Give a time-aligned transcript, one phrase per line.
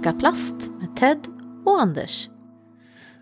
[0.00, 1.18] Snacka plast med Ted
[1.66, 2.28] och Anders.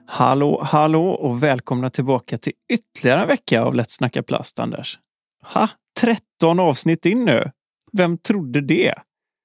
[0.07, 4.99] Hallå, hallå och välkomna tillbaka till ytterligare en vecka av Let's snacka plast, Anders.
[5.45, 5.69] Ha,
[6.01, 7.51] 13 avsnitt in nu.
[7.93, 8.95] Vem trodde det?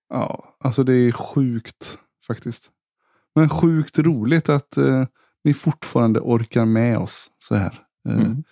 [0.10, 2.72] Ja, alltså det är sjukt faktiskt.
[3.36, 5.05] Men sjukt roligt att eh,
[5.44, 7.80] ni fortfarande orkar med oss så här.
[8.10, 8.44] Eh, Mm.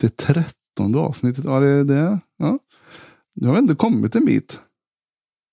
[0.00, 2.58] Det trettonde avsnittet, ja det, det ja.
[3.34, 4.60] Nu har vi ändå kommit en bit.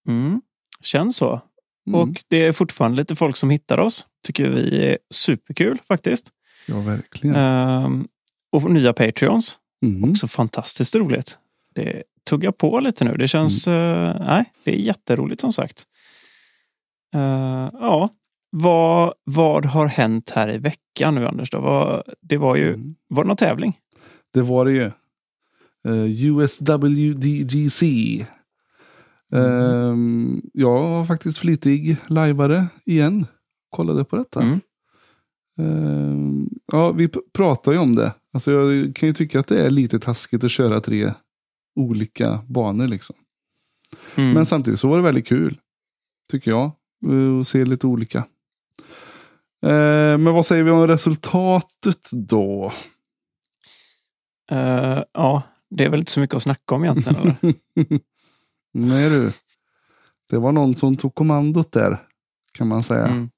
[0.08, 0.42] Mm.
[0.82, 1.42] Känns så.
[1.88, 2.00] Mm.
[2.00, 4.08] Och det är fortfarande lite folk som hittar oss.
[4.24, 6.30] Tycker vi är superkul faktiskt.
[6.68, 7.36] Ja, verkligen.
[7.36, 8.08] Ehm,
[8.52, 9.58] och nya Patreons.
[9.84, 10.12] Mm.
[10.12, 11.38] Också fantastiskt roligt.
[11.76, 13.18] Det tuggar på lite nu.
[13.18, 13.68] Det känns...
[13.68, 15.86] eh, nej, det är jätteroligt som sagt.
[17.16, 18.10] Eh, ja,
[18.50, 21.50] vad, vad har hänt här i veckan nu Anders?
[21.50, 21.60] Då?
[21.60, 22.74] Vad, det var ju...
[22.74, 22.96] Mm.
[23.08, 23.78] Var det någon tävling?
[24.34, 24.92] Det var det ju.
[25.88, 27.84] Eh, USWDGC.
[29.34, 33.26] Ehm, jag var faktiskt flitig lajvare igen.
[33.70, 34.42] Kollade på detta.
[34.42, 34.60] Mm.
[35.60, 38.14] Ehm, ja, vi pratar ju om det.
[38.34, 41.14] Alltså jag kan ju tycka att det är lite taskigt att köra tre
[41.76, 43.16] olika banor liksom.
[44.16, 44.32] Mm.
[44.34, 45.60] Men samtidigt så var det väldigt kul.
[46.32, 46.72] Tycker jag.
[47.12, 48.18] eh, Att se lite olika.
[49.66, 52.72] Ehm, men vad säger vi om resultatet då?
[54.52, 57.36] Eh, ja, det är väl inte så mycket att snacka om egentligen.
[58.80, 59.32] Nej du.
[60.30, 62.04] Det var någon som tog kommandot där.
[62.54, 63.06] Kan man säga.
[63.06, 63.30] Mm.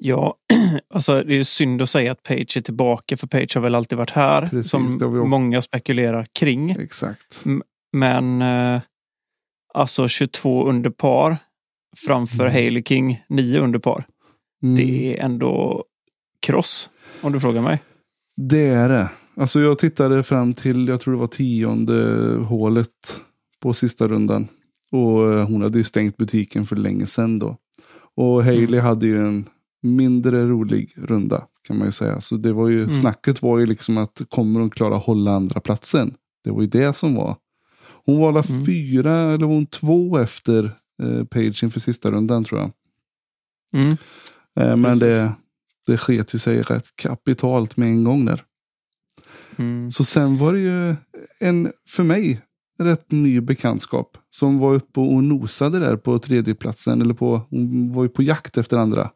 [0.00, 0.36] Ja,
[0.94, 3.98] alltså det är synd att säga att Page är tillbaka för Page har väl alltid
[3.98, 4.46] varit här.
[4.46, 6.70] Precis, som många spekulerar kring.
[6.70, 7.44] Exakt.
[7.92, 8.80] Men eh,
[9.74, 11.36] alltså 22 under par
[11.96, 12.52] framför Mm.
[12.52, 14.06] Haley King 9 under par.
[14.62, 14.76] Mm.
[14.76, 15.84] Det är ändå
[16.40, 16.90] kross
[17.20, 17.82] om du frågar mig.
[18.36, 19.08] Det är det.
[19.38, 23.20] Alltså jag tittade fram till, jag tror det var tionde hålet
[23.60, 24.48] på sista rundan.
[24.90, 27.56] Och eh, hon hade ju stängt butiken för länge sedan då.
[28.14, 28.84] Och Hailey Mm.
[28.84, 29.48] hade ju en
[29.82, 32.20] mindre rolig runda kan man ju säga.
[32.20, 32.94] Så det var ju, Mm.
[32.94, 36.14] snacket var ju liksom att kommer hon klara hålla andra platsen?
[36.44, 37.36] Det var ju det som var.
[38.04, 38.66] Hon var alla Mm.
[38.66, 42.70] fyra, eller var hon två efter eh, Page inför sista rundan tror jag.
[43.84, 43.96] Mm.
[44.60, 45.00] Eh, men Precis.
[45.00, 45.32] det,
[45.86, 48.44] det sket ju sig rätt kapitalt med en gång där.
[49.56, 49.90] Mm.
[49.90, 50.96] Så sen var det ju
[51.40, 52.40] en, för mig,
[52.78, 54.18] rätt ny bekantskap.
[54.30, 57.02] Som var uppe och nosade där på tredjeplatsen.
[57.02, 59.10] Eller på, hon var ju på jakt efter andra.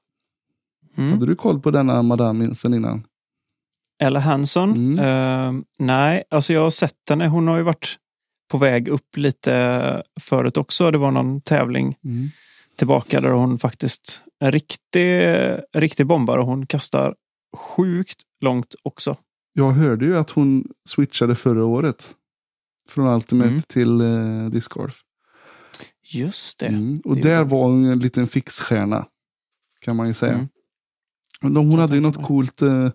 [0.96, 1.12] Mm.
[1.12, 3.06] Hade du koll på denna madame sen innan?
[4.02, 4.70] Ella Hanson?
[4.70, 4.98] Mm.
[4.98, 7.28] Eh, nej, alltså jag har sett henne.
[7.28, 7.98] Hon har ju varit
[8.50, 10.90] på väg upp lite förut också.
[10.90, 11.96] Det var någon tävling
[12.76, 15.22] tillbaka där hon faktiskt en riktig,
[15.76, 16.40] riktig bombare.
[16.40, 17.14] och Hon kastar
[17.56, 19.16] sjukt långt också.
[19.52, 22.14] Jag hörde ju att hon switchade förra året.
[22.88, 23.62] Från Ultimate Mm.
[23.62, 25.00] till eh, Disc Golf.
[26.12, 26.66] Just det.
[26.66, 27.00] Mm.
[27.04, 29.06] Och det där var hon en liten fixstjärna.
[29.80, 30.32] Kan man ju säga.
[30.32, 30.48] Mm.
[31.40, 32.90] Men Hon hade ju något coolt eh,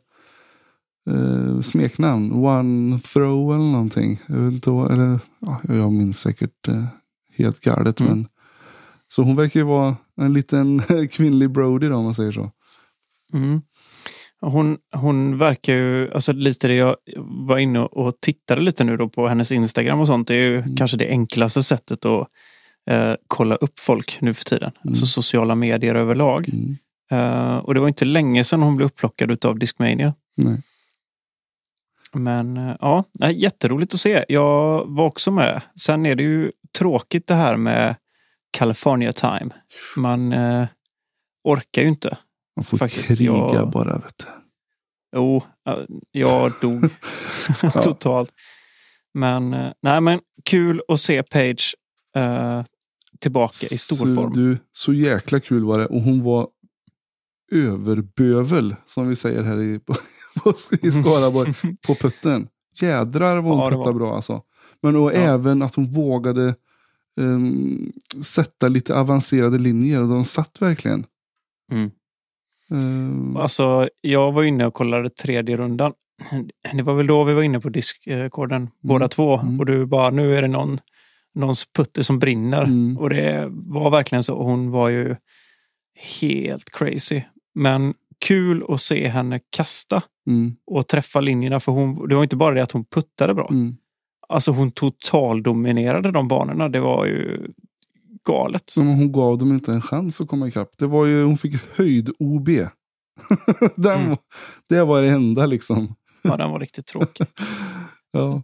[1.10, 2.32] eh, smeknamn.
[2.32, 4.22] One throw eller någonting.
[4.28, 6.86] Jag, vet inte, eller, ja, jag minns säkert eh,
[7.34, 8.00] helt galet.
[8.00, 8.12] Mm.
[8.12, 8.28] Men,
[9.08, 10.82] så hon verkar ju vara en liten
[11.12, 12.52] kvinnlig Brody då, om man säger så.
[13.34, 13.62] Mm.
[14.42, 16.96] Hon, hon verkar ju, alltså lite det jag
[17.48, 20.28] var inne och tittade lite nu då på hennes Instagram och sånt.
[20.28, 20.76] Det är ju Mm.
[20.76, 22.28] kanske det enklaste sättet att
[22.90, 24.72] eh, kolla upp folk nu för tiden.
[24.88, 26.50] Alltså sociala medier överlag.
[26.50, 26.78] Mm.
[27.12, 30.14] Eh, och det var inte länge sedan hon blev upplockad av Discmania.
[30.36, 30.62] Nej.
[32.14, 34.26] Men eh, ja, jätteroligt att se.
[34.30, 35.62] Jag var också med.
[35.76, 37.96] Sen är det ju tråkigt det här med
[38.52, 39.50] California time.
[39.96, 40.68] Man eh,
[41.44, 42.18] orkar ju inte.
[42.58, 43.98] Man får Faktiskt, kriga jag- bara.
[43.98, 44.26] Vet du.
[45.16, 45.44] Jo,
[46.12, 46.90] jag dog
[47.84, 48.32] totalt.
[49.14, 51.76] Men, eh, nej, men kul att se Page
[52.16, 52.64] eh,
[53.20, 54.34] tillbaka i stor så, form.
[54.34, 55.86] Du, så jäkla kul var det.
[55.86, 56.48] Och hon var
[57.52, 58.76] överbövel.
[58.86, 59.80] Som vi säger här i,
[60.88, 61.54] i Skaraborg.
[61.88, 62.48] på putten.
[62.82, 64.42] Jädrar vad hon Ja, puttade bra alltså.
[64.82, 65.16] Men och Ja.
[65.16, 66.56] även att hon vågade
[67.20, 67.92] ehm,
[68.24, 70.02] sätta lite avancerade linjer.
[70.02, 71.06] Och de satt verkligen.
[71.72, 71.92] Mm.
[72.72, 75.94] Ehm, Alltså, jag var inne och kollade tredje rundan.
[76.74, 79.38] Det var väl då vi var inne på diskorden båda två.
[79.38, 79.60] Mm.
[79.60, 80.78] Och du bara, nu är det någon,
[81.36, 82.64] någons putter som brinner.
[82.64, 82.98] Mm.
[82.98, 84.44] Och det var verkligen så.
[84.44, 85.16] Hon var ju
[86.22, 87.22] helt crazy.
[87.56, 87.94] Men
[88.26, 91.60] kul att se henne kasta mm, och träffa linjerna.
[91.60, 93.48] För hon, det var inte bara det att hon puttade bra.
[93.52, 93.76] mm.
[94.30, 96.70] Alltså hon totaldominerade de banorna.
[96.70, 97.48] Det var ju
[98.28, 98.74] galet.
[98.78, 100.70] Men hon gav dem inte en chans att komma ikapp.
[100.78, 102.50] Det var ju, hon fick höjd-OB.
[103.76, 104.18] Den, Mm.
[104.70, 105.96] Det var det enda liksom.
[106.22, 107.28] Ja, den var riktigt tråkig.
[108.12, 108.44] Ja.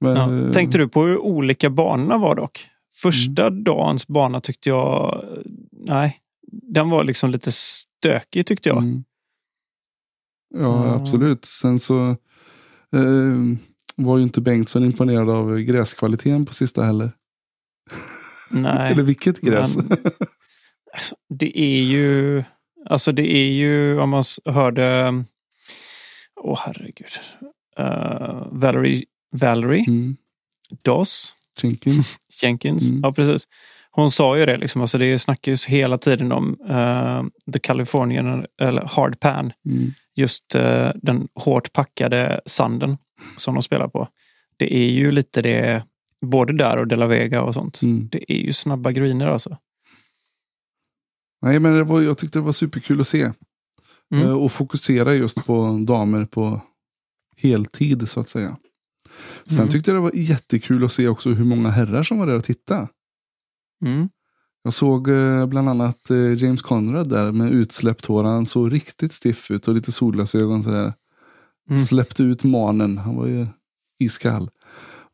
[0.00, 0.46] Men, Ja.
[0.46, 2.68] eh, Tänkte du på hur olika banorna var dock?
[3.02, 5.24] Första dagens bana tyckte jag,
[5.72, 6.16] nej,
[6.52, 8.78] den var liksom lite stökig tyckte jag.
[8.78, 9.04] Mm.
[10.54, 10.94] Ja, Ja.
[10.94, 11.44] absolut.
[11.44, 12.08] Sen så
[12.96, 13.36] eh,
[13.96, 17.12] var ju inte Bengtsson imponerad av gräskvaliteten på sista heller.
[18.52, 18.92] Nej.
[18.92, 19.76] Eller vilket gräs.
[19.76, 19.98] Men-
[20.94, 22.44] Alltså, det är ju,
[22.90, 25.14] alltså det är ju, om man hörde,
[26.40, 27.08] åh herregud,
[27.80, 30.16] uh, Valerie, Valerie Mm.
[30.82, 32.18] Doss Jenkins.
[32.42, 33.00] Jenkins, Mm.
[33.02, 33.48] ja precis.
[33.90, 37.22] Hon sa ju det, liksom, alltså det snackas hela tiden om eh,
[37.52, 39.92] The Californian, eller Hard Pan, Mm.
[40.14, 42.96] just eh, den hårt packade sanden
[43.36, 44.08] som de spelar på.
[44.56, 45.84] Det är ju lite det,
[46.22, 47.82] både där och De La Vega och sånt.
[47.82, 48.08] Mm.
[48.12, 49.56] Det är ju snabba griner alltså.
[51.42, 53.32] Nej, men det var, jag tyckte det var superkul att se.
[54.14, 54.26] Mm.
[54.26, 56.60] Eh, och fokusera just på damer på
[57.36, 58.56] heltid så att säga.
[59.46, 59.70] Sen Mm.
[59.72, 62.44] tyckte jag det var jättekul att se också hur många herrar som var där och
[62.44, 62.88] titta.
[63.84, 64.08] Mm.
[64.62, 68.24] Jag såg eh, bland annat eh, James Conrad där med utsläppt hår.
[68.24, 70.92] Han såg riktigt stiff ut och lite solglasögon sådär.
[71.68, 71.82] Mm.
[71.82, 72.98] Släppte ut manen.
[72.98, 73.46] Han var ju
[73.98, 74.50] iskall.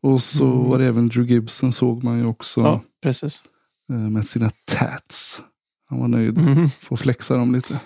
[0.01, 0.69] Och så Mm.
[0.69, 3.41] var det även Drew Gibson såg man ju också Ja, precis.
[3.89, 5.41] eh, med sina tats.
[5.89, 6.37] Han var nöjd.
[6.37, 6.69] Mm.
[6.69, 7.79] Får flexa dem lite.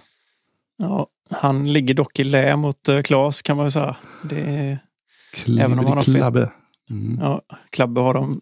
[0.78, 3.96] Ja, han ligger dock i lä mot uh, Klas kan man ju säga.
[4.24, 4.80] Det är,
[5.60, 6.04] Även om han har.
[6.04, 6.52] Klibberklabbe.
[6.90, 7.20] Mm.
[7.22, 8.42] ja, Klabbe har de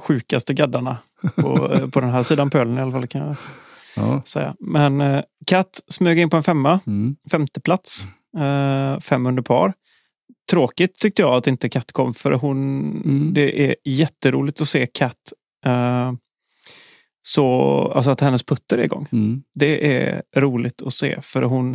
[0.00, 0.96] sjukaste gaddarna
[1.36, 3.36] på, eh, på den här sidan pölen i alla fall kan jag
[3.96, 4.22] Ja.
[4.24, 4.54] säga.
[4.60, 6.80] Men uh, Kat smög in på en femma.
[6.86, 7.16] Mm.
[7.30, 8.06] femte plats.
[9.00, 9.72] Fem under par.
[10.52, 12.58] Tråkigt tyckte jag att inte Kat kom för hon,
[13.04, 13.34] Mm.
[13.34, 15.32] det är jätteroligt att se Kat.
[15.66, 16.12] eh,
[17.22, 17.48] så,
[17.94, 19.08] alltså att hennes putter är igång.
[19.12, 19.42] Mm.
[19.54, 21.74] Det är roligt att se för hon,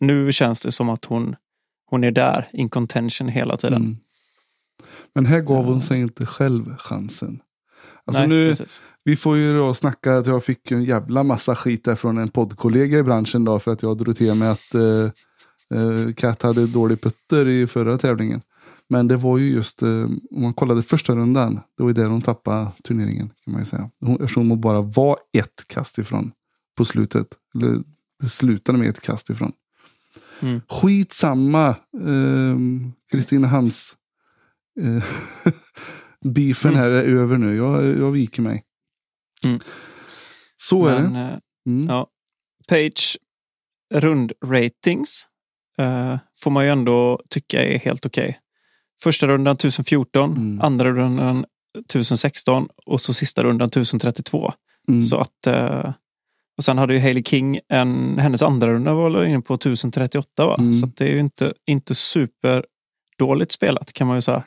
[0.00, 1.36] nu känns det som att hon,
[1.90, 3.82] hon är där in contention hela tiden.
[3.82, 3.96] Mm.
[5.14, 7.40] Men här gav hon sig inte själv chansen.
[8.04, 8.82] Alltså Nej, nu, precis.
[9.04, 12.28] vi får ju då snacka att jag fick en jävla massa skit där från en
[12.28, 15.10] poddkollega i branschen då för att jag drog till med att eh,
[15.72, 18.42] eh, Kat hade dålig putter i förra tävlingen.
[18.88, 22.06] Men det var ju just, eh, om man kollade första rundan, det var ju där
[22.06, 23.90] hon tappade turneringen kan man ju säga.
[24.00, 26.32] Hon, eftersom hon bara var ett kast ifrån
[26.76, 27.26] på slutet.
[27.54, 27.82] Eller
[28.20, 29.52] det slutade med ett kast ifrån.
[30.40, 30.60] Mm.
[30.68, 31.76] Skitsamma,
[33.10, 33.96] Kristina Hams
[34.80, 35.04] eh,
[36.24, 37.56] beefen här är över nu.
[37.56, 38.64] Jag, jag viker mig.
[39.46, 39.60] Mm.
[40.56, 41.20] Så är Men, det.
[41.20, 41.88] eh, Mm.
[41.88, 42.06] ja.
[42.68, 43.18] Page
[43.94, 45.26] rundratings
[45.78, 48.38] eh, får man ju ändå tycka är helt okej.
[49.02, 50.60] Första rundan 1014, Mm.
[50.60, 51.44] andra rundan
[51.88, 54.52] 1016 och så sista rundan 1032.
[54.88, 55.02] Mm.
[55.02, 55.92] Så att, eh,
[56.58, 60.56] och sen hade ju Hailey King, en, hennes andra runda var inne på 1038 va?
[60.58, 60.74] Mm.
[60.74, 62.64] Så det är ju inte, inte super
[63.18, 64.42] dåligt spelat kan man ju säga.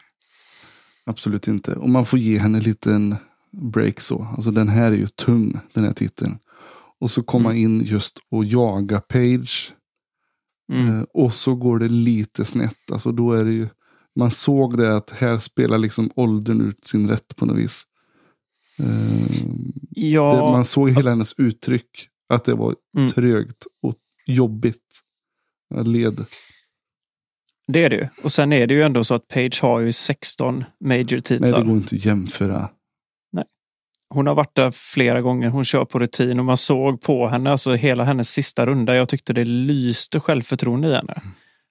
[1.05, 1.75] Absolut inte.
[1.75, 3.15] Och man får ge henne en liten
[3.73, 4.27] break så.
[4.35, 6.37] Alltså den här är ju tung, den här titeln.
[7.01, 7.63] Och så komma Mm.
[7.63, 9.73] in just och jaga Page.
[10.73, 10.97] Mm.
[10.99, 12.91] Eh, och så går det lite snett.
[12.91, 13.67] Alltså då är det ju,
[14.15, 17.83] man såg det att här spelar liksom åldern ut sin rätt på något vis.
[18.79, 19.45] Eh,
[19.97, 22.09] Ja, det, man såg hela alltså- hennes uttryck.
[22.29, 23.09] Att det var Mm.
[23.09, 23.95] trögt och
[24.27, 24.81] jobbigt.
[25.85, 26.25] Led.
[27.67, 28.07] det är det ju.
[28.23, 31.59] Och sen är det ju ändå så att Page har ju 16 Nej, major-titlar.
[31.59, 32.69] det går inte att jämföra.
[34.09, 35.49] Hon har varit där flera gånger.
[35.49, 38.95] Hon kör på rutin och man såg på henne, alltså hela hennes sista runda.
[38.95, 41.21] Jag tyckte det lyste självförtroende i henne.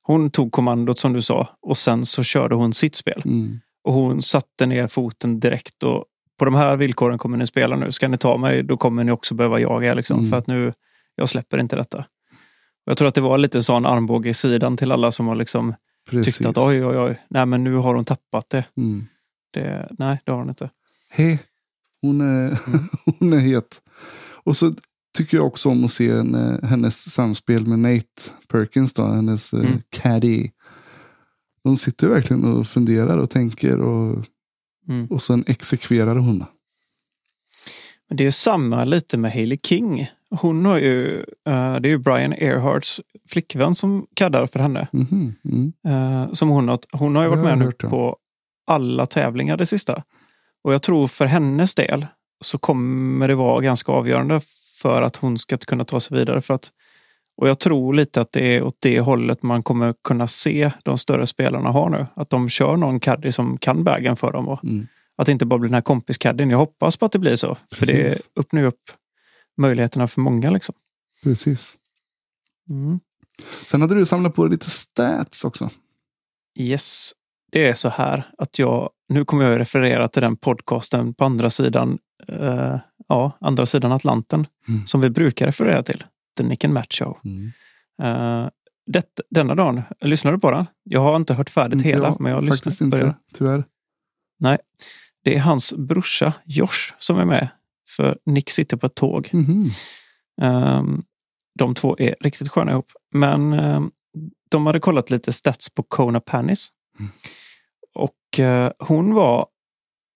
[0.02, 3.22] Hon tog kommandot som du sa och sen så körde hon sitt spel.
[3.24, 3.60] Mm.
[3.84, 5.82] Och hon satte ner foten direkt.
[5.82, 6.04] Och
[6.38, 7.92] på de här villkoren kommer ni spela nu.
[7.92, 9.94] Ska ni ta mig, då kommer ni också behöva jaga.
[9.94, 10.30] Liksom, Mm.
[10.30, 10.72] För att nu,
[11.14, 12.04] jag släpper inte detta.
[12.84, 15.74] Jag tror att det var lite sån armbåge i sidan till alla som har liksom
[16.10, 16.36] Precis.
[16.36, 18.64] tyckt att oj, oj, oj, nej men nu har hon tappat det.
[18.76, 19.06] Mm.
[19.52, 20.70] det nej, det har hon inte.
[21.10, 21.38] Hej,
[22.06, 22.80] hon är, Mm.
[23.18, 23.80] hon är het.
[24.44, 24.74] Och så
[25.16, 29.52] tycker jag också om att se en, eh, hennes samspel med Nate Perkins, då, hennes
[29.52, 29.80] eh, Mm.
[29.90, 30.48] caddy.
[31.64, 34.24] De sitter verkligen och funderar och tänker och,
[34.88, 35.06] Mm.
[35.06, 36.44] och sen exekverar hon.
[38.08, 40.08] Men det är samma lite med Hailey King.
[40.30, 44.88] Hon har ju, eh, det är ju Brian Earharts flickvän som kaddar för henne.
[44.92, 45.72] Mhm, Mm.
[45.86, 48.16] Eh, som hon, har, hon har ju varit med nu på
[48.66, 50.02] alla tävlingar det sista.
[50.64, 52.06] Och jag tror för hennes del
[52.40, 54.40] så kommer det vara ganska avgörande
[54.82, 56.40] för att hon ska kunna ta sig vidare.
[56.40, 56.72] För att,
[57.36, 60.98] och jag tror lite att det är åt det hållet man kommer kunna se de
[60.98, 62.06] större spelarna har nu.
[62.16, 64.48] Att de kör någon caddy som kan bagen för dem.
[64.48, 64.86] Och Mm.
[65.16, 66.50] att det inte bara blir den här kompiscaddien.
[66.50, 67.56] Jag hoppas på att det blir så.
[67.72, 68.28] För det Precis.
[68.36, 68.82] öppnar ju upp
[69.56, 70.50] möjligheterna för många.
[70.50, 70.74] Liksom.
[71.22, 71.76] Precis.
[72.70, 73.00] Mm.
[73.66, 75.70] Sen hade du samlat på dig lite stats också.
[76.58, 77.12] Yes,
[77.54, 81.24] det är så här att jag, nu kommer jag att referera till den podcasten på
[81.24, 84.86] andra sidan eh, ja, andra sidan Atlanten Mm.
[84.86, 86.04] som vi brukar referera till.
[86.38, 87.18] The Nick and Matt Show.
[87.24, 87.52] Mm.
[88.02, 88.48] Eh,
[88.86, 90.66] det, denna dagen, lyssnar du på den?
[90.82, 93.14] Jag har inte hört färdigt Inte hela, jag, men jag har Faktiskt inte, det.
[93.32, 93.64] tyvärr.
[95.24, 97.48] Det är hans brorsa Josh som är med.
[97.96, 99.28] För Nick sitter på ett tåg.
[99.32, 99.66] Mhm.
[100.42, 101.02] Ehm,
[101.58, 102.92] de två är riktigt sköna ihop.
[103.12, 103.90] Men ehm,
[104.50, 106.68] de hade kollat lite stats på Kona Panis.
[106.98, 107.10] Mm.
[107.94, 109.46] Och eh, hon var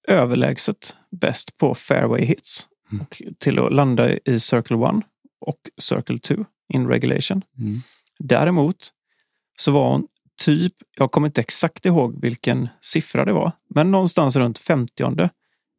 [0.09, 2.69] överlägset bäst på fairway hits.
[2.93, 3.03] Mm.
[3.03, 4.95] Och till att landa i Circle 1
[5.41, 6.35] och Circle 2
[6.75, 7.45] in regulation.
[7.59, 7.81] Mm.
[8.19, 8.93] Däremot
[9.59, 10.07] så var hon
[10.45, 15.31] typ, jag kommer inte exakt ihåg vilken siffra det var, men någonstans runt 50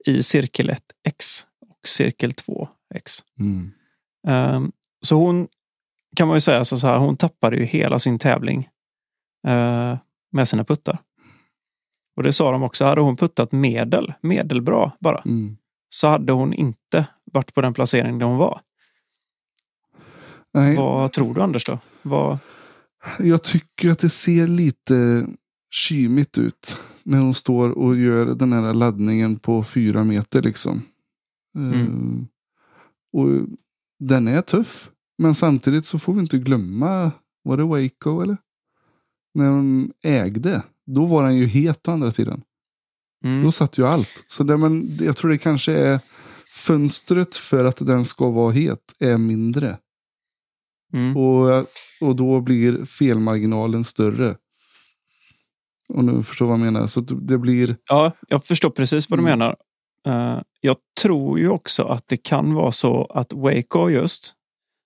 [0.06, 3.24] i cirkel 1x och cirkel 2x.
[3.40, 3.72] Mm.
[4.28, 5.48] Ehm, så hon
[6.16, 8.70] kan man ju säga så här, hon tappade ju hela sin tävling
[9.48, 9.98] eh,
[10.32, 11.00] med sina puttar.
[12.20, 15.58] Och det sa de också, hade hon puttat medel, medelbra bara, Mm.
[15.90, 18.62] så hade hon inte varit på den placering där hon var.
[20.54, 21.80] Nej, Vad tror du Anders då?
[22.02, 22.38] Vad,
[23.20, 25.28] Jag tycker att det ser lite
[25.72, 26.78] kymigt ut.
[27.04, 30.82] När hon står och gör den här laddningen på fyra meter liksom.
[31.56, 31.82] Mm.
[31.82, 33.48] Eh, och
[34.00, 34.90] den är tuff.
[35.18, 37.12] Men samtidigt så får vi inte glömma,
[37.44, 38.38] var det Waco eller?
[39.34, 40.64] När hon ägde.
[40.96, 42.42] Då var den ju het å andra sidan.
[43.26, 44.24] mm, Då satt ju allt.
[44.28, 46.00] Så det, men, jag tror det kanske är
[46.66, 49.78] fönstret för att den ska vara het är mindre.
[50.94, 51.18] mm.
[51.18, 51.66] Och,
[52.02, 54.36] och då blir felmarginalen större.
[55.94, 56.88] Och nu förstår vad jag menar.
[56.88, 57.78] Så det blir...
[57.90, 59.40] Ja, jag förstår precis vad du Mm.
[59.40, 59.56] menar.
[60.08, 64.34] Eh, jag tror ju också att det kan vara så att Waco just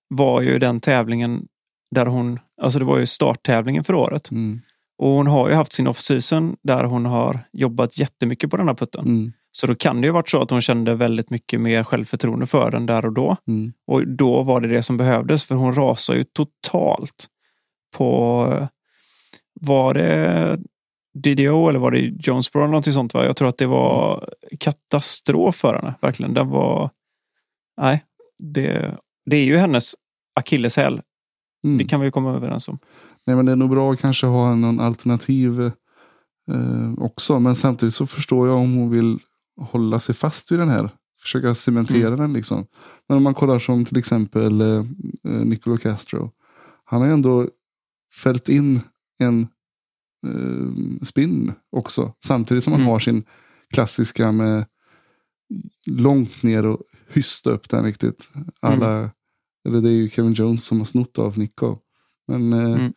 [0.08, 1.46] var ju den tävlingen
[1.94, 4.30] där hon, alltså det var ju starttävlingen för året.
[4.30, 4.60] Mm,
[4.98, 8.74] Och hon har ju haft sin off-season där hon har jobbat jättemycket på den här
[8.74, 9.04] putten.
[9.04, 12.46] mm, Så då kan det ju varit så att hon kände väldigt mycket mer självförtroende
[12.46, 13.36] för den där och då.
[13.48, 17.26] mm, Och då var det det som behövdes för hon rasade ju totalt
[17.96, 18.68] på,
[19.60, 20.58] var det
[21.14, 23.24] DDO eller var det Jonesboro eller någonting sånt va?
[23.24, 24.28] Jag tror att det var
[24.60, 26.34] katastrof för henne, verkligen.
[26.34, 26.90] Den var,
[27.80, 28.04] nej,
[28.38, 28.96] det,
[29.26, 29.94] det är ju hennes
[30.34, 31.00] akilleshäl.
[31.64, 31.78] mm.
[31.78, 32.78] Det kan vi ju komma överens om.
[33.26, 35.60] Nej, men det är nog bra att kanske ha någon alternativ
[36.50, 37.38] eh, också.
[37.40, 39.18] Men samtidigt så förstår jag om hon vill
[39.60, 40.90] hålla sig fast vid den här.
[41.22, 42.20] Försöka cementera Mm.
[42.20, 42.66] den liksom.
[43.08, 44.68] Men om man kollar som till exempel eh,
[45.28, 46.30] eh, Nicolo Castro.
[46.84, 47.48] Han har ju ändå
[48.22, 48.80] fällt in
[49.18, 49.40] en
[50.26, 52.12] eh, spin också.
[52.24, 52.90] Samtidigt som han Mm.
[52.92, 53.24] har sin
[53.70, 54.64] klassiska med
[55.86, 58.30] långt ner och hysta upp den riktigt.
[58.60, 59.10] Alla,
[59.68, 61.78] eller det är ju Kevin Jones som har snott av Nico.
[62.28, 62.92] Men eh, Mm.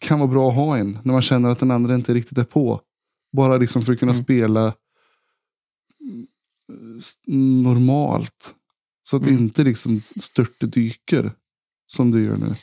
[0.00, 2.44] Kan vara bra att ha en när man känner att den andra inte riktigt är
[2.44, 2.80] på.
[3.32, 4.24] Bara liksom för att kunna Mm.
[4.24, 4.74] spela
[6.98, 8.54] s- normalt.
[9.08, 9.42] Så att det Mm.
[9.42, 11.32] inte liksom störtdyker
[11.86, 12.54] som du gör nu.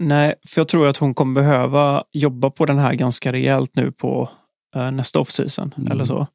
[0.00, 3.92] Nej, för jag tror att hon kommer behöva jobba på den här ganska rejält nu
[3.92, 4.30] på
[4.76, 5.74] eh, nästa off-season.
[5.78, 5.92] Mm.
[5.92, 6.26] Eller så.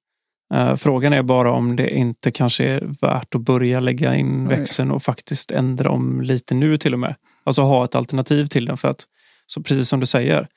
[0.53, 4.57] Eh, frågan är bara om det inte kanske är värt att börja lägga in Nej.
[4.57, 7.15] växeln och faktiskt ändra om lite nu till och med.
[7.43, 8.77] Alltså ha ett alternativ till den.
[8.77, 9.05] För att,
[9.53, 10.47] så precis som du säger,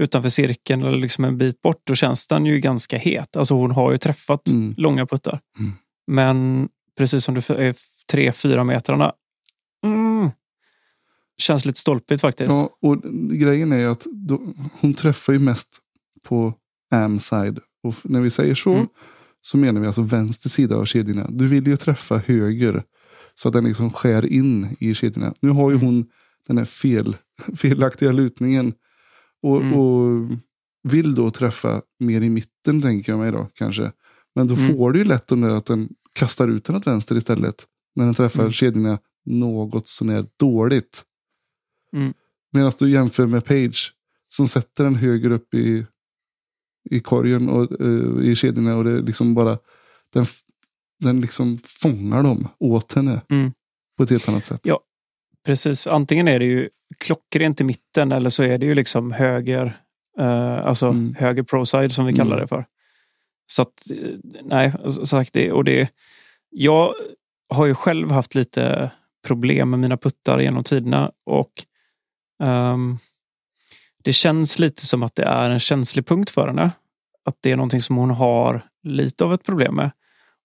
[0.00, 3.36] utanför cirkeln eller liksom en bit bort, då känns den ju ganska het.
[3.36, 4.74] Alltså hon har ju träffat Mm.
[4.76, 5.40] långa puttar.
[5.58, 5.72] Mm.
[6.06, 7.74] Men precis som du är
[8.10, 9.12] tre, fyra metrarna,
[9.84, 10.30] mm,
[11.38, 12.52] känns lite stolpigt faktiskt.
[12.54, 15.78] Ja, och grejen är ju att då, hon träffar ju mest
[16.22, 16.54] på
[16.90, 17.58] am-side.
[17.82, 18.86] Och när vi säger så, Mm.
[19.40, 21.26] så menar vi alltså vänster sida av kedjorna.
[21.30, 22.82] Du vill ju träffa höger.
[23.34, 25.34] Så att den liksom skär in i kedjorna.
[25.40, 25.86] Nu har ju Mm.
[25.86, 26.06] hon
[26.46, 27.16] den här fel,
[27.56, 28.74] felaktiga lutningen.
[29.42, 29.72] Och, Mm.
[29.74, 30.28] och
[30.82, 33.92] vill då träffa mer i mitten tänker jag mig då kanske.
[34.34, 34.66] Men då Mm.
[34.76, 37.66] får du ju lätt om det att den kastar ut den åt vänster istället.
[37.94, 38.52] När den träffar Mm.
[38.52, 41.02] kedjorna något sånär dåligt.
[41.92, 42.14] Mm.
[42.52, 43.92] Medan du jämför med Page
[44.28, 45.86] som sätter den högre upp i,
[46.90, 49.58] i korgen och eh, i kedjorna och det är liksom bara
[50.12, 50.26] den,
[51.00, 53.52] den liksom fångar dem åt henne Mm.
[53.96, 54.60] på ett helt annat sätt.
[54.64, 54.80] Ja.
[55.46, 59.80] Precis, antingen är det ju klockrent i mitten eller så är det ju liksom höger,
[60.18, 61.14] eh, alltså Mm.
[61.18, 62.40] höger pro-side som vi kallar Mm.
[62.40, 62.64] det för.
[63.46, 65.90] Så att, eh, nej, som sagt, det, och det,
[66.50, 66.94] jag
[67.54, 68.90] har ju själv haft lite
[69.26, 71.52] problem med mina puttar genom tiderna och
[72.42, 72.96] ehm,
[74.02, 76.70] det känns lite som att det är en känslig punkt för henne.
[77.24, 79.90] Att det är någonting som hon har lite av ett problem med.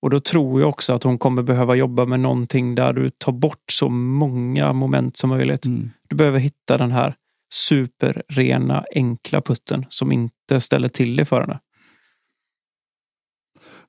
[0.02, 3.32] Och då tror jag också att hon kommer behöva jobba med någonting där du tar
[3.32, 5.66] bort så många moment som möjligt.
[5.66, 5.90] Mm.
[6.10, 7.16] Du behöver hitta den här
[7.54, 11.60] superrena, enkla putten som inte ställer till det för henne.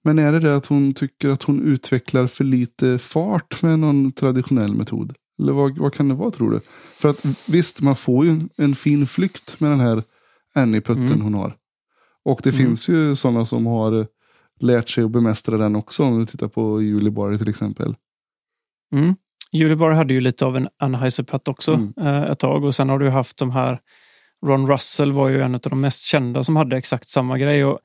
[0.05, 4.13] Men är det det att hon tycker att hon utvecklar för lite fart med någon
[4.13, 5.15] traditionell metod?
[5.43, 6.61] Eller vad, vad kan det vara tror du?
[6.97, 10.03] För att visst, man får ju en, en fin flykt med den här
[10.55, 11.21] Annie-putten Mm.
[11.21, 11.57] hon har.
[12.25, 12.67] Och det Mm.
[12.67, 14.07] finns ju sådana som har
[14.63, 16.03] lärt sig att bemästra den också.
[16.05, 17.95] Om du tittar på Julie Barry till exempel.
[18.95, 19.15] Mm.
[19.53, 21.93] Julie Barr hade ju lite av en Anheuser-putt också Mm.
[22.01, 23.81] eh, ett tag och sen har du haft de här
[24.47, 27.65] Ron Russell var ju en av de mest kända som hade exakt samma grej.
[27.65, 27.79] Och,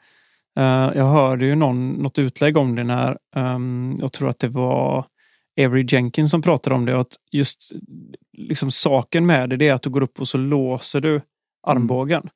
[0.59, 4.47] eh, jag hörde ju någon, något utlägg om det när, ehm, jag tror att det
[4.47, 5.05] var
[5.61, 6.99] Avery Jenkins som pratade om det.
[6.99, 7.71] Att just
[8.37, 11.21] liksom saken med det, det är att du går upp och så låser du
[11.67, 12.29] armbågen.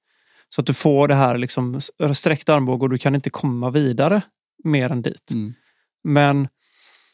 [0.56, 1.80] Så att du får det här liksom
[2.14, 4.22] sträckt armbåge och du kan inte komma vidare
[4.64, 5.32] mer än dit.
[5.32, 5.54] Mm.
[6.04, 6.48] Men,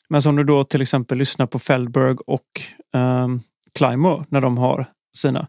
[0.10, 2.62] men som du då till exempel lyssnar på Feldberg och
[2.94, 3.42] um,
[3.74, 4.86] Climo när de har
[5.18, 5.48] sina.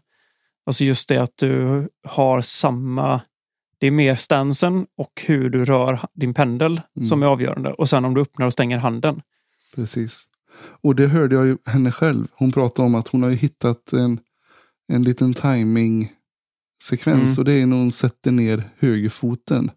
[0.65, 3.21] Alltså just det att du har samma...
[3.77, 7.05] Det är mer stansen och hur du rör din pendel Mm.
[7.05, 7.73] som är avgörande.
[7.73, 9.21] Och sen om du öppnar och stänger handen.
[9.75, 10.25] Precis.
[10.83, 12.27] Och det hörde jag ju henne själv.
[12.33, 14.19] Hon pratade om att hon har ju hittat en,
[14.87, 16.11] en liten timing
[16.83, 17.39] sekvens Mm.
[17.39, 19.71] Och det är när hon sätter ner högerfoten.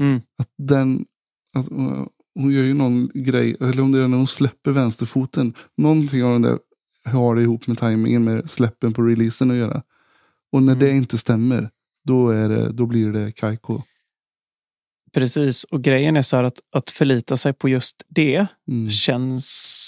[0.00, 0.20] Mm.
[0.38, 1.04] Att den,
[1.54, 5.54] att, uh, hon gör ju någon grej, eller om det är när hon släpper vänsterfoten.
[5.76, 6.58] Någonting av den där
[7.04, 9.82] har det ihop med timingen med släppen på releasen att göra.
[10.52, 10.84] Och när Mm.
[10.84, 11.70] det inte stämmer,
[12.04, 13.82] då, är det, då blir det kajko.
[15.12, 18.90] Precis, och grejen är så här att, att förlita sig på just det Mm.
[18.90, 19.46] känns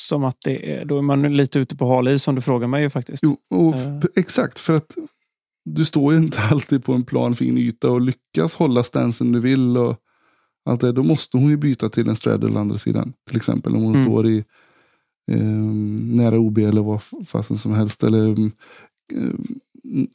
[0.08, 2.66] som att det är, då är man lite ute på hal is om du frågar
[2.68, 3.22] mig ju faktiskt.
[3.22, 3.98] Jo, och Eh.
[3.98, 4.58] f- exakt.
[4.60, 4.94] För att
[5.64, 9.40] du står ju inte alltid på en plan fin yta och lyckas hålla stansen du
[9.40, 9.76] vill.
[9.76, 9.96] Och
[10.64, 13.12] allt det, då måste hon ju byta till en straddle andra sidan.
[13.28, 14.04] Till exempel om hon Mm.
[14.06, 14.44] står i
[15.32, 18.04] ehm, nära OB eller vad fasen som helst.
[18.04, 18.52] Eller um,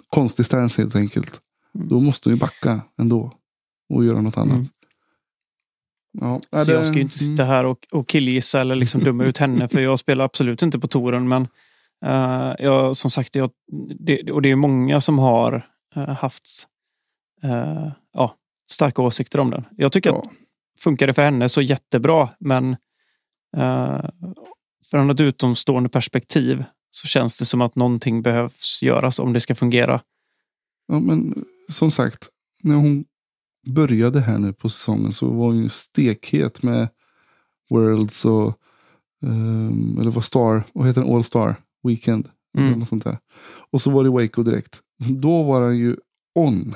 [0.07, 1.39] konstig stance helt enkelt.
[1.75, 1.88] Mm.
[1.88, 3.31] Då måste hon ju backa ändå.
[3.89, 4.55] Och göra något annat.
[4.55, 4.67] Mm.
[6.21, 9.25] Ja, Så det- jag ska ju inte sitta här och, och killgissa eller liksom döma
[9.25, 11.27] ut henne för jag spelar absolut inte på touren.
[11.27, 11.47] Men
[12.05, 13.51] eh, jag, som sagt, jag,
[13.99, 16.67] det, och det är många som har eh, haft
[17.43, 18.36] eh, ja,
[18.69, 19.65] starka åsikter om den.
[19.77, 20.31] Jag tycker att Ja.
[20.79, 22.29] funkar det för henne så jättebra.
[22.39, 22.75] Men
[23.57, 24.05] eh,
[24.91, 29.55] från ett utomstående perspektiv så känns det som att någonting behövs göras om det ska
[29.55, 30.01] fungera.
[30.88, 32.29] Ja, men som sagt,
[32.63, 33.05] när hon
[33.67, 36.88] började här nu på säsongen så var hon ju stekhet med
[37.69, 38.60] Worlds och
[39.23, 41.15] ehm, eller vad Star, vad heter den?
[41.15, 41.55] All Star
[41.88, 42.30] Weekend.
[42.58, 42.67] Mm.
[42.67, 43.17] Eller något sånt där.
[43.71, 44.82] Och så var det Waco direkt.
[44.97, 45.95] Då var han ju
[46.36, 46.76] on.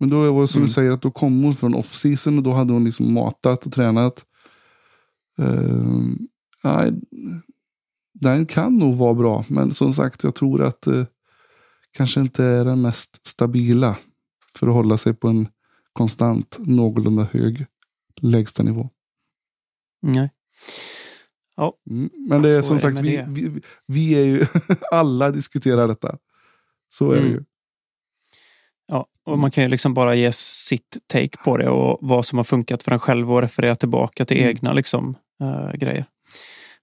[0.00, 0.66] Men då var det som Mm.
[0.66, 3.72] du säger att då kom hon från off-season och då hade hon liksom matat och
[3.72, 4.24] tränat.
[5.38, 6.28] Um,
[6.64, 6.92] nej,
[8.14, 11.06] den kan nog vara bra, men som sagt, jag tror att det
[11.96, 13.96] kanske inte är den mest stabila
[14.54, 15.48] för att hålla sig på en
[15.92, 17.66] konstant, någorlunda hög
[18.20, 18.90] lägsta nivå.
[21.56, 21.72] Nej.
[21.90, 22.10] Mm.
[22.28, 23.50] Men det är Så som är det sagt, med vi, det.
[23.50, 24.46] vi, vi är ju,
[24.92, 26.16] alla diskuterar detta.
[26.88, 27.32] Så är det Mm.
[27.32, 27.44] ju.
[28.88, 32.36] Ja, och man kan ju liksom bara ge sitt take på det och vad som
[32.38, 34.48] har funkat för en själv och referera tillbaka till Mm.
[34.48, 36.04] egna liksom, eh, grejer.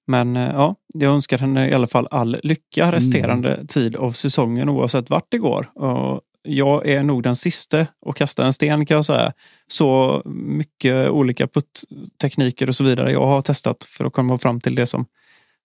[0.07, 4.69] Men eh, ja, jag önskar henne i alla fall all lycka resterande tid av säsongen
[4.69, 5.71] oavsett vart det går.
[5.75, 9.33] Och jag är nog den sista att kasta en sten kan jag säga.
[9.67, 14.75] Så mycket olika putttekniker och så vidare jag har testat för att komma fram till
[14.75, 15.05] det som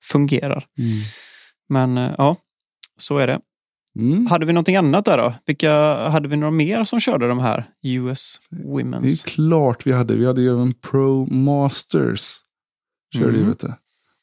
[0.04, 0.66] fungerar.
[1.68, 2.36] Men eh, ja,
[2.96, 3.40] så är det.
[3.98, 4.26] Mm.
[4.26, 5.34] Hade vi någonting annat där då?
[5.46, 5.72] Vilka,
[6.08, 9.26] hade vi några mer som körde de här US Det är Women's?
[9.26, 10.14] klart vi hade.
[10.16, 12.36] Vi hade ju även Pro Masters.
[13.14, 13.48] Körde ju Mm.
[13.48, 13.72] vet du.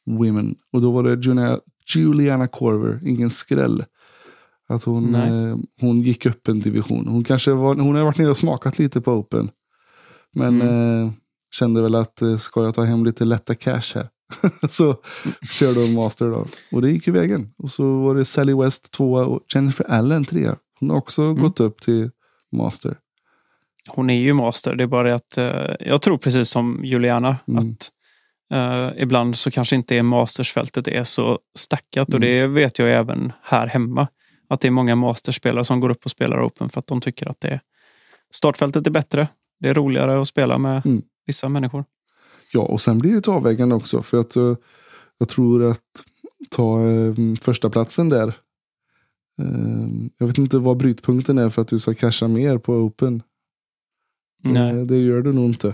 [0.06, 0.56] Women.
[0.74, 1.60] Och då var det Julia,
[1.96, 3.86] Juliana Corver, ingen skräll.
[4.68, 7.08] Att hon, eh, hon gick upp en division.
[7.08, 9.50] Hon, kanske var, hon har varit nere och smakat lite på Open.
[10.34, 11.04] Men Mm.
[11.06, 11.12] eh,
[11.52, 14.10] kände väl att eh, ska jag ta hem lite lätta cash här.
[14.70, 14.96] så
[15.52, 16.46] körde hon Master då.
[16.72, 17.54] Och det gick ju vägen.
[17.58, 20.56] Och så var det Sally West tvåa och Jennifer Allen trea.
[20.80, 21.44] Hon har också Mm.
[21.44, 22.12] gått upp till
[22.52, 22.98] Master.
[23.88, 24.76] Hon är ju master.
[24.76, 27.60] Det är bara det att eh, jag tror precis som Juliana Mm.
[27.70, 27.92] att
[28.54, 32.30] eh, ibland så kanske inte mastersfältet är så stackat och Mm.
[32.30, 34.08] det vet jag även här hemma.
[34.48, 37.30] Att det är många masterspelare som går upp och spelar Open för att de tycker
[37.30, 37.60] att det är,
[38.34, 39.28] startfältet är bättre.
[39.60, 41.02] Det är roligare att spela med Mm.
[41.26, 41.86] vissa människor.
[42.54, 44.02] Ja, och sen blir det ett avvägande också.
[44.02, 44.56] För att eh,
[45.18, 46.04] jag tror att
[46.50, 48.28] ta eh, första platsen där.
[49.42, 53.24] Eh, jag vet inte vad brytpunkten är för att du ska casha mer på Open.
[54.44, 54.86] Nej.
[54.86, 55.74] Det, gör du nog inte.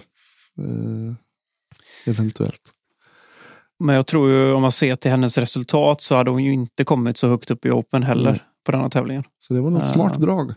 [2.05, 2.71] Eventuellt.
[3.79, 6.83] Men jag tror ju om man ser till hennes resultat så hade hon ju inte
[6.83, 8.41] kommit så högt upp i Open heller Mm.
[8.65, 9.23] På den här tävlingen.
[9.39, 10.53] Så det var något smart drag.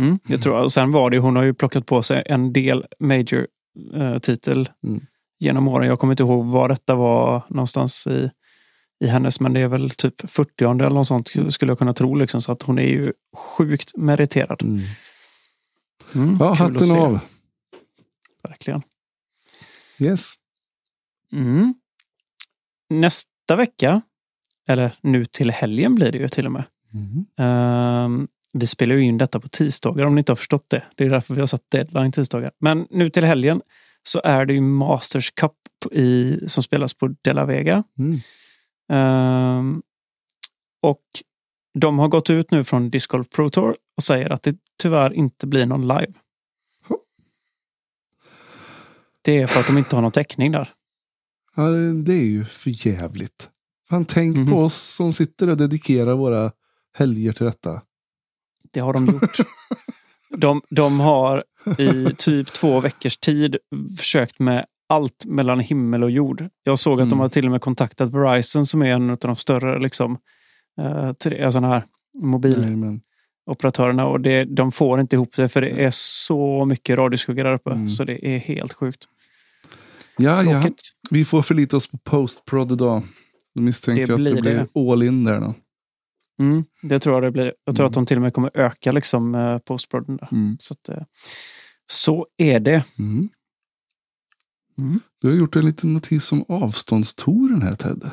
[0.00, 0.64] Mm, det tror jag.
[0.64, 5.00] Och sen var det, hon har ju plockat på sig en del major-titel Mm.
[5.40, 5.88] genom åren.
[5.88, 8.30] Jag kommer inte ihåg var detta var någonstans i,
[9.04, 12.14] i hennes, men det är väl typ 40 eller något sånt skulle jag kunna tro.
[12.14, 14.62] Liksom, så att hon är ju sjukt meriterad.
[14.62, 14.80] Mm.
[16.14, 17.18] Mm, Ja, hatten av.
[18.48, 18.82] Verkligen.
[19.98, 20.34] Yes.
[21.32, 21.74] Mm.
[22.90, 24.02] Nästa vecka,
[24.68, 26.64] eller nu till helgen blir det ju till och med.
[26.94, 27.26] Mm.
[27.38, 30.82] Ehm, vi spelar ju in detta på tisdagar om ni inte har förstått det.
[30.96, 32.50] Det är därför vi har satt deadline tisdagar.
[32.60, 33.60] Men nu till helgen
[34.02, 35.52] så är det ju Masters Cup
[35.92, 37.84] i, som spelas på De La Vega.
[37.98, 38.16] Mm.
[38.92, 39.82] Ehm,
[40.82, 41.02] och
[41.78, 45.12] de har gått ut nu från Disc Golf Pro Tour och säger att det tyvärr
[45.12, 46.12] inte blir någon live.
[49.22, 50.72] Det är för att de inte har någon täckning där.
[51.56, 51.62] Ja,
[52.04, 53.50] det- är ju för jävligt.
[53.88, 54.46] Fan, tänk Mhm.
[54.50, 56.52] på oss som sitter och dedikerar våra
[56.98, 57.82] helger till detta.
[58.72, 59.36] Det har de gjort.
[60.36, 61.44] De, de har
[61.78, 63.56] i typ två veckors tid
[63.98, 66.48] försökt med allt mellan himmel och jord.
[66.62, 67.18] Jag såg att de Mm.
[67.20, 70.18] har till och med kontaktat Verizon som är en av de större liksom,
[70.80, 71.84] eh, såna här
[72.22, 74.06] mobiloperatörerna.
[74.06, 77.70] Och det, de får inte ihop det för det är så mycket radioskugga där uppe.
[77.70, 77.88] Mm.
[77.88, 79.04] Så det är helt sjukt.
[80.16, 80.62] ja, ja.
[81.10, 83.02] Vi får förlita oss på postprod idag.
[83.54, 85.54] Då misstänker Det jag att det blir blir all in där då.
[86.38, 87.54] Mm, det tror jag det blir.
[87.64, 87.88] Jag tror Mm.
[87.90, 90.28] att de till och med kommer öka liksom, eh, postprodden där.
[90.32, 90.56] Mm.
[90.60, 91.02] Så, att, eh,
[91.86, 92.84] så är det.
[92.98, 93.28] Mm.
[94.78, 94.98] Mm.
[95.20, 98.10] Du har gjort en liten notis om avståndstoren här Ted.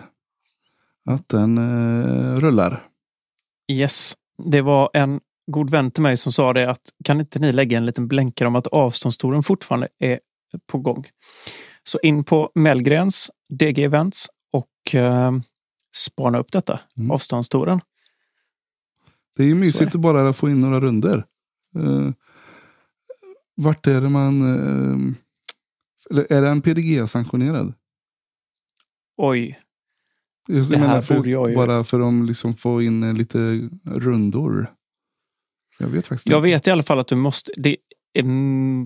[1.10, 2.88] Att den eh, rullar.
[3.72, 5.20] Yes, det var en
[5.52, 8.48] god vän till mig som sa det att kan inte ni lägga en liten blänkare
[8.48, 10.20] om att avståndstouren fortfarande är
[10.68, 11.06] på gång.
[11.84, 15.32] Så in på Mellgrens DG Events och eh,
[15.96, 17.12] spana upp detta, Mm.
[17.12, 17.82] avståndstouren.
[19.36, 19.98] Det är ju är mysigt det.
[19.98, 21.26] att bara få in några runder.
[21.80, 22.12] Uh,
[23.56, 24.41] vart är det man...
[24.41, 25.15] eh,
[26.10, 27.74] eller är den PDG-sanktionerad?
[29.17, 29.60] Oj,
[30.48, 34.71] Jag Det här för, borde jag ju- Bara för att liksom få in lite rundor.
[35.80, 36.48] Jag vet faktiskt jag inte.
[36.50, 37.52] vet i alla fall att du måste...
[37.58, 37.78] Det,
[38.19, 38.86] mm,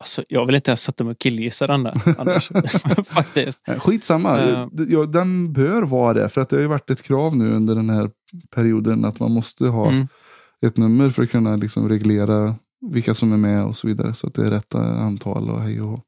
[0.00, 1.94] alltså, jag vill inte ens sätta mig och killgissa den där.
[3.04, 3.64] Faktiskt.
[3.78, 4.36] Skitsamma.
[4.72, 6.28] D- ja, den bör vara det.
[6.28, 8.10] För att det har ju varit ett krav nu under den här
[8.54, 10.06] perioden att man måste ha Mm.
[10.66, 12.54] ett nummer för att kunna liksom reglera
[12.92, 14.14] vilka som är med och så vidare.
[14.14, 16.00] Så att det är rätta antal och hej och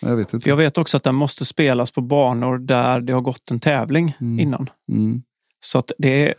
[0.00, 0.48] Jag vet inte.
[0.48, 4.16] Jag vet också att den måste spelas på banor där det har gått en tävling
[4.20, 4.40] Mm.
[4.40, 4.70] innan.
[4.92, 5.22] Mm,
[5.60, 6.34] Så att det är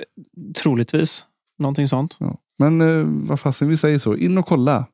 [0.58, 1.26] troligtvis
[1.60, 2.18] någonting sånt.
[2.20, 2.38] ja.
[2.60, 4.16] Men eh, vad fasen vi säger så.
[4.16, 4.86] In och kolla.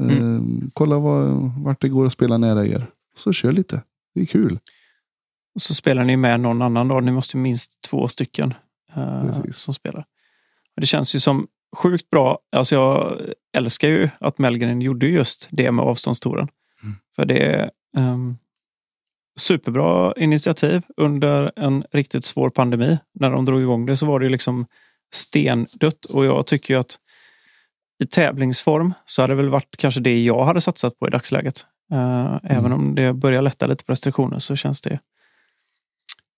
[0.00, 0.70] Eh, Mm.
[0.74, 2.86] Kolla vad, vart det går att spela nära er.
[3.16, 3.82] Så kör lite.
[4.14, 4.58] Det är kul.
[5.54, 7.00] Och så spelar ni med någon annan då.
[7.00, 8.54] Ni måste minst två stycken
[8.96, 9.56] eh, Precis.
[9.56, 10.00] som spelar.
[10.76, 12.38] Och det känns ju som sjukt bra.
[12.56, 13.20] Alltså jag
[13.56, 16.48] älskar ju att Mellgren gjorde just det med avståndstouren.
[16.82, 16.94] Mm.
[17.16, 18.38] För det är um,
[19.40, 22.98] superbra initiativ under en riktigt svår pandemi.
[23.14, 24.66] När de drog igång det så var det ju liksom
[25.12, 26.98] stendött och jag tycker ju att
[28.00, 31.66] i tävlingsform så hade det väl varit kanske det jag hade satsat på i dagsläget.
[31.92, 35.00] Eh, Även om det börjar lätta lite på restriktioner så känns det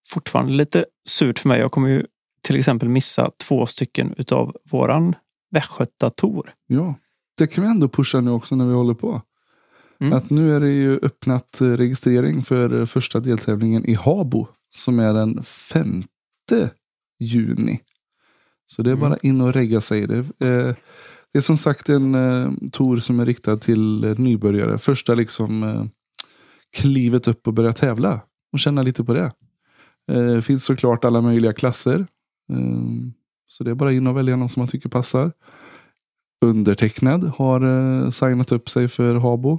[0.08, 1.60] fortfarande lite surt för mig.
[1.60, 2.06] Jag kommer ju
[2.42, 5.14] till exempel missa två stycken utav våran
[5.50, 6.50] Västgöta-tour.
[6.66, 6.94] Ja,
[7.38, 9.22] det kan vi ändå pusha nu också när vi håller på.
[10.00, 10.12] Mm.
[10.12, 14.46] Att nu är det ju öppnat eh, registrering för eh, första deltävlingen i Habo.
[14.74, 16.02] Som är den 5
[17.20, 17.80] juni.
[18.66, 19.00] Så det är Mm.
[19.10, 20.06] bara in och regga sig.
[20.06, 20.74] Det, eh,
[21.32, 24.78] det är som sagt en eh, tour som är riktad till eh, nybörjare.
[24.78, 25.84] Första liksom eh,
[26.76, 28.20] klivet upp och börja tävla.
[28.52, 29.32] Och känna lite på det.
[30.12, 32.06] Eh, finns såklart alla möjliga klasser.
[32.52, 32.58] Eh,
[33.46, 35.32] så det är bara in och välja någon som man tycker passar.
[36.44, 39.58] Undertecknad har eh, signat upp sig för Habo.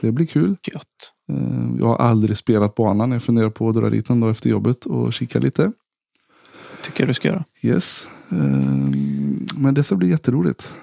[0.00, 0.56] Det blir kul.
[0.62, 1.12] Gött.
[1.32, 3.12] Eh, jag har aldrig spelat banan.
[3.12, 5.72] Jag funderar på att dra dit någon dag efter jobbet och kika lite.
[6.82, 7.44] Tycker jag du ska göra.
[7.62, 8.08] Yes.
[8.28, 8.38] Eh,
[9.56, 10.76] men det ska bli jätteroligt.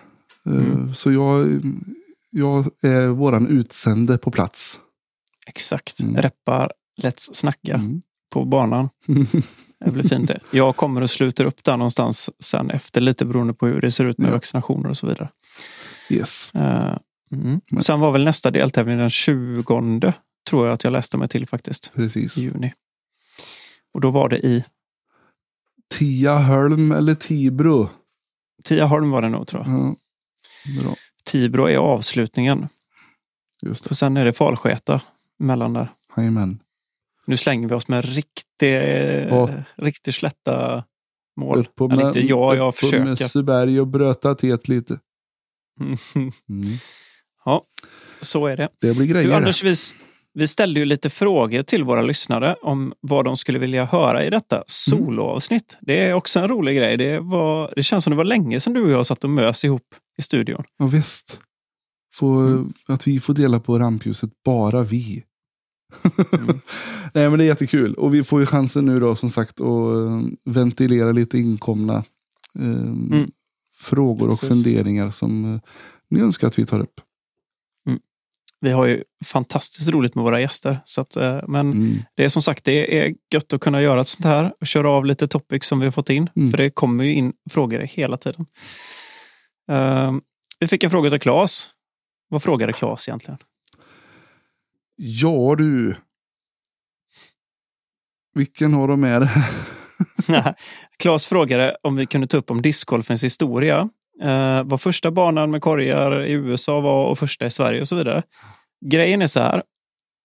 [0.45, 0.93] Eh, Mm.
[0.93, 1.61] Så jag,
[2.29, 4.79] jag är våran utsände på plats.
[5.47, 5.99] Exakt.
[5.99, 6.21] Mm.
[6.21, 8.01] Reppar Let's snacka Mm.
[8.31, 8.89] på banan.
[9.85, 10.39] Det blir fint det.
[10.51, 14.05] Jag kommer att sluta upp där någonstans sen efter lite beroende på hur det ser
[14.05, 14.33] ut med Ja.
[14.33, 15.29] vaccinationer och så vidare.
[16.09, 16.51] yes.
[16.55, 16.97] Eh,
[17.31, 17.61] mm.
[17.81, 20.13] Sen var väl nästa deltävling den 20
[20.49, 21.91] tror jag att jag läste mig till faktiskt.
[21.95, 22.37] Precis.
[22.37, 22.73] I juni.
[23.93, 24.65] Och då var det i
[25.99, 27.89] Tiaholm eller Tibro.
[28.63, 29.73] Tiaholm var det nog tror jag.
[29.79, 29.95] Ja.
[30.81, 30.95] Bra.
[31.25, 32.67] Tibro är avslutningen.
[33.61, 33.87] Just det.
[33.87, 35.01] För sen är det Falsketa
[35.39, 35.87] mellan där.
[36.17, 36.59] Jajamän.
[37.25, 38.73] Nu slänger vi oss med riktig,
[39.29, 39.49] Ja.
[39.75, 40.83] riktig slätta
[41.37, 41.59] mål.
[41.59, 43.03] Upp på, Eller inte jag, jag försöker.
[43.05, 44.99] Mösseberg och bröta tet lite.
[46.15, 46.29] Mm.
[47.45, 47.65] Ja,
[48.21, 48.69] så är det.
[48.81, 49.31] Det blir Du, grejer.
[49.37, 49.75] Anders, vi,
[50.33, 54.29] vi ställde ju lite frågor till våra lyssnare om vad de skulle vilja höra i
[54.29, 55.77] detta soloavsnitt.
[55.81, 56.97] Det är också en rolig grej.
[56.97, 59.63] Det, var, det känns som det var länge sedan du och jag satt och mös
[59.65, 60.63] ihop i studion.
[60.77, 61.39] Ja, visst.
[62.13, 62.73] Få, Mm.
[62.87, 65.23] Att vi får dela på rampljuset, bara vi.
[66.33, 66.47] Mm.
[67.13, 67.93] Nej men det är jättekul.
[67.93, 72.03] Och vi får ju chansen nu då som sagt att eh, ventilera lite inkomna
[72.59, 73.25] eh,
[73.77, 74.49] frågor och Precis.
[74.49, 75.61] funderingar som eh,
[76.09, 77.01] ni önskar att vi tar upp.
[78.63, 80.79] Vi har ju fantastiskt roligt med våra gäster.
[80.85, 81.97] Så att, eh, men Mm.
[82.15, 84.89] det är som sagt det är gött att kunna göra ett sånt här och köra
[84.89, 86.29] av lite topics som vi har fått in.
[86.35, 86.51] Mm.
[86.51, 88.45] För det kommer ju in frågor hela tiden.
[89.71, 90.13] Eh,
[90.59, 91.69] vi fick en fråga till Claes.
[92.29, 93.37] Vad frågade Claes egentligen?
[94.95, 95.95] Ja du.
[98.35, 99.31] Vilken av dem är det?
[100.99, 103.89] Claes frågade om vi kunde ta upp om discgolfens historia.
[104.21, 107.95] Eh, vad första banan med korgar i USA var och första i Sverige och så
[107.95, 108.23] vidare.
[108.85, 109.63] Grejen är så här.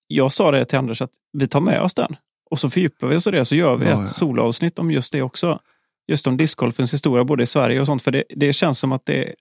[0.07, 2.17] Jag sa det till Anders att vi tar med oss den.
[2.51, 4.07] Och så fördjupar vi oss i det så gör vi Ja, ett ja.
[4.07, 5.61] soloavsnitt om just det också.
[6.09, 8.03] Just om discgolfens historia både i Sverige och sånt.
[8.03, 9.35] För det, det känns som att det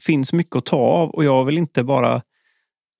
[0.00, 2.22] finns mycket att ta av och jag vill inte bara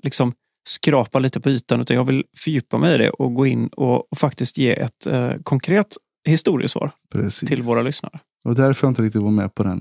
[0.05, 0.33] liksom
[0.69, 4.13] skrapa lite på ytan utan jag vill fördjupa mig i det och gå in och,
[4.13, 5.97] och faktiskt ge ett eh, konkret
[6.29, 7.49] historiesvar Precis.
[7.49, 8.21] till våra lyssnare.
[8.45, 9.81] Och därför jag inte riktigt var med på den.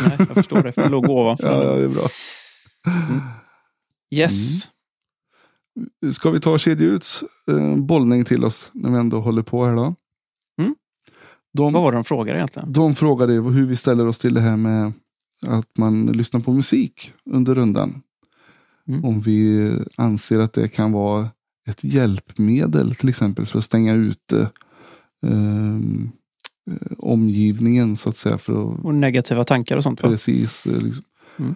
[0.00, 0.72] Nej, jag förstår det.
[0.72, 1.46] För det låg ovanför.
[1.46, 2.08] Ja, ja, det är bra.
[4.14, 4.68] Yes.
[6.12, 9.94] Ska vi ta kedjuts eh, bollning till oss när vi ändå håller på här då?
[10.60, 10.74] Mm.
[11.52, 12.72] De, Vad var det de frågade egentligen?
[12.72, 14.92] de frågade hur vi ställer oss till det här med
[15.46, 18.02] att man lyssnar på musik under rundan.
[18.88, 19.04] Mm.
[19.04, 21.28] Om vi anser att det kan vara
[21.68, 24.40] ett hjälpmedel till exempel för att stänga ute
[25.26, 25.78] eh,
[26.98, 28.38] omgivningen så att säga.
[28.38, 30.02] För att Och negativa tankar och sånt.
[30.02, 30.08] Va?
[30.08, 31.04] precis eh, liksom.
[31.38, 31.54] Mm.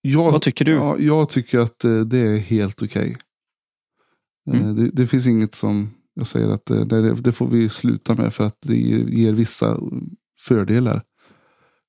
[0.00, 0.72] jag, Vad tycker du?
[0.72, 3.10] Ja, jag tycker att eh, det är helt okej.
[3.10, 4.76] Eh, Mm.
[4.76, 8.34] Det, det finns inget som jag säger att eh, det, det får vi sluta med
[8.34, 9.80] för att det ger, vissa
[10.40, 11.02] fördelar.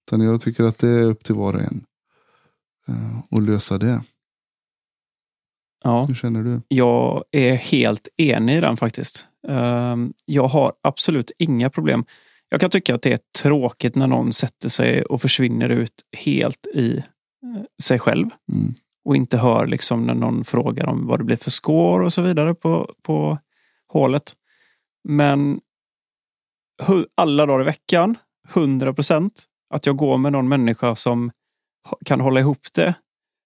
[0.07, 1.85] Utan jag tycker att det är upp till var och en
[2.87, 4.03] eh, att lösa det.
[5.83, 6.61] Ja, Hur känner du?
[6.67, 9.27] jag är helt enig i den faktiskt.
[9.47, 12.05] Ehm, Jag har absolut inga problem.
[12.49, 16.67] Jag kan tycka att det är tråkigt när någon sätter sig och försvinner ut helt
[16.67, 17.03] i eh,
[17.81, 18.73] sig själv Mm.
[19.05, 22.21] och inte hör liksom när någon frågar om vad det blir för score och så
[22.21, 23.37] vidare på, på
[23.93, 24.33] hålet.
[25.03, 25.59] Men
[27.15, 28.17] alla dagar i veckan,
[28.49, 31.31] 100 procent, att jag går med någon människa som
[32.05, 32.93] kan hålla ihop det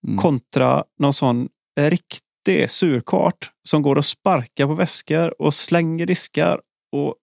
[0.08, 0.18] Mm.
[0.18, 2.20] kontra någon sån riktig
[2.68, 7.16] surkart som går och sparkar på väskor och slänger diskar och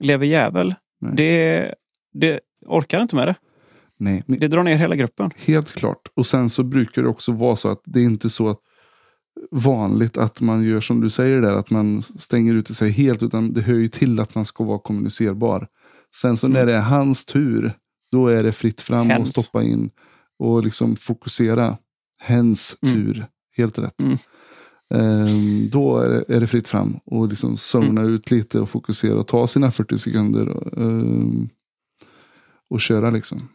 [0.00, 0.74] lever jävel.
[1.00, 1.12] Nej.
[1.16, 1.74] Det,
[2.12, 3.34] det orkar inte med det.
[3.98, 5.30] Nej, Det drar ner hela gruppen.
[5.46, 6.08] helt klart.
[6.14, 8.58] Och sen så brukar det också vara så att det är inte så att
[9.50, 13.52] vanligt att man gör som du säger där, att man stänger ute sig helt, utan
[13.52, 15.68] det hör ju till att man ska vara kommunicerbar.
[16.16, 17.72] Sen så när det är hans tur,
[18.12, 19.36] då är det fritt fram Hens.
[19.36, 19.90] och stoppa in
[20.38, 21.76] och liksom fokusera.
[22.18, 23.24] Hens Mm.
[23.56, 24.00] Helt rätt.
[24.00, 24.16] Mm.
[24.94, 29.18] Ehm, då är det, är det fritt fram och liksom zona ut lite och fokusera
[29.18, 31.48] och ta sina 40 sekunder och, ehm,
[32.70, 33.48] och köra liksom.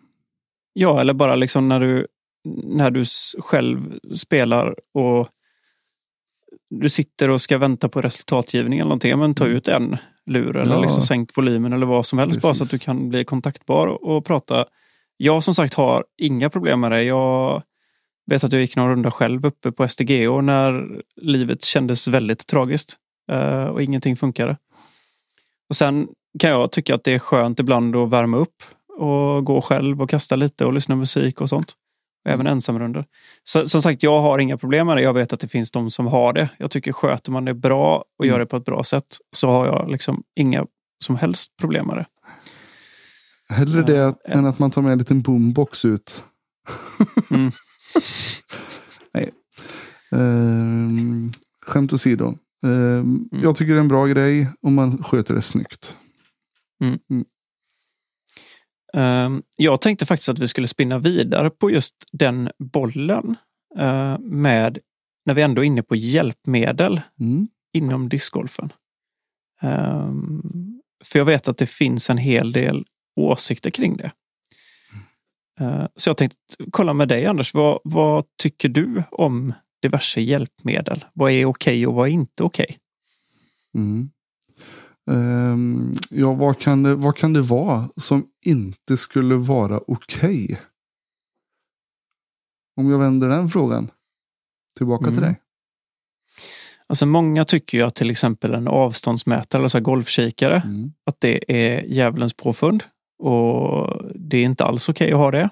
[0.74, 2.08] Ja, eller bara liksom när du,
[2.64, 3.06] när du
[3.40, 5.28] själv spelar och
[6.70, 9.20] du sitter och ska vänta på resultatgivning eller någonting.
[9.20, 10.82] Men ta ut en lur eller Ja.
[10.82, 12.86] liksom sänk volymen eller vad som helst bara så att du Precis.
[12.86, 14.66] kan bli kontaktbar och, och prata.
[15.18, 17.04] Jag som sagt har inga problem med det.
[17.04, 17.64] Jag
[18.26, 22.98] vet att jag gick några runda själv uppe på STGO när livet kändes väldigt tragiskt
[23.32, 24.58] eh, och ingenting funkade.
[25.70, 26.08] Och sen
[26.40, 28.64] kan jag tycka att det är skönt ibland att värma upp
[28.98, 31.74] och gå själv och kasta lite och lyssna musik och sånt.
[32.30, 33.06] Även ensamrundor.
[33.44, 35.02] Så, som sagt, jag har inga problem med det.
[35.02, 36.50] Jag vet att det finns de som har det.
[36.58, 39.66] Jag tycker sköter man det bra och gör det på ett bra sätt så har
[39.66, 40.66] jag liksom inga
[41.04, 42.06] som helst problem med det.
[43.50, 44.16] Hellre Ja, det ja.
[44.26, 46.24] än att man tar med en liten boombox ut.
[47.32, 47.52] Mm.
[49.14, 49.32] Nej.
[50.12, 51.30] Ehm,
[51.66, 52.26] skämt åsido.
[52.28, 53.30] Ehm, Mm.
[53.32, 55.98] Jag tycker det är en bra grej om man sköter det snyggt.
[58.94, 63.36] Ehm, Jag tänkte faktiskt att vi skulle spinna vidare på just den bollen
[63.78, 64.80] eh, med
[65.26, 67.48] när vi ändå är inne på hjälpmedel Mm.
[67.74, 68.74] inom discgolfen.
[69.62, 70.42] Ehm,
[71.06, 74.12] för jag vet att det finns en hel del åsikter kring det.
[75.60, 76.38] Eh, så jag tänkte
[76.72, 81.06] kolla med dig Anders, vad, vad tycker du om diverse hjälpmedel?
[81.14, 82.78] Vad är okej och vad är inte okej?
[83.76, 84.10] Mm.
[85.12, 90.60] Ehm, ja, vad kan, det, vad kan det vara som inte skulle vara okej?
[92.78, 93.92] Om jag vänder den frågan
[94.78, 95.24] tillbaka till Mm.
[95.24, 95.42] dig.
[96.88, 100.94] Alltså många tycker ju att till exempel en avståndsmätare eller så här golfkikare, Mm.
[101.06, 102.84] att det är djävulens påfund.
[103.18, 105.50] Och det är inte alls okej att ha det.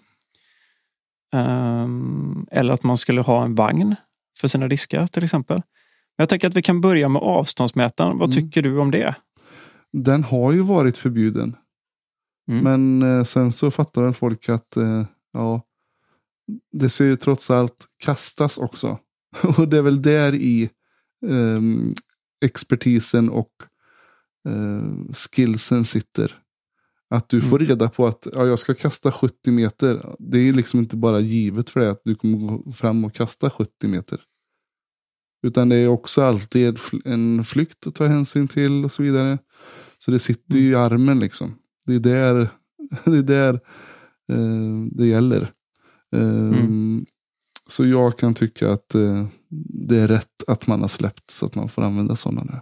[1.34, 3.96] Ehm, eller att man skulle ha en vagn
[4.40, 5.56] för sina diskar till exempel.
[6.18, 8.18] Men jag tänker att vi kan börja med avståndsmätaren.
[8.18, 8.44] Vad Mm.
[8.44, 9.16] tycker du om det?
[9.94, 11.56] Den har ju varit förbjuden.
[12.52, 12.64] Mm.
[12.64, 15.62] Men eh, sen så fattar väl folk att eh, ja,
[16.72, 19.00] det ska ju trots allt kastas också.
[19.58, 20.70] Och det är väl där i
[21.30, 21.94] ehm,
[22.46, 23.52] expertisen och
[24.50, 26.36] eh, skillsen sitter.
[27.14, 27.68] Att du får Mm.
[27.70, 30.16] reda på att ja, jag ska kasta 70 meter.
[30.20, 33.50] Det är liksom inte bara givet för dig att du kommer gå fram och kasta
[33.50, 34.22] 70 meter.
[35.48, 39.38] Utan det är också alltid en flykt att ta hänsyn till och så vidare.
[39.98, 41.56] Så det sitter ju i armen liksom.
[41.86, 42.50] Det är där
[43.06, 43.54] det, är där
[44.32, 45.42] eh, det gäller.
[46.16, 47.06] Eh, Mm.
[47.68, 49.28] Så jag kan tycka att eh,
[49.90, 52.60] det är rätt att man har släppt så att man får använda sådana nu.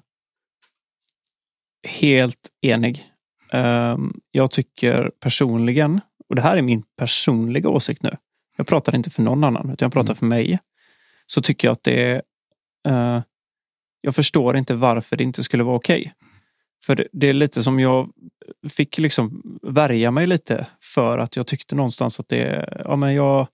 [1.87, 3.10] Helt enig.
[3.51, 8.17] Ehm, jag tycker personligen, och det här är min personliga åsikt nu.
[8.57, 10.15] Jag pratar inte för någon annan, utan jag pratar Mm.
[10.15, 10.59] för mig.
[11.25, 12.21] Så tycker jag att det är...
[12.87, 13.21] eh,
[14.01, 16.13] jag förstår inte varför det inte skulle vara okej.
[16.85, 18.09] För det, det är lite som jag
[18.69, 22.81] fick liksom värja mig lite för att jag tyckte någonstans att det...
[22.85, 23.47] Ja, men jag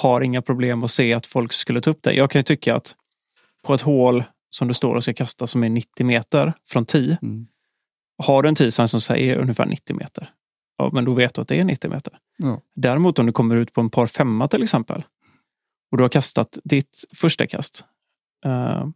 [0.00, 2.12] har inga problem att se att folk skulle ta upp det.
[2.12, 2.96] Jag kan ju tycka att
[3.64, 7.18] på ett hål som du står och ska kasta som är 90 meter från 10
[7.22, 7.46] Mm.
[8.18, 10.30] Har du en tidsign som säger ungefär 90 meter,
[10.78, 12.18] ja, men då vet du att det är 90 meter.
[12.36, 12.60] Ja.
[12.74, 15.04] Däremot om du kommer ut på en par femma till exempel
[15.90, 17.84] och du har kastat ditt första kast
[18.44, 18.86] eh,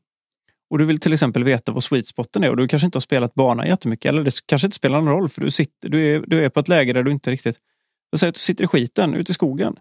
[0.71, 3.01] och du vill till exempel veta vad sweet spoten är och du kanske inte har
[3.01, 6.25] spelat banan jättemycket eller det kanske inte spelar någon roll för du, sitter, du, är,
[6.27, 7.57] du är på ett läge där du inte riktigt...
[8.11, 9.77] Jag säger att du sitter i skiten ute i skogen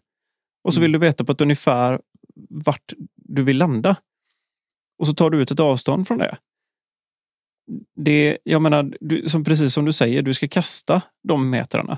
[0.63, 0.83] och så Mm.
[0.83, 2.01] vill du veta på ett ungefär
[2.49, 3.95] vart du vill landa.
[4.99, 6.37] Och så tar du ut ett avstånd från det
[7.95, 11.97] det, jag menar, du, som, precis som du säger, du ska kasta de metrarna.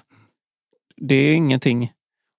[0.97, 1.91] Det är ingenting.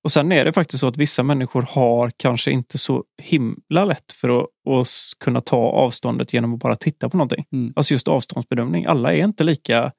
[0.05, 4.12] Och sen är det faktiskt så att vissa människor har kanske inte så himla lätt
[4.12, 4.88] för att, att
[5.21, 7.45] kunna ta avståndet genom att bara titta på någonting.
[7.53, 7.73] Mm.
[7.77, 8.87] Alltså just avståndsbedömning.
[8.87, 9.92] Alla är inte lika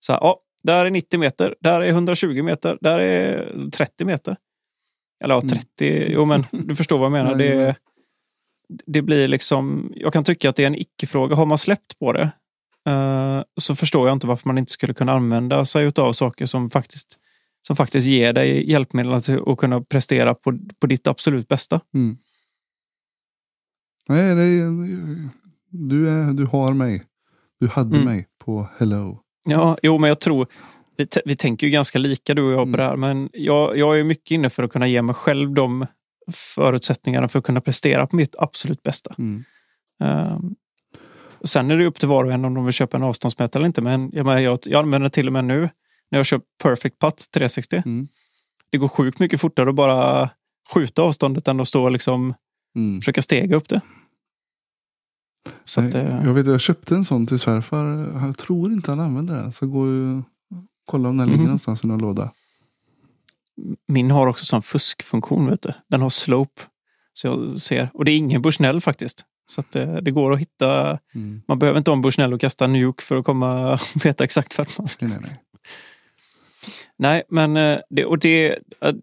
[0.00, 4.36] så här, ja, där är 90 meter, där är 120 meter, där är 30 meter.
[5.24, 5.48] Eller ja, Mm.
[5.48, 7.34] 30, jo men du förstår vad jag menar.
[8.68, 11.36] Det, det blir liksom, jag kan tycka att det är en icke-fråga.
[11.36, 12.30] Har man släppt på det
[13.60, 17.18] så förstår jag inte varför man inte skulle kunna använda sig av saker som faktiskt,
[17.66, 21.80] som faktiskt ger dig hjälpmedel att, att kunna prestera på, på ditt absolut bästa.
[21.94, 22.16] Mm.
[24.08, 24.44] Nej, det
[25.70, 27.02] du, är, du har mig.
[27.60, 28.04] Du hade Mm.
[28.04, 29.20] mig på hello.
[29.44, 30.46] Ja, jo, men jag tror
[30.96, 32.72] vi, vi tänker ju ganska lika du och jag på Mm.
[32.78, 35.86] det här, men jag, jag är mycket inne för att kunna ge mig själv de
[36.32, 39.14] förutsättningarna för att kunna prestera på mitt absolut bästa.
[39.18, 39.44] Mm.
[41.44, 43.66] Sen är det upp till var och en om de vill köpa en avståndsmätare eller
[43.66, 45.70] inte, men jag, jag, jag använder det till och med nu
[46.10, 47.82] när jag kör Perfect Putt 360.
[47.86, 48.08] Mm.
[48.70, 50.30] Det går sjukt mycket fortare att bara
[50.74, 52.34] skjuta avståndet än att stå och liksom
[52.76, 53.00] Mm.
[53.00, 53.80] försöka stega upp det.
[55.64, 57.84] Så Nej, eh, Jag vet, jag köpte en sån till svärfar.
[58.26, 59.52] Jag tror inte han använder den.
[59.52, 60.22] Så gå och
[60.84, 61.44] kolla om den ligger Mhm.
[61.46, 62.30] någonstans i någon låda.
[63.88, 65.46] Min har också sån fuskfunktion.
[65.46, 65.72] Vet du.
[65.88, 66.62] Den har slope.
[67.12, 67.90] Så jag ser.
[67.94, 69.26] Och det är ingen Bushnell faktiskt.
[69.46, 70.98] Så att det, det går att hitta.
[71.14, 71.42] Mm.
[71.48, 74.88] Man behöver inte en Bushnell och kasta nuke för att komma veta exakt vart man
[74.88, 75.06] ska.
[75.06, 75.38] Nej, nej,
[76.96, 77.22] nej.
[77.28, 78.94] Men eh, det, och det, eh,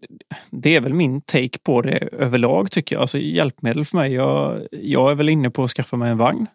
[0.50, 3.00] det är väl min take på det överlag tycker jag.
[3.00, 4.12] Alltså hjälpmedel för mig.
[4.12, 6.46] Jag, jag är väl inne på att skaffa mig en vagn.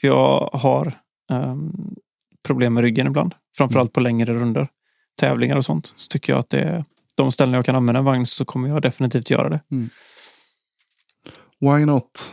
[0.00, 0.92] För jag har
[1.32, 1.94] ehm,
[2.42, 3.34] problem med ryggen ibland.
[3.56, 4.68] Framförallt på längre runder.
[5.20, 5.92] Tävlingar och sånt.
[5.96, 8.68] Så tycker jag att det är de ställen jag kan använda en vagn så kommer
[8.68, 9.60] jag definitivt göra det.
[11.60, 12.32] Why not?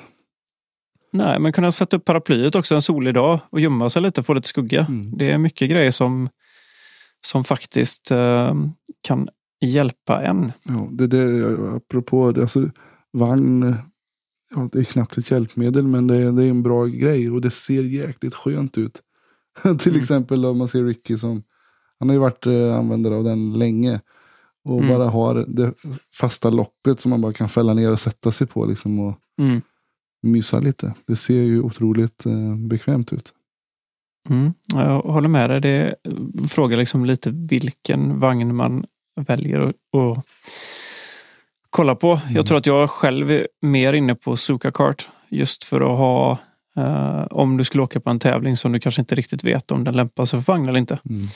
[1.17, 4.33] Nej, men kunna sätta upp paraplyet också en solig dag och gömma sig lite, få
[4.33, 4.85] lite skugga.
[4.89, 5.17] Mm.
[5.17, 6.29] Det är mycket grejer som,
[7.25, 8.55] som faktiskt eh,
[9.01, 9.29] kan
[9.65, 10.51] hjälpa en.
[10.65, 12.69] Ja, det, det, apropå det, alltså,
[13.13, 13.75] vagn.
[14.55, 17.41] Ja, det är knappt ett hjälpmedel men det, är- det är en bra grej och
[17.41, 19.01] det ser jäkligt skönt ut.
[19.79, 20.01] Till Mm.
[20.01, 21.43] exempel om man ser Ricky som
[21.99, 23.99] han har ju varit eh, användare av den länge.
[24.65, 24.87] Och Mm.
[24.87, 25.73] bara har det
[26.19, 28.65] fasta locket som man bara kan fälla ner och sätta sig på.
[28.65, 29.61] Liksom, och Mm.
[30.23, 30.93] Mysa lite.
[31.07, 33.33] Det ser ju otroligt eh, bekvämt ut.
[34.29, 34.53] Mm.
[34.73, 35.61] Ja, Jag håller med dig.
[35.61, 35.95] Det
[36.49, 38.85] frågar liksom lite vilken vagn man
[39.27, 40.25] väljer att att
[41.69, 42.11] kolla på.
[42.11, 42.35] Mm.
[42.35, 46.37] Jag tror att jag själv är mer inne på Suka Kart just för att ha
[46.77, 49.83] eh, om du skulle åka på en tävling som du kanske inte riktigt vet om
[49.83, 50.99] den lämpar sig för vagn eller inte.
[51.09, 51.27] Mm.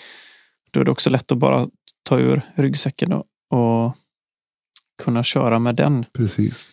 [0.71, 1.67] Då är det också lätt att bara
[2.03, 3.95] ta ur ryggsäcken och, och
[5.03, 6.05] kunna köra med den.
[6.13, 6.71] Precis.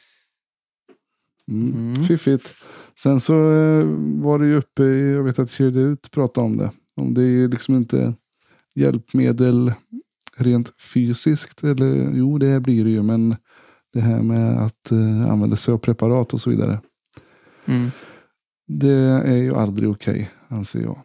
[1.49, 1.93] Mm.
[1.95, 2.05] Mm.
[2.05, 2.55] Fiffigt.
[2.99, 3.85] Sen så eh,
[4.23, 6.71] var det ju uppe, i- jag vet att Kedja Ut pratade om det.
[6.97, 8.15] Om det är liksom inte
[8.75, 9.73] hjälpmedel
[10.37, 11.65] rent fysiskt.
[11.65, 13.03] Eller jo, det blir det ju.
[13.03, 13.37] Men
[13.93, 16.81] det här med att eh, använda sig av preparat och så vidare.
[17.67, 17.91] Mm.
[18.69, 18.93] Det
[19.25, 20.99] är ju aldrig okej, anser jag.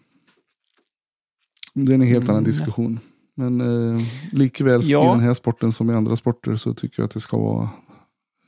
[1.73, 2.51] Det är en helt annan Mm.
[2.51, 2.99] diskussion.
[3.35, 3.97] Men eh,
[4.31, 5.05] likväl Ja.
[5.05, 7.69] i den här sporten som i andra sporter så tycker jag att det ska vara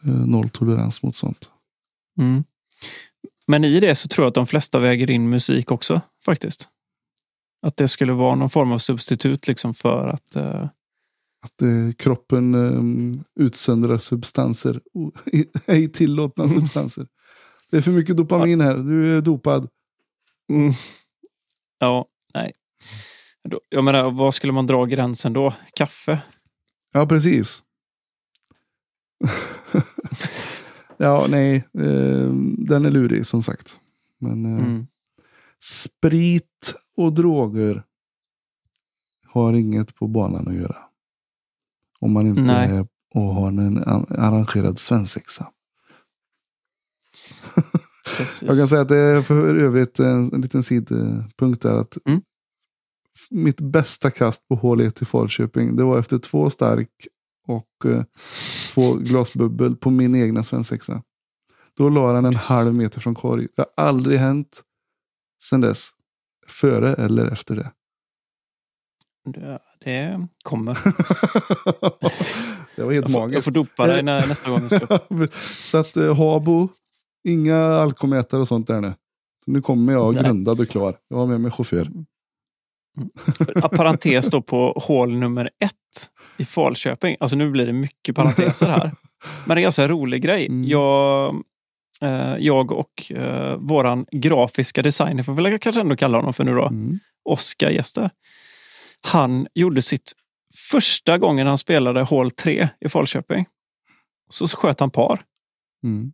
[0.06, 1.50] eh, nolltolerans mot sånt.
[2.20, 2.44] Mm.
[3.48, 6.70] Men i det så tror jag att de flesta väger in musik också faktiskt.
[7.62, 10.36] Att det skulle vara någon form av substitut liksom för att...
[10.36, 10.64] eh,
[11.46, 14.82] Att eh, kroppen eh, utsöndrar substanser,
[15.66, 16.54] ej tillåtna Mm.
[16.62, 17.08] substanser.
[17.72, 19.70] Det är för mycket dopamin här, du är dopad.
[20.50, 20.74] Mm.
[21.80, 22.52] Ja, nej.
[23.70, 25.54] Jag menar, vad skulle man dra gränsen då?
[25.76, 26.20] Kaffe?
[26.94, 27.64] Ja, precis.
[30.98, 33.80] ja, nej, eh, den är lurig som sagt.
[34.20, 34.88] Men eh, Mm.
[35.64, 37.84] sprit och droger
[39.28, 40.78] har inget på banan att göra.
[42.00, 42.70] Om man inte Nej.
[42.70, 45.52] är och har en an- arrangerad svensexa.
[48.42, 51.74] Jag kan säga att det är för övrigt en, en liten sidpunkt där.
[51.74, 52.22] Att Mm.
[53.30, 56.90] Mitt bästa kast på hål 1 i Falköping, det var efter två stark
[57.46, 58.04] och eh,
[58.74, 61.04] två glasbubbel på min egna svensexa.
[61.78, 63.48] Då la han en halv meter från korg.
[63.56, 64.62] Det har aldrig hänt
[65.44, 65.90] sedan dess.
[66.48, 67.72] Före eller efter det.
[69.26, 70.74] Det, det kommer.
[72.76, 75.00] det var helt Jag får, jag får dopa dig när, nästa gång ska.
[75.62, 76.70] Så att eh, Habo,
[77.24, 78.94] inga alkomätare och sånt där nu.
[79.46, 80.98] Så nu kommer jag grundad och klar.
[81.08, 81.92] Jag har med mig chaufför.
[83.56, 87.18] Ja, Parentes då på hål nummer ett i Falköping.
[87.20, 88.92] Alltså nu blir det mycket parenteser här.
[89.46, 90.48] Men det är en ganska rolig grej.
[90.48, 90.64] Mm.
[90.70, 91.36] Jag,
[92.02, 96.54] eh, jag och eh, våran grafiska designer, får väl kanske ändå kalla honom för nu
[96.54, 97.00] då, Mm.
[97.30, 98.10] Oskar Gäster.
[99.02, 100.14] Han gjorde sitt
[100.72, 103.46] första gången han spelade hål 3 i Falköping.
[104.30, 105.22] Så sköt han par.
[105.84, 106.14] Mm.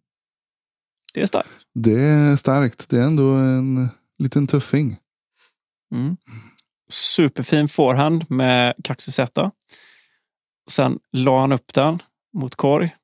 [1.13, 1.63] Det är starkt.
[1.73, 2.89] Det är starkt.
[2.89, 4.97] Det är ändå en liten tuffing.
[5.95, 6.17] Mm.
[6.89, 9.13] Superfin forehand med kaxig.
[10.69, 11.99] Sen la han upp den
[12.33, 12.95] mot korg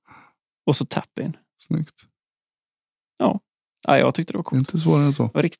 [0.65, 1.37] och så tap-in.
[1.57, 1.95] Snyggt.
[3.19, 3.39] Ja,
[3.97, 4.59] jag tyckte det var coolt.
[4.59, 5.29] inte svårare än så.
[5.33, 5.59] Var rikt...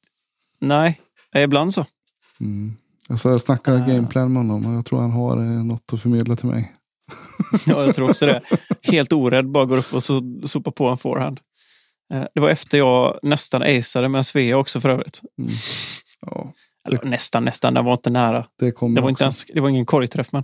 [0.60, 1.02] Nej,
[1.36, 1.86] ibland så.
[2.40, 2.76] Mm.
[3.10, 3.88] Alltså jag snackade Ah.
[3.88, 6.74] gameplan med honom och jag tror han har eh, något att förmedla till mig.
[7.66, 8.42] Ja, jag tror också det.
[8.84, 11.40] Helt orädd, bara går upp och så sopar på en forehand.
[12.14, 15.22] Eh, Det var efter jag nästan aceade med en Svea också för övrigt.
[15.38, 15.52] Mm.
[16.22, 16.54] Ja,
[16.88, 17.74] Eller, nästan, nästan.
[17.74, 18.48] Den var inte nära.
[18.60, 19.10] det Det var, också.
[19.10, 20.44] inte ens, det var ingen korgträff, men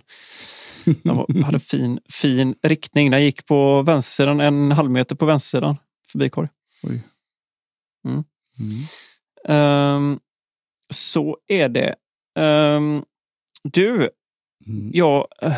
[1.28, 3.12] den hade fin, fin riktning.
[3.12, 5.78] Den gick på vänstersidan, en halv meter på vänstersidan,
[6.12, 6.50] förbi korg.
[8.08, 8.24] Mm.
[8.60, 8.84] Mm.
[9.48, 10.20] Ehm,
[10.90, 11.96] så är det.
[12.40, 13.04] Ehm,
[13.64, 14.10] du,
[14.68, 14.92] Mm.
[14.94, 15.56] jag eh,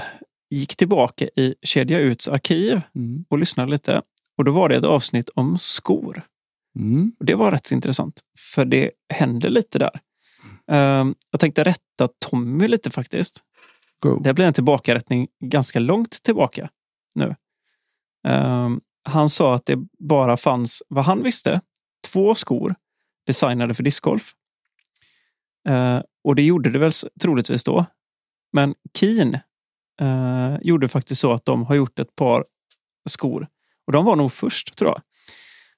[0.50, 3.26] gick tillbaka i Kedja Uts arkiv Mm.
[3.30, 4.02] och lyssnade lite.
[4.38, 6.22] Och då var det ett avsnitt om skor.
[6.80, 7.12] Mm.
[7.20, 8.22] Och det var rätt intressant,
[8.54, 10.00] för det hände lite där.
[10.72, 13.44] Ehm, jag tänkte rätta Tommy lite faktiskt.
[14.06, 14.20] Go.
[14.20, 16.70] Det blir en tillbakarättning ganska långt tillbaka
[17.16, 17.36] nu.
[18.28, 21.62] Um, han sa att det bara fanns, vad han visste,
[22.12, 22.76] två skor
[23.28, 24.34] designade för discgolf.
[25.70, 26.92] Uh, och det gjorde det väl
[27.22, 27.86] troligtvis då.
[28.54, 29.38] Men Keen
[30.02, 32.46] uh, gjorde faktiskt så att de har gjort ett par
[33.10, 33.48] skor.
[33.88, 35.02] Och de var nog först tror jag.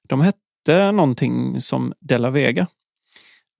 [0.08, 2.66] De hette någonting som Della Vega.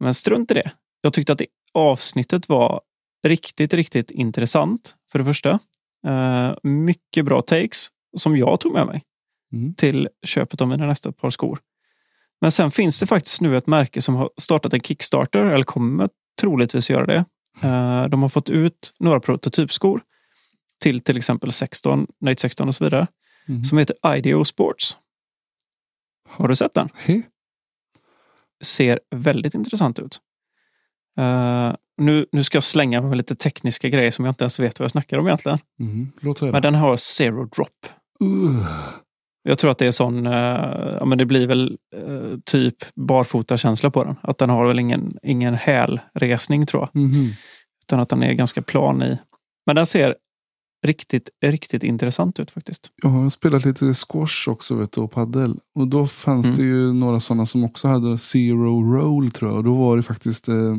[0.01, 0.73] Men strunt i det.
[1.01, 2.81] Jag tyckte att det avsnittet var
[3.27, 4.97] riktigt, riktigt intressant.
[5.12, 5.59] För det första.
[6.07, 9.03] Eh, mycket bra takes som jag tog med mig
[9.53, 9.75] Mm.
[9.75, 11.59] till köpet av mina nästa par skor.
[12.41, 16.09] Men sen finns det faktiskt nu ett märke som har startat en Kickstarter, eller kommer
[16.41, 17.25] troligtvis göra det.
[17.62, 20.01] Eh, De har fått ut några prototypskor
[20.81, 23.07] till till exempel 16, Nate 16 och så vidare,
[23.49, 23.64] Mm.
[23.64, 24.99] som heter IDEO Sports.
[26.29, 26.89] Har du sett den?
[28.64, 30.21] Ser väldigt intressant ut.
[31.19, 34.61] Eh, nu, nu ska jag slänga mig med lite tekniska grejer som jag inte ens
[34.61, 35.59] vet vad jag snackar om egentligen.
[35.81, 36.09] Mm.
[36.21, 36.53] Låt höra.
[36.53, 37.69] Men den har zero drop.
[38.23, 38.67] Uh.
[39.43, 40.33] Jag tror att det är sån, eh,
[40.99, 44.17] ja men det blir väl eh, typ barfota-känsla på den.
[44.23, 47.03] Att den har väl ingen, ingen hälresning tror jag.
[47.03, 47.31] Mhm.
[47.85, 49.19] Utan att den är ganska plan i.
[49.67, 50.17] Men den ser
[50.87, 52.91] riktigt, riktigt intressant ut faktiskt.
[53.03, 55.57] Jag har spelat lite squash också vet du, och paddel.
[55.75, 56.57] Och då fanns Mm.
[56.59, 59.59] det ju några sådana som också hade zero roll tror jag.
[59.59, 60.77] Och då var det faktiskt eh,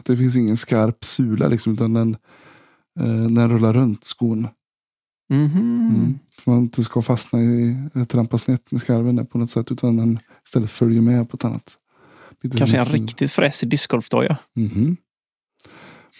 [0.00, 1.72] att det finns ingen skarp sula liksom.
[1.72, 2.16] Utan den,
[3.00, 4.48] eh, den rullar runt skon.
[5.30, 5.90] Mhm.
[5.94, 6.18] Mm.
[6.36, 9.72] För man inte ska fastna i, eller trampa snett med skarven där på något sätt.
[9.72, 11.76] Utan den istället följer med på ett annat.
[12.42, 14.36] Lite Kanske en riktigt fräsig discgolfdoja.
[14.56, 14.96] Mhm.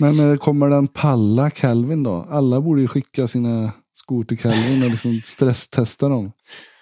[0.00, 2.26] Men eh, kommer den palla Calvin då?
[2.30, 6.32] Alla borde ju skicka sina skor till Calvin och liksom stresstesta dem.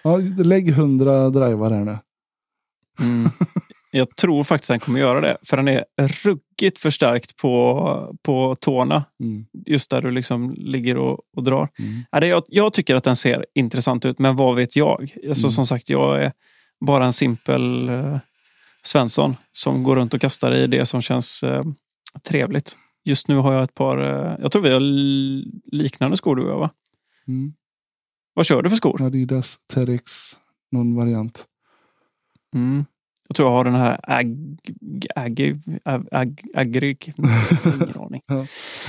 [0.03, 1.97] Ja, lägg hundra drivar här nu.
[2.99, 3.29] Mm.
[3.91, 5.37] Jag tror faktiskt han kommer göra det.
[5.43, 5.83] För den är
[6.23, 9.03] ruggigt förstärkt på, på tårna.
[9.23, 9.45] Mm.
[9.67, 11.69] Just där du liksom ligger och, och drar.
[11.79, 12.01] Mm.
[12.11, 15.01] Ja, det, jag, jag tycker att den ser intressant ut, men vad vet jag?
[15.01, 15.51] Alltså, Mm.
[15.51, 16.31] Som sagt, jag är
[16.85, 18.17] bara en simpel eh,
[18.83, 21.63] Svensson som går runt och kastar i det som känns eh,
[22.27, 22.77] trevligt.
[23.05, 26.43] Just nu har jag ett par, eh, jag tror vi har li- liknande skor du
[26.43, 26.69] och jag va?
[27.27, 27.53] Mm.
[28.33, 29.01] Vad kör du för skor?
[29.01, 30.11] Adidas Terex,
[30.71, 31.45] någon variant.
[32.55, 32.85] Mm.
[33.31, 34.37] Jag tror jag har den här ag,
[35.15, 35.39] ag,
[35.85, 37.13] ag, ag, agrig.
[37.65, 38.21] Ingen aning.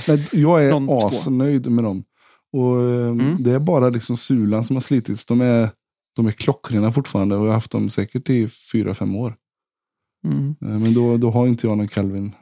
[0.07, 0.97] Nej, jag är två.
[1.07, 2.03] asnöjd med dem.
[2.53, 3.35] Och eh, Mm.
[3.43, 5.25] Det är bara liksom sulan som har slitits.
[5.25, 5.69] De är,
[6.15, 9.35] de är klockrena fortfarande och jag har haft dem säkert i fyra, fem år.
[10.25, 10.55] Mm.
[10.61, 12.35] Eh, Men då, då har inte jag någon Calvin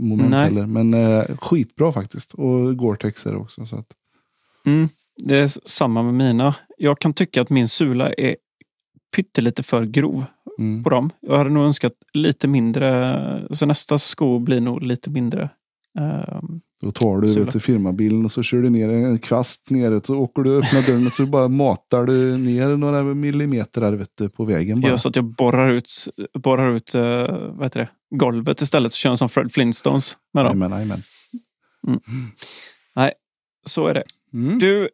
[0.00, 0.40] moment Nej.
[0.44, 0.66] heller.
[0.66, 2.34] Men eh, skitbra faktiskt.
[2.34, 3.66] Och Gore-Tex är det också.
[3.66, 3.86] Så att,
[4.66, 4.88] Mm.
[5.24, 6.54] Det är samma med mina.
[6.78, 8.36] Jag kan tycka att min sula är
[9.16, 10.24] pyttelite för grov
[10.58, 10.84] mm.
[10.84, 11.10] på dem.
[11.20, 15.50] Jag hade nog önskat lite mindre, så nästa sko blir nog lite mindre.
[15.98, 20.06] ehm, Då tar du vet, du, firmabilen och så kör du ner en kvast neråt.
[20.06, 24.34] Så åker du öppnar dörren och så bara matar du ner några millimeter där, vet
[24.34, 24.80] på vägen.
[24.80, 24.88] Bara.
[24.88, 27.02] gör så att jag borrar ut, borrar ut eh,
[27.52, 30.60] vad heter det, golvet istället och kör en som Fred Flintstones med dem.
[30.60, 31.02] Jajamän, jajamän.
[33.66, 34.04] Så är det.
[34.32, 34.58] Mm.
[34.58, 34.88] Du,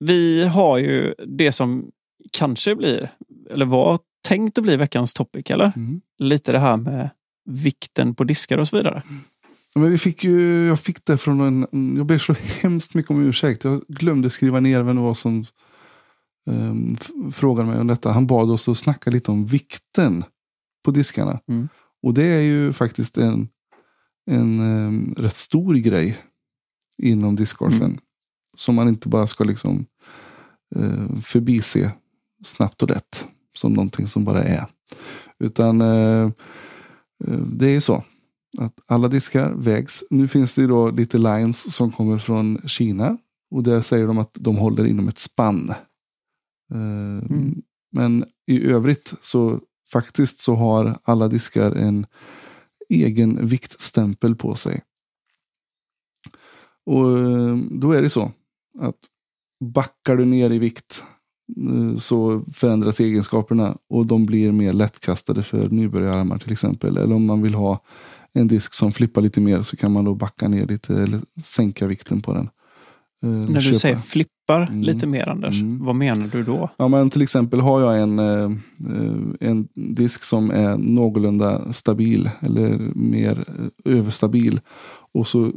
[0.00, 1.90] vi har ju det som
[2.32, 3.12] kanske blir,
[3.50, 3.98] eller var
[4.28, 5.72] tänkt att bli veckans topic, eller?
[5.76, 6.00] Mm.
[6.18, 7.10] Lite det här med
[7.50, 9.02] vikten på diskar och så vidare.
[9.74, 13.26] Men vi fick ju, jag fick det från en, jag ber så hemskt mycket om
[13.26, 13.64] ursäkt.
[13.64, 15.46] Jag glömde skriva ner vem det var som
[16.46, 16.96] um,
[17.32, 18.12] frågade mig om detta.
[18.12, 20.24] Han bad oss att snacka lite om vikten
[20.84, 21.40] på diskarna.
[21.48, 21.68] Mm.
[22.02, 23.48] Och det är ju faktiskt en,
[24.30, 26.16] en em, rätt stor grej
[27.02, 27.82] inom discgolfen.
[27.82, 28.00] Mm.
[28.56, 29.86] Som man inte bara ska liksom
[30.76, 31.92] uh, förbise
[32.44, 33.28] snabbt och lätt.
[33.58, 34.66] Som någonting som bara är.
[35.38, 36.30] Utan eh,
[37.24, 38.04] eh, det är ju så
[38.58, 40.04] att alla diskar vägs.
[40.10, 43.18] Nu finns det ju då lite lines som kommer från Kina.
[43.50, 45.70] Och där säger de att de håller inom ett spann.
[46.74, 47.30] Eh,
[47.92, 49.60] Men i övrigt så
[49.92, 52.06] faktiskt så har alla diskar en
[52.88, 54.82] egen viktstämpel på sig.
[56.86, 58.32] Och eh, då är det så
[58.78, 58.96] att
[59.64, 61.04] backar du ner i vikt
[61.98, 66.96] så förändras egenskaperna och de blir mer lättkastade för nybörjararmar till exempel.
[66.96, 67.80] Eller om man vill ha
[68.32, 71.86] en disk som flippar lite mer så kan man då backa ner lite eller sänka
[71.86, 72.48] vikten på den.
[73.22, 74.80] Eh, När du köpa- säger flippar Mm.
[74.82, 75.84] lite mer Anders, Mm.
[75.84, 76.70] vad menar du då?
[76.76, 82.30] Ja, men till exempel har jag en, eh, eh, en disk som är någorlunda stabil
[82.40, 84.60] eller mer eh, överstabil.
[85.14, 85.52] Och så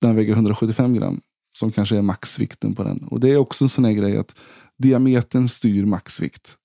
[0.00, 1.20] den väger 175 gram
[1.58, 2.98] som kanske är maxvikten på den.
[2.98, 4.36] Och det är också en sån här grej att
[4.78, 6.56] diametern styr maxvikt.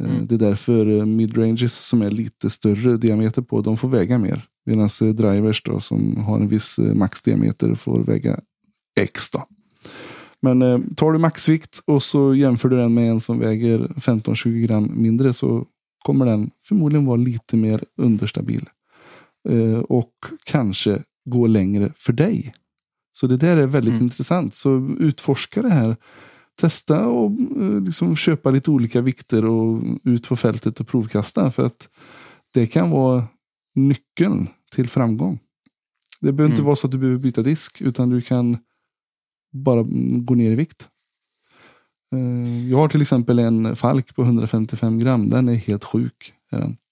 [0.00, 0.26] Eh, Mm.
[0.26, 4.44] Det är därför eh, midranges som är lite större diameter på, de får väga mer.
[4.66, 8.40] Medan eh, drivers då, som har en viss maxdiameter får väga
[9.00, 9.30] X.
[9.30, 9.44] Då.
[10.42, 14.66] Men eh, tar du maxvikt och så jämför du den med en som väger 15-20
[14.66, 15.66] gram mindre så
[16.04, 18.68] kommer den förmodligen vara lite mer understabil.
[19.48, 20.12] Eh, och
[20.44, 22.54] kanske gå längre för dig.
[23.12, 24.04] Så det där är väldigt Mm.
[24.04, 24.54] intressant.
[24.54, 25.96] Så utforska det här.
[26.60, 27.30] Testa och
[27.60, 31.50] eh, liksom köpa lite olika vikter och ut på fältet och provkasta.
[31.50, 31.88] För att
[32.54, 33.24] det kan vara
[33.74, 35.38] nyckeln till framgång.
[36.20, 36.66] Det behöver inte Mm.
[36.66, 37.80] vara så att du behöver byta disk.
[37.80, 38.58] Utan du kan
[39.52, 39.82] bara
[40.18, 40.88] gå ner i vikt.
[42.14, 45.28] Eh, Jag har till exempel en Falk på 155 gram.
[45.28, 46.32] Den är helt sjuk.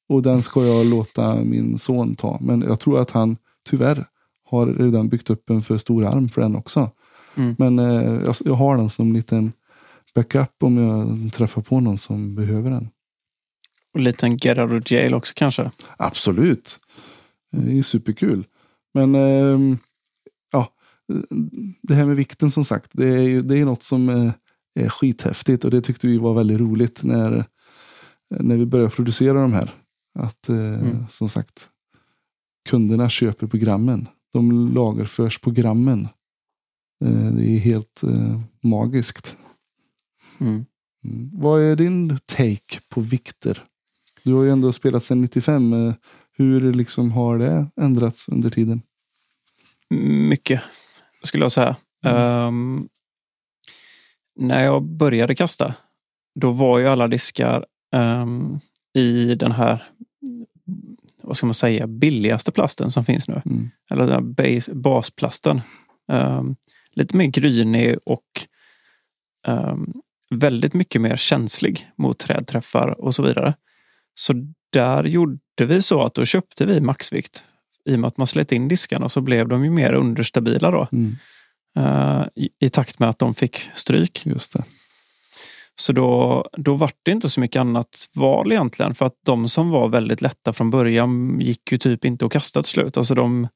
[0.09, 2.39] Och den ska jag låta min son ta.
[2.41, 3.37] Men jag tror att han
[3.71, 4.07] tyvärr
[4.45, 6.91] har redan byggt upp en för stor arm för den också.
[7.35, 7.55] Mm.
[7.59, 9.53] Men eh, jag, jag har den som liten
[10.19, 12.89] backup om jag träffar på någon som behöver den.
[13.93, 15.71] Och en liten get out of jail också kanske?
[15.97, 16.79] Absolut.
[17.53, 18.45] Det är superkul.
[18.95, 19.79] Men ehm,
[20.53, 20.73] ja,
[21.83, 22.91] det här med vikten som sagt.
[22.95, 24.33] Det är ju det är något som eh,
[24.75, 25.65] är skithäftigt.
[25.65, 27.45] Och det tyckte vi var väldigt roligt när,
[28.31, 29.71] när vi började producera de här.
[30.19, 31.09] Att eh, Mm.
[31.09, 31.69] som sagt,
[32.69, 34.09] kunderna köper programmen.
[34.33, 36.09] De lagerförs på grammen.
[37.05, 38.03] Eh, det är helt
[38.63, 39.37] magiskt.
[40.41, 40.65] Mm.
[41.05, 41.31] Mm.
[41.33, 43.65] Vad är din take på vikter?
[44.23, 45.73] Du har ju ändå spelat sedan 95.
[45.73, 45.95] eh,
[46.33, 48.83] Hur liksom har det ändrats under tiden?
[50.29, 50.63] Mycket,
[51.23, 51.77] skulle jag säga.
[52.05, 52.89] Ehm,
[54.37, 55.75] när jag började kasta,
[56.35, 58.59] då var ju alla diskar ehm,
[58.95, 59.85] i den här
[61.29, 63.43] vad ska man säga, billigaste plasten som finns nu.
[63.47, 63.71] Mm.
[63.91, 65.61] Eller den här base, basplasten.
[66.13, 66.57] Um,
[66.93, 68.47] lite mer grynig och
[69.47, 70.03] um,
[70.35, 73.55] väldigt mycket mer känslig mot trädträffar och så vidare.
[74.15, 74.33] Så
[74.73, 77.43] där gjorde vi så att då köpte vi maxvikt.
[77.85, 80.71] I och med att man slet in diskarna och så blev de ju mer understabila
[80.71, 80.89] då.
[80.93, 81.17] Mm.
[81.79, 84.27] Uh, i, I takt med att de fick stryk.
[84.27, 84.65] Just det.
[85.81, 88.95] Så då, då var det inte så mycket annat val egentligen.
[88.95, 92.63] För att de som var väldigt lätta från början gick ju typ inte att kasta
[92.63, 92.97] till slut.
[92.97, 93.49] Alltså de,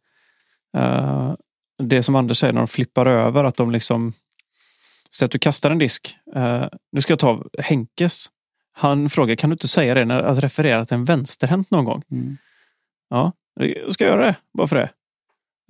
[0.79, 1.35] uh,
[1.83, 4.13] det som Anders säger när de flippar över, att de liksom...
[5.15, 6.17] Så att du kastar en disk.
[6.37, 8.27] Uh, nu ska jag ta Henkes.
[8.73, 12.03] Han frågar, kan du inte säga det när att referera till en vänsterhänt någon gång?
[12.11, 12.37] Mm.
[13.09, 14.37] Ja, jag ska göra det.
[14.59, 14.91] Bara för det.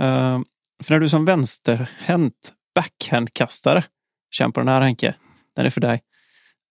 [0.03, 0.41] Uh,
[0.83, 3.85] för när du som vänsterhänt backhandkastare,
[4.31, 5.15] känn på den här Henke,
[5.57, 6.03] den är för dig.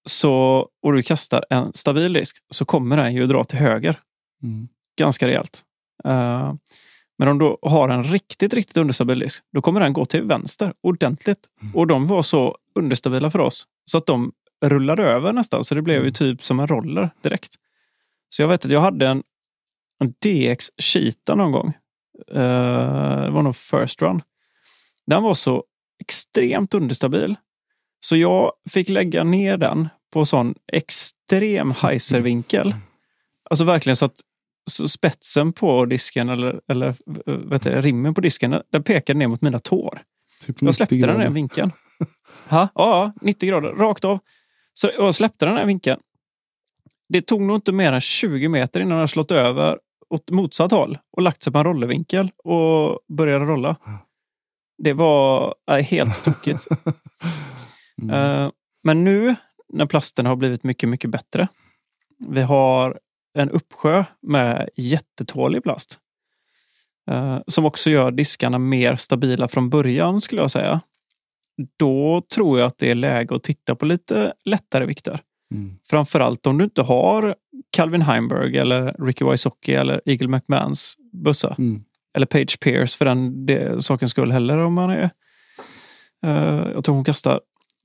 [0.09, 3.99] Så, och du kastar en stabil disk så kommer den ju dra till höger.
[4.43, 4.67] Mm.
[4.97, 5.61] Ganska rejält.
[6.07, 6.53] Uh,
[7.21, 10.73] men om du har en riktigt, riktigt understabil disk, då kommer den gå till vänster
[10.83, 11.39] ordentligt.
[11.61, 11.75] Mm.
[11.75, 14.31] Och de var så understabila för oss så att de
[14.65, 15.63] rullade över nästan.
[15.63, 16.13] Så det blev ju Mm.
[16.13, 17.55] typ som en roller direkt.
[18.29, 19.23] Så jag vet att jag hade en,
[19.99, 21.67] en DX Cheetah någon gång.
[22.31, 24.21] Uh, det var nog first run.
[25.07, 25.63] Den var så
[25.99, 27.35] extremt understabil.
[27.99, 32.75] Så jag fick lägga ner den på sån extrem heiservinkel.
[33.49, 34.21] Alltså verkligen så att
[34.69, 36.95] så spetsen på disken eller, eller
[37.49, 40.01] vet du, rimmen på disken, den pekade ner mot mina tår.
[40.45, 41.33] Typ Jag släppte 90 den här grader.
[41.35, 41.71] vinkeln.
[42.49, 42.67] Ha?
[42.75, 44.19] Ja, 90 grader, rakt av.
[44.73, 45.99] Så jag släppte den här vinkeln.
[47.09, 50.97] Det tog nog inte mer än 20 meter innan den slått över åt motsatt håll
[51.17, 53.75] och lagt sig på en rollervinkel och började rolla.
[54.83, 56.67] Det var äh, helt tokigt.
[58.01, 58.15] Mm.
[58.45, 58.49] Eh,
[58.83, 59.35] Men nu
[59.73, 61.47] när plasten har blivit mycket, mycket bättre.
[62.27, 62.99] Vi har
[63.33, 65.99] en uppsjö med jättetålig plast.
[67.11, 70.81] eh, Som också gör diskarna mer stabila från början skulle jag säga.
[71.77, 75.19] Då tror jag att det är läge att titta på lite lättare vikter.
[75.53, 75.75] Mm.
[75.89, 77.35] Framförallt om du inte har
[77.71, 81.55] Calvin Heimberg eller Ricky Wysocki eller Eagle McMahons bussa.
[81.57, 81.83] Mm.
[82.13, 85.09] Eller Page Pierce för den det, sakens skull heller om man är...
[86.23, 87.41] eh, jag tror hon kastar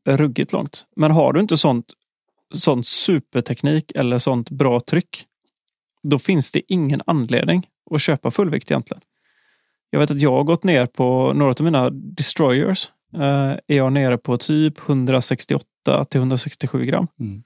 [0.09, 0.87] ruggigt långt.
[0.97, 1.87] Men har du inte sånt,
[2.55, 5.25] sånt superteknik eller sånt bra tryck,
[6.11, 9.03] då finns det ingen anledning att köpa fullvikt egentligen.
[9.91, 12.91] Jag vet att jag har gått ner på några av mina destroyers.
[13.15, 13.21] eh,
[13.67, 17.07] är jag nere på typ 168 till 167 gram.
[17.21, 17.43] Mm.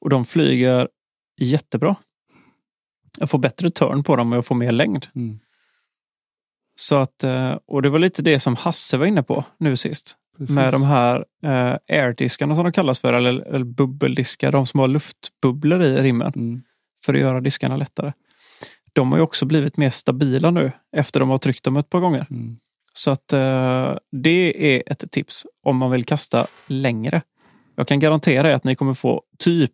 [0.00, 0.88] Och de flyger
[1.40, 1.96] jättebra.
[3.18, 5.06] Jag får bättre turn på dem och jag får mer längd.
[5.14, 5.38] Mm.
[6.78, 10.16] Så att, eh, och det var lite det som Hasse var inne på nu sist.
[10.38, 10.54] Precis.
[10.54, 14.88] Med de här eh, airdiskarna som de kallas för, eller, eller bubbeldiskar, de som har
[14.88, 16.62] luftbubblor i rimmen Mm.
[17.04, 18.12] För att göra diskarna lättare.
[18.92, 22.00] De har ju också blivit mer stabila nu efter de har tryckt dem ett par
[22.00, 22.26] gånger.
[22.30, 22.56] Mm.
[22.92, 27.22] Så att eh, det är ett tips om man vill kasta längre.
[27.76, 29.72] Jag kan garantera er att ni kommer få typ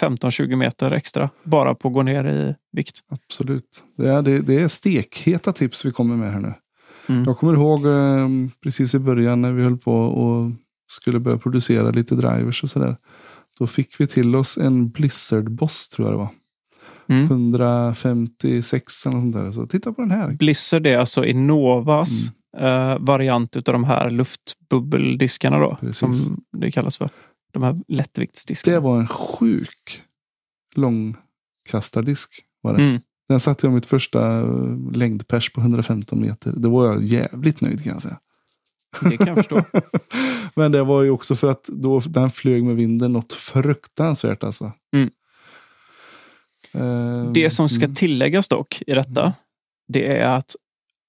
[0.00, 3.00] 15-20 meter extra bara på att gå ner i vikt.
[3.08, 3.84] Absolut.
[3.96, 6.54] Det är, det, det är stekheta tips vi kommer med här nu.
[7.08, 7.24] Mm.
[7.24, 8.28] Jag kommer ihåg eh,
[8.62, 10.50] precis i början när vi höll på och
[10.88, 12.96] skulle börja producera lite drivers och sådär.
[13.58, 16.28] Då fick vi till oss en Blizzard Boss tror jag det var.
[17.08, 17.24] Mm.
[17.24, 19.50] 156 eller sånt där.
[19.50, 20.30] Så titta på den här.
[20.32, 25.98] Blizzard är alltså Innovas eh, variant utav de här luftbubbeldiskarna då, Precis.
[25.98, 27.10] som det kallas för.
[27.52, 28.76] De här lättviktsdiskarna.
[28.76, 30.02] Det var en sjuk
[30.74, 32.44] långkastardisk.
[32.62, 32.82] Var det.
[32.82, 33.00] Mm.
[33.28, 36.52] Den satte jag mitt första eh, längdpers på 115 meter.
[36.56, 38.18] Det var jag jävligt nöjd kan jag säga.
[39.00, 39.64] Det kan jag förstå.
[40.54, 44.72] Men det var ju också för att då, den flög med vinden något fruktansvärt alltså.
[44.96, 45.10] Mm.
[46.74, 49.32] Eh, Det som ska mm, tilläggas dock i detta,
[49.88, 50.56] det är att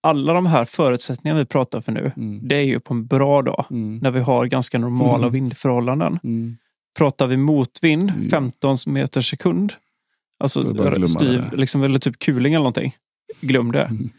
[0.03, 3.41] alla de här förutsättningarna vi pratar för nu, mm, det är ju på en bra
[3.41, 5.31] dag mm, när vi har ganska normala Mm.
[5.33, 6.19] vindförhållanden.
[6.23, 6.57] mm.
[6.97, 8.29] Pratar vi motvind, Ja.
[8.29, 9.73] 15 meter sekund,
[10.39, 11.51] alltså det.
[11.57, 12.95] liksom, eller typ kuling eller någonting.
[13.41, 13.83] Glöm det.
[13.83, 14.09] Mm.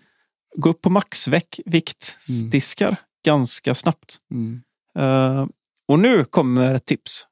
[0.56, 4.16] Gå upp på maxviktdiskar ganska snabbt.
[4.30, 4.62] Mm.
[4.98, 5.46] Eh,
[5.88, 7.26] och nu kommer ett tips.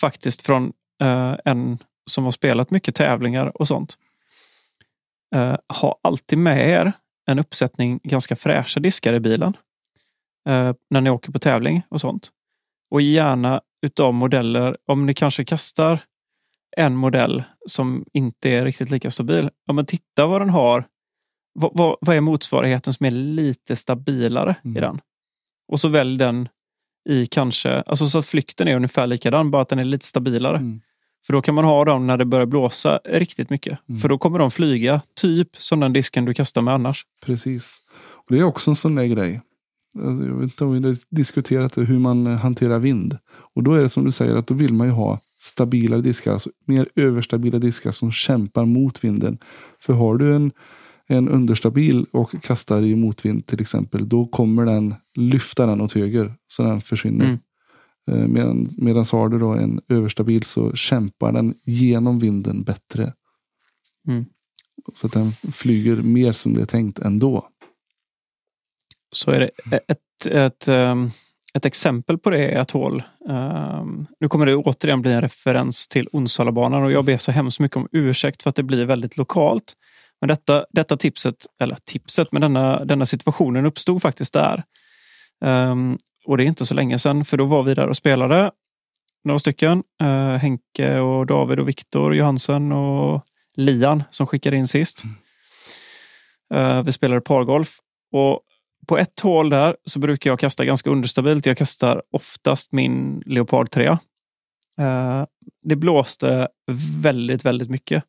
[0.00, 0.72] Faktiskt från
[1.02, 3.98] eh, en som har spelat mycket tävlingar och sånt.
[5.36, 6.92] Uh, ha alltid med er
[7.26, 9.56] en uppsättning ganska fräscha diskar i bilen.
[10.48, 12.30] eh, när ni åker på tävling och sånt.
[12.90, 15.98] Och gärna utav modeller, om ni kanske kastar
[16.76, 19.50] en modell som inte är riktigt lika stabil.
[19.66, 20.84] Ja, men titta vad den har.
[21.54, 24.76] Vad, vad, vad är motsvarigheten som är lite stabilare Mm.
[24.76, 25.00] i den?
[25.72, 26.48] Och så välj den
[27.08, 30.56] i kanske, alltså så flykten är ungefär likadan, bara att den är lite stabilare.
[30.56, 30.80] Mm.
[31.26, 33.78] För då kan man ha dem när det börjar blåsa riktigt mycket.
[33.88, 34.00] Mm.
[34.00, 37.06] För då kommer de flyga, typ som den disken du kastar med annars.
[37.24, 37.78] Precis.
[37.96, 39.40] Och det är också en sån där grej.
[39.98, 43.18] Alltså, Jag vet inte om vi har diskuterat hur man hanterar vind.
[43.54, 46.32] Och då är det som du säger att då vill man ju ha stabilare diskar,
[46.32, 49.38] alltså mer överstabila diskar som kämpar mot vinden.
[49.80, 50.52] För har du en,
[51.06, 56.34] en understabil och kastar i motvind till exempel, då kommer den lyfta den åt höger
[56.48, 57.24] så den försvinner.
[57.24, 57.38] Mm.
[58.10, 63.12] Eh, Medan, medan har du då en överstabil så kämpar den genom vinden bättre.
[64.08, 64.24] Mm.
[64.94, 67.48] Så att den flyger mer som det är tänkt ändå.
[69.12, 69.50] Så är det
[69.88, 71.10] ett, ett, ehm,
[71.54, 73.02] ett exempel på det är ett hål.
[73.28, 77.60] ehm, Nu kommer det återigen bli en referens till Onsalabanan och jag ber så hemskt
[77.60, 79.74] mycket om ursäkt för att det blir väldigt lokalt.
[80.20, 84.64] Men detta, detta tipset, eller tipset, men denna, denna situationen uppstod faktiskt där.
[86.24, 88.50] Och det är inte så länge sedan, för då var vi där och spelade.
[89.24, 89.82] Några stycken.
[90.00, 93.22] Eh, Henke och David och Viktor Johansen och
[93.54, 95.02] Lian som skickade in sist.
[96.54, 97.78] Eh, vi spelade pargolf.
[98.12, 98.40] Och
[98.86, 101.46] på ett hål där så brukar jag kasta ganska understabilt.
[101.46, 103.86] Jag kastar oftast min Leopard 3.
[103.86, 105.24] Eh,
[105.62, 106.48] det blåste
[107.02, 108.04] väldigt, väldigt mycket.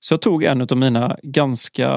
[0.00, 1.88] Så jag tog en av mina ganska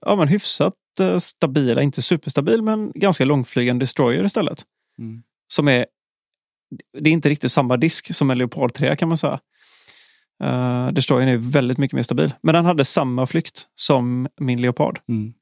[0.00, 4.64] ja, men hyfsat eh, stabila, inte superstabil, men ganska långflygande destroyer istället.
[4.98, 5.22] Mm.
[5.48, 5.86] Som är,
[7.00, 9.40] det är inte riktigt samma disk som en Leopard 3 kan man säga.
[10.44, 12.34] Uh, destroyern är väldigt mycket mer stabil.
[12.42, 15.32] Men den hade samma flykt som min Leopard Mm.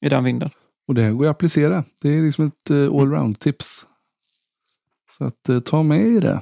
[0.00, 0.50] i den vinden.
[0.88, 1.84] Och det här går att applicera.
[2.02, 3.86] Det är liksom ett uh, allround-tips.
[5.10, 6.40] Så att uh, ta med i det.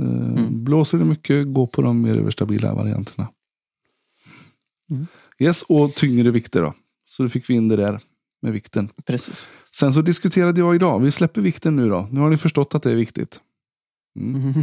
[0.00, 0.64] Uh, Mm.
[0.64, 3.28] Blåser det mycket, gå på de mer överstabila varianterna.
[4.90, 5.06] Mm.
[5.38, 6.74] Yes, och tyngre vikter då.
[7.04, 8.00] Så då fick vi in det där
[8.42, 8.88] med vikten.
[9.06, 9.50] Precis.
[9.70, 12.08] Sen så diskuterade jag idag, vi släpper vikten nu då.
[12.10, 13.40] Nu har ni förstått att det är viktigt.
[14.20, 14.52] Mm.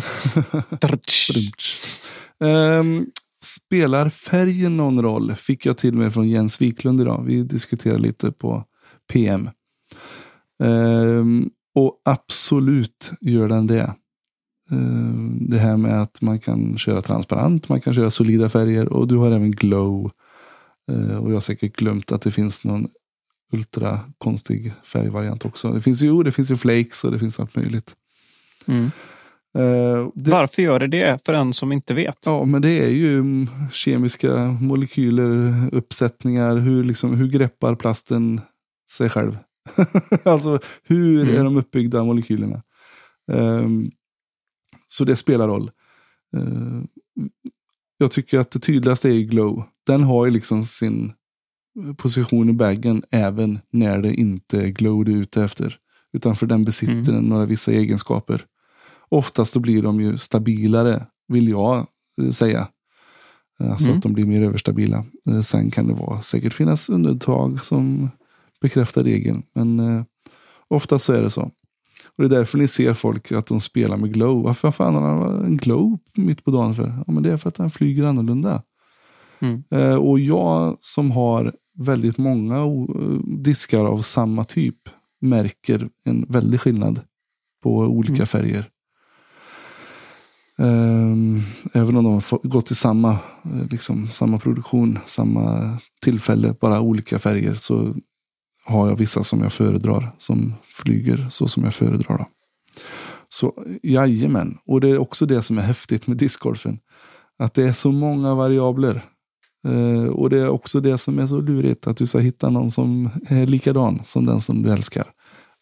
[2.40, 3.06] Ehm,
[3.44, 5.36] spelar färgen någon roll?
[5.36, 7.24] Fick jag till mig från Jens Wiklund idag.
[7.26, 8.64] Vi diskuterade lite på
[9.14, 9.50] PM.
[10.64, 13.96] Ehm, och absolut gör den det.
[14.72, 19.08] Ehm, det här med att man kan köra transparent, man kan köra solida färger och
[19.08, 20.12] du har även glow.
[21.22, 22.88] Och jag har säkert glömt att det finns någon
[23.52, 25.72] ultra konstig färgvariant också.
[25.72, 27.96] Det finns ju, det finns ju flakes och det finns allt möjligt.
[28.68, 28.92] Mm.
[29.58, 32.18] Ehm, det, Varför gör det det för en som inte vet?
[32.26, 38.42] Ja, men det är ju mm, kemiska molekyler, uppsättningar, hur, liksom, hur greppar plasten
[38.92, 39.38] sig själv?
[40.24, 41.36] alltså, hur Mm.
[41.36, 42.64] är de uppbyggda molekylerna?
[43.32, 43.92] Ehm,
[44.88, 45.72] så det spelar roll.
[46.38, 46.88] Ehm,
[47.98, 49.64] jag tycker att det tydligaste är glow.
[49.86, 51.14] Den har ju liksom sin
[51.98, 55.78] position i baggen även när det inte är glow du är ute efter.
[56.14, 57.24] Utan för den besitter Mm.
[57.26, 58.46] några vissa egenskaper.
[59.10, 61.88] Oftast då blir de ju stabilare, vill jag
[62.22, 62.68] eh, säga.
[63.60, 63.98] Alltså Mm.
[63.98, 65.06] att de blir mer överstabila.
[65.30, 68.10] Eh, Sen kan det vara, säkert finnas undantag som
[68.62, 69.44] bekräftar regeln.
[69.56, 70.04] Men eh,
[70.68, 71.42] oftast så är det så.
[72.18, 74.44] Och Det är därför ni ser folk att de spelar med glow.
[74.44, 77.04] Varför fan har han en glow mitt på dagen för?
[77.08, 78.62] Ja, men det är för att den flyger annorlunda.
[79.40, 79.64] Mm.
[79.72, 84.78] Eh, och jag som har väldigt många o- diskar av samma typ
[85.22, 87.00] märker en väldig skillnad
[87.64, 88.28] på olika Mm.
[88.28, 88.70] färger.
[90.58, 91.40] Ehm,
[91.74, 97.20] även om de har gått i samma, eh, liksom, samma produktion, samma tillfälle, bara olika
[97.20, 97.96] färger, så
[98.66, 100.54] har jag vissa som jag föredrar som
[100.84, 102.18] flyger så som jag föredrar.
[102.18, 102.26] Då.
[103.30, 103.54] Så
[103.84, 106.80] jajamän, och det är också det som är häftigt med discgolfen.
[107.40, 109.02] Att det är så många variabler.
[109.66, 112.72] Eh, och det är också det som är så lurigt, att du ska hitta någon
[112.72, 115.12] som är likadan som den som du älskar.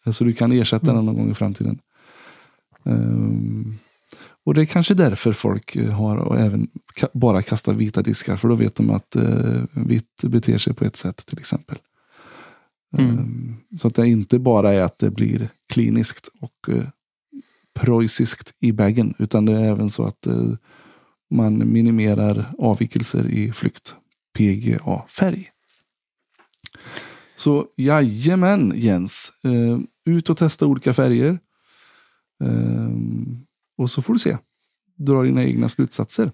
[0.06, 1.78] Eh, Så du kan ersätta den någon gång i framtiden.
[2.84, 3.74] Ehm,
[4.46, 6.68] och det är kanske därför folk eh, har och även
[7.00, 8.36] ka- bara kastar vita diskar.
[8.36, 11.78] För då vet de att eh, vitt beter sig på ett sätt till exempel.
[12.98, 13.54] Mm.
[13.80, 16.84] Så att det inte bara är att det blir kliniskt och eh,
[17.74, 19.14] preussiskt i baggen.
[19.18, 20.52] Utan det är även så att eh,
[21.34, 23.94] man minimerar avvikelser i flykt.
[24.38, 25.48] PGA-färg.
[27.36, 29.32] Så jajamän Jens.
[29.44, 29.78] Eh,
[30.14, 31.38] ut och testa olika färger.
[32.44, 33.46] Ehm,
[33.78, 34.36] och så får du se.
[34.96, 36.32] Dra dina egna slutsatser.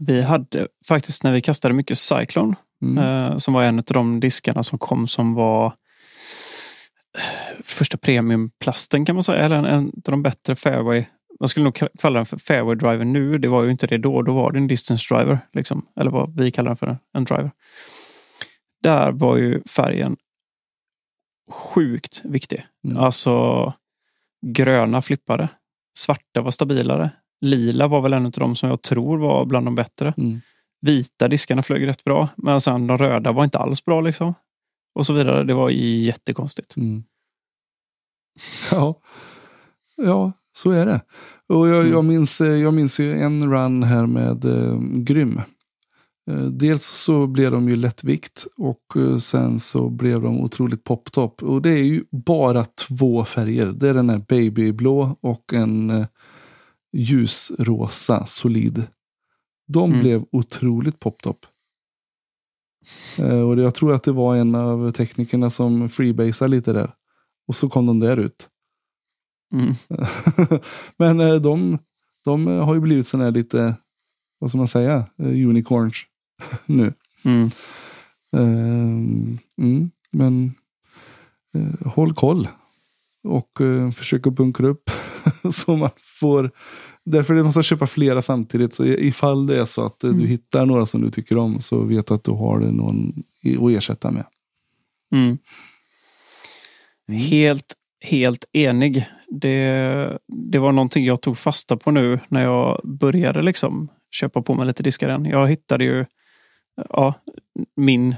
[0.00, 2.98] Vi hade faktiskt när vi kastade mycket Cyclone, Mm.
[3.04, 5.66] eh, som var en av de diskarna som kom som var
[7.18, 11.04] eh, första premiumplasten kan man säga, eller en, en av de bättre fairway.
[11.40, 13.38] Man skulle nog ka- kalla den för fairway driver nu.
[13.38, 14.22] Det var ju inte det då.
[14.22, 15.86] Då var det en distance driver, liksom.
[16.00, 17.50] eller vad vi kallar den för, en driver.
[18.82, 20.16] Där var ju färgen
[21.50, 22.66] sjukt viktig.
[22.84, 22.96] Mm.
[22.96, 23.72] Alltså
[24.46, 25.48] gröna flippade.
[25.98, 27.10] Svarta var stabilare.
[27.40, 30.14] Lila var väl en av dem som jag tror var bland de bättre.
[30.16, 30.40] Mm.
[30.80, 34.00] Vita diskarna flög rätt bra, men sen de röda var inte alls bra.
[34.00, 34.34] liksom.
[34.94, 35.44] Och så vidare.
[35.44, 36.76] Det var jättekonstigt.
[36.76, 37.04] Mm.
[38.70, 38.94] Ja.
[39.96, 41.00] ja, så är det.
[41.48, 41.92] Och jag, Mm.
[41.92, 45.40] jag, minns, eh, jag minns ju en run här med eh, Grym.
[46.30, 51.42] Eh, dels så blev de ju lättvikt och eh, sen så blev de otroligt poptop.
[51.42, 53.66] Och det är ju bara två färger.
[53.66, 56.06] Det är den här babyblå och en
[56.92, 58.86] ljusrosa solid.
[59.68, 60.02] De Mm.
[60.02, 61.46] blev otroligt poptop.
[63.46, 66.90] Och jag tror att det var en av teknikerna som freebasade lite där.
[67.48, 68.48] Och så kom de där ut.
[69.52, 69.74] Mm.
[70.96, 71.78] Men eh, de,
[72.24, 73.74] de eh, har ju blivit sådana här lite,
[74.38, 75.96] vad ska man säga, eh, unicorns
[76.66, 76.92] nu.
[77.24, 77.50] Mm.
[78.36, 80.54] Ehm, mm, men
[81.84, 82.48] håll koll.
[83.24, 83.58] Och
[83.94, 84.90] försök att bunkra upp
[85.50, 85.90] så man
[86.20, 86.50] får
[87.04, 88.74] Därför är det måste köpa flera samtidigt.
[88.74, 90.28] Så ifall det är så att eh, du Mm.
[90.28, 93.12] hittar några som du tycker om så vet du att du har någon
[93.44, 94.24] att ersätta med.
[95.12, 95.38] Mm.
[97.08, 99.06] Helt, helt enig.
[99.28, 104.54] Det, det var någonting jag tog fasta på nu när jag började liksom köpa på
[104.54, 105.24] mig lite diskar igen.
[105.24, 106.04] Jag hittade ju
[106.88, 107.14] ja,
[107.76, 108.16] min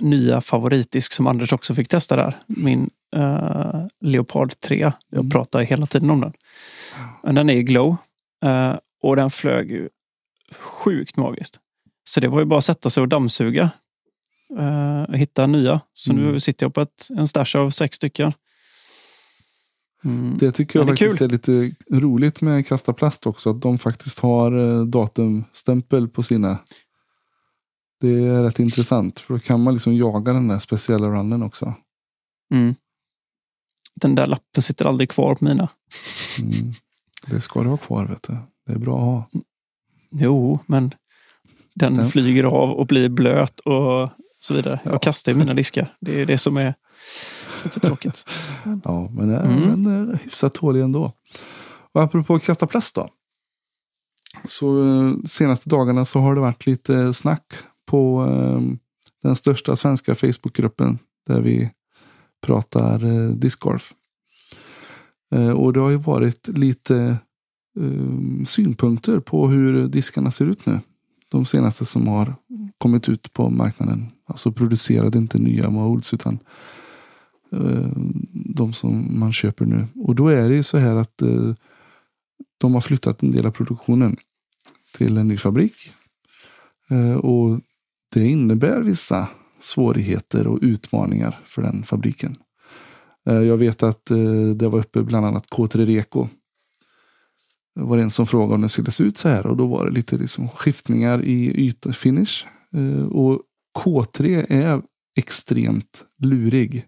[0.00, 2.36] nya favoritdisk som Anders också fick testa där.
[2.46, 4.78] Min eh, Leopard 3.
[5.10, 5.30] Jag Mm.
[5.30, 6.32] pratar hela tiden om den.
[7.22, 7.96] Men den är i glow.
[8.44, 9.88] eh, och den flög ju
[10.56, 11.58] sjukt magiskt.
[12.04, 13.70] Så det var ju bara att sätta sig och dammsuga.
[15.08, 15.80] och hitta nya.
[15.92, 16.24] Så Mm.
[16.24, 18.32] nu sitter jag på ett, en stash av sex stycken.
[20.06, 20.36] Mm.
[20.38, 23.50] Det tycker jag Ja, det är faktiskt är lite roligt med Kasta Plast också.
[23.50, 26.58] Att de faktiskt har eh, datumstämpel på sina.
[28.00, 29.20] Det är rätt intressant.
[29.20, 31.74] För då kan man liksom jaga den där speciella runnen också.
[32.54, 32.74] Mm.
[34.00, 35.68] Den där lappen sitter aldrig kvar på mina.
[36.42, 36.72] Mm.
[37.26, 38.36] Det ska du ha kvar vet du.
[38.66, 39.40] Det är bra att ha.
[40.10, 40.94] Jo, men
[41.74, 44.80] den Den- flyger av och blir blöt och så vidare.
[44.84, 44.90] Ja.
[44.92, 45.96] Jag kastar ju mina diskar.
[46.00, 46.74] Det är det som är
[47.64, 48.24] lite tråkigt.
[48.84, 49.84] Ja, men äh, Mm.
[49.84, 51.12] den är hyfsat tålig ändå.
[51.92, 53.08] Och apropå att kasta plast då.
[54.44, 57.44] Så eh, senaste dagarna så har det varit lite snack
[57.86, 58.60] på eh,
[59.22, 61.70] den största svenska Facebookgruppen där vi
[62.46, 63.94] pratar eh, discgolf.
[65.34, 67.16] Eh, och det har ju varit lite
[67.80, 70.80] eh, synpunkter på hur diskarna ser ut nu.
[71.28, 72.34] De senaste som har
[72.78, 74.06] kommit ut på marknaden.
[74.28, 76.38] Alltså producerade inte nya molds utan eh,
[77.52, 77.90] Eh,
[78.32, 79.86] de som man köper nu.
[79.94, 81.54] Och då är det ju så här att eh,
[82.58, 84.16] de har flyttat en del av produktionen
[84.92, 85.76] till en ny fabrik.
[86.90, 87.60] Eh, och
[88.14, 89.28] det innebär vissa
[89.60, 92.34] svårigheter och utmaningar för den fabriken.
[93.24, 94.04] Jag vet att
[94.56, 96.28] det var uppe bland annat K3 Reko.
[97.74, 99.86] Det var en som frågade om det skulle se ut så här och då var
[99.86, 102.46] det lite liksom skiftningar i ytfinish.
[103.10, 103.42] Och
[103.78, 104.82] K3 är
[105.16, 106.86] extremt lurig.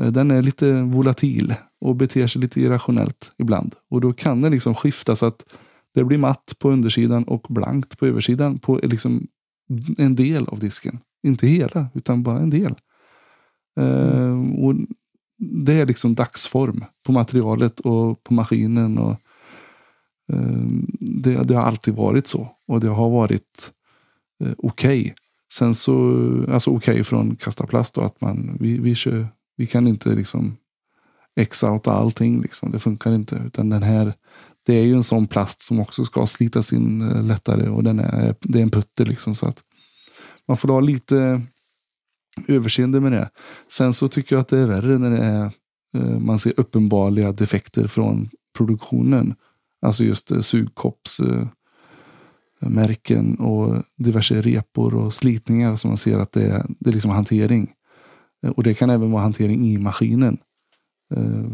[0.00, 3.74] Eh, den är lite volatil och beter sig lite irrationellt ibland.
[3.90, 5.44] Och då kan den liksom skifta så att
[5.94, 9.26] det blir matt på undersidan och blankt på översidan på liksom
[9.98, 10.98] en del av disken.
[11.22, 12.74] Inte hela, utan bara en del.
[13.80, 14.74] Eh, och
[15.38, 18.98] det är liksom dagsform på materialet och på maskinen.
[18.98, 19.16] Och,
[20.32, 20.66] eh,
[21.00, 22.48] det, det har alltid varit så.
[22.66, 23.72] Och det har varit
[24.44, 25.14] eh, okej.
[25.52, 25.94] Sen så,
[26.48, 29.26] alltså okej från Kasta Plast då, att man, vi, vi, kör,
[29.56, 30.56] vi kan inte liksom
[31.36, 32.42] ex-outa allting.
[32.42, 32.70] Liksom.
[32.70, 33.42] Det funkar inte.
[33.46, 34.14] Utan den här,
[34.66, 37.68] det är ju en sån plast som också ska slitas in eh, lättare.
[37.68, 39.34] Och den är, det är en putter liksom.
[39.34, 39.62] Så att
[40.48, 41.42] man får ha lite
[42.48, 43.30] överseende med det.
[43.68, 45.50] Sen så tycker jag att det är värre när det är,
[45.94, 49.34] eh, man ser uppenbara defekter från produktionen.
[49.82, 56.66] Alltså just eh, sugkoppsmärken och diverse repor och slitningar som man ser att det är,
[56.68, 57.72] det är liksom hantering.
[58.42, 60.38] Eh, och det kan även vara hantering i maskinen.
[61.14, 61.44] Eh,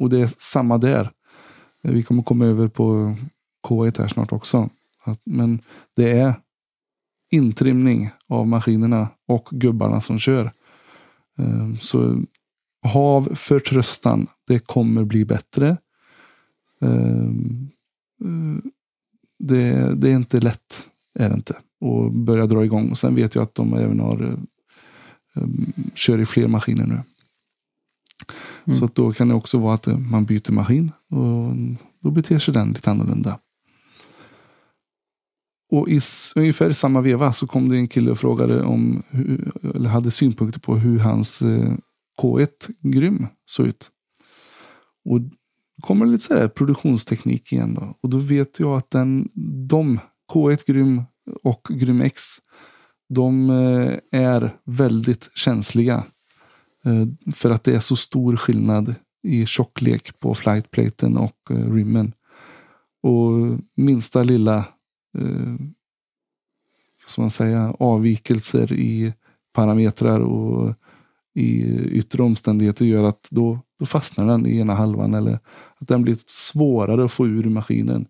[0.00, 1.10] och det är samma där.
[1.84, 3.16] Eh, vi kommer komma över på
[3.68, 4.70] K1 här snart också.
[5.24, 5.60] Men
[5.96, 6.34] det är
[7.30, 10.52] intrimning av maskinerna och gubbarna som kör.
[11.80, 12.22] Så
[12.82, 14.26] hav förtröstan.
[14.46, 15.76] Det kommer bli bättre.
[19.38, 20.86] Det, det är inte lätt.
[21.14, 21.56] Är det inte.
[21.80, 22.90] Och börja dra igång.
[22.90, 24.38] Och sen vet jag att de även har
[25.94, 27.02] kör i fler maskiner nu.
[28.64, 28.78] Mm.
[28.78, 30.92] Så då kan det också vara att eh, man byter maskin.
[31.10, 31.54] Och
[32.00, 33.38] då beter sig den lite annorlunda.
[35.70, 36.00] Och i
[36.34, 39.02] ungefär samma veva så kom det en kille och frågade om,
[39.74, 41.72] eller hade synpunkter på hur hans eh,
[42.22, 42.48] K1
[42.80, 43.90] Grym såg ut.
[45.04, 45.20] Och
[45.82, 47.96] kommer lite så här produktionsteknik igen då.
[48.00, 49.28] Och då vet jag att den,
[49.68, 50.00] de,
[50.32, 51.02] K1 Grym
[51.42, 52.22] och Grym X,
[53.14, 56.04] de eh, är väldigt känsliga.
[56.84, 62.12] Eh, för att det är så stor skillnad i tjocklek på flightplaten och eh, rimmen.
[63.02, 64.64] Och minsta lilla
[67.06, 69.14] som man säga, avvikelser i
[69.52, 70.74] parametrar och
[71.34, 75.38] i yttre omständigheter gör att då, då fastnar den i ena halvan eller
[75.78, 78.06] att den blir svårare att få ur maskinen.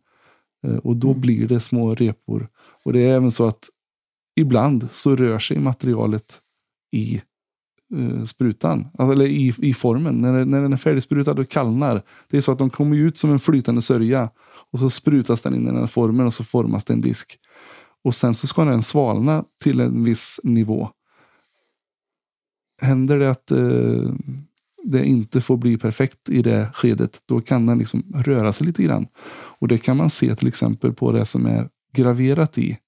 [0.82, 1.20] Och då mm.
[1.20, 2.48] blir det små repor.
[2.84, 3.68] Och det är även så att
[4.37, 6.41] ibland så rör sig materialet
[6.93, 7.22] i
[7.97, 10.20] eh, sprutan, alltså, eller i, i formen.
[10.20, 12.03] När, när den är färdigsprutad och kallnar.
[12.30, 14.30] Det är så att de kommer ut som en flytande sörja
[14.72, 17.39] och så sprutas den in i den här formen och så formas det en disk.
[18.05, 20.89] Och sen så ska den svalna till en viss nivå.
[22.83, 24.12] Händer det att eh,
[24.85, 28.83] det inte får bli perfekt i det skedet, då kan den liksom röra sig lite
[28.83, 29.07] grann.
[29.59, 32.78] Och det kan man se till exempel på det som är graverat i.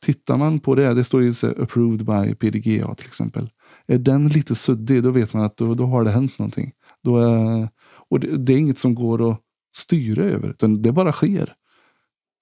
[0.00, 3.50] Tittar man på det, det står ju så approved by PDGA till exempel.
[3.86, 6.72] Är den lite suddig, då vet man att då, då har det hänt någonting.
[7.02, 7.68] Då är,
[8.10, 9.40] och det, det, är inget som går att
[9.76, 11.54] styra över, utan det bara sker.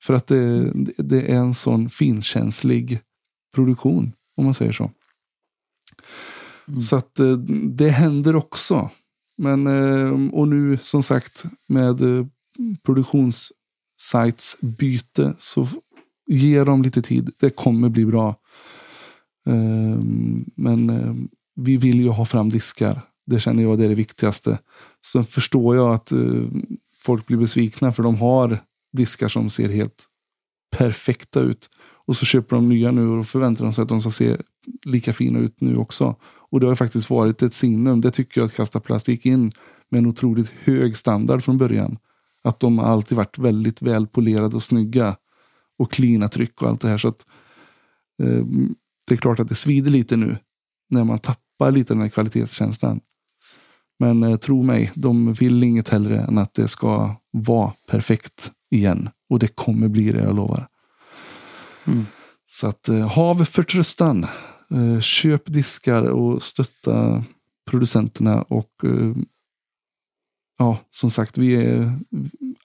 [0.02, 3.00] För att det, det är en sån finkänslig
[3.54, 4.90] produktion, om man säger så.
[6.68, 6.80] Mm.
[6.80, 7.32] Så att eh,
[7.62, 8.90] det händer också.
[9.38, 12.26] Men, eh, och nu som sagt med eh,
[12.82, 15.68] produktionssitesbyte så
[16.28, 17.30] ge dem lite tid.
[17.40, 18.36] Det kommer bli bra.
[19.46, 23.00] Ehm, men ehm, vi vill ju ha fram diskar.
[23.26, 24.58] Det känner jag det är det viktigaste.
[25.06, 26.66] Sen förstår jag att ehm,
[26.98, 28.60] folk blir besvikna för de har
[28.92, 30.06] diskar som ser helt
[30.76, 31.68] perfekta ut.
[32.06, 34.36] Och så köper de nya nu och förväntar de sig att de ska se
[34.84, 36.16] lika fina ut nu också.
[36.22, 38.00] Och det har faktiskt varit ett signum.
[38.00, 39.52] Det tycker jag att Kasta Plastik gick in
[39.90, 41.98] med en otroligt hög standard från början.
[42.42, 45.16] Att de har alltid varit väldigt välpolerade och snygga.
[45.78, 46.98] Och klina tryck och allt det här.
[46.98, 47.26] Så att,
[48.22, 48.44] eh,
[49.06, 50.36] det är klart att det svider lite nu.
[50.90, 53.00] När man tappar lite den här kvalitetskänslan.
[53.98, 59.08] Men eh, tro mig, de vill inget hellre än att det ska vara perfekt igen.
[59.30, 60.68] Och det kommer bli det, jag lovar.
[61.86, 62.06] Mm.
[62.46, 64.26] Så att eh, hav förtröstan.
[64.70, 67.24] Eh, köp diskar och stötta
[67.70, 68.42] producenterna.
[68.42, 69.12] Och eh,
[70.58, 71.92] ja, som sagt, vi är,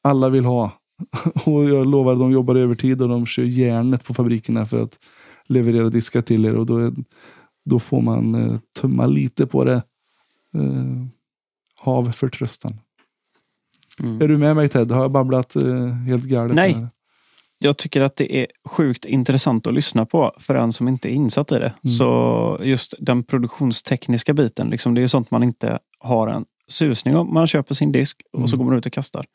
[0.02, 0.72] alla vill ha.
[1.46, 5.00] Och jag lovar, de jobbar övertid och de kör järnet på fabrikerna för att
[5.48, 6.56] leverera diskar till er.
[6.56, 6.94] Och då, är,
[7.66, 9.84] då får man eh, tumma lite på det.
[10.56, 11.06] Eh,
[11.76, 12.74] hav förtröstan.
[14.00, 14.22] Mm.
[14.22, 14.92] Är du med mig Ted?
[14.92, 16.56] Har jag babblat eh, helt galet?
[16.56, 16.88] Nej,
[17.60, 21.14] jag tycker att det är sjukt intressant att lyssna på för en som inte är
[21.14, 21.74] insatt i det.
[21.84, 21.94] Mm.
[21.98, 27.34] Så just den produktionstekniska biten, liksom, det är sånt man inte har en susning om.
[27.34, 28.48] Man köper sin disk och mm.
[28.48, 29.26] så går man ut och kastar.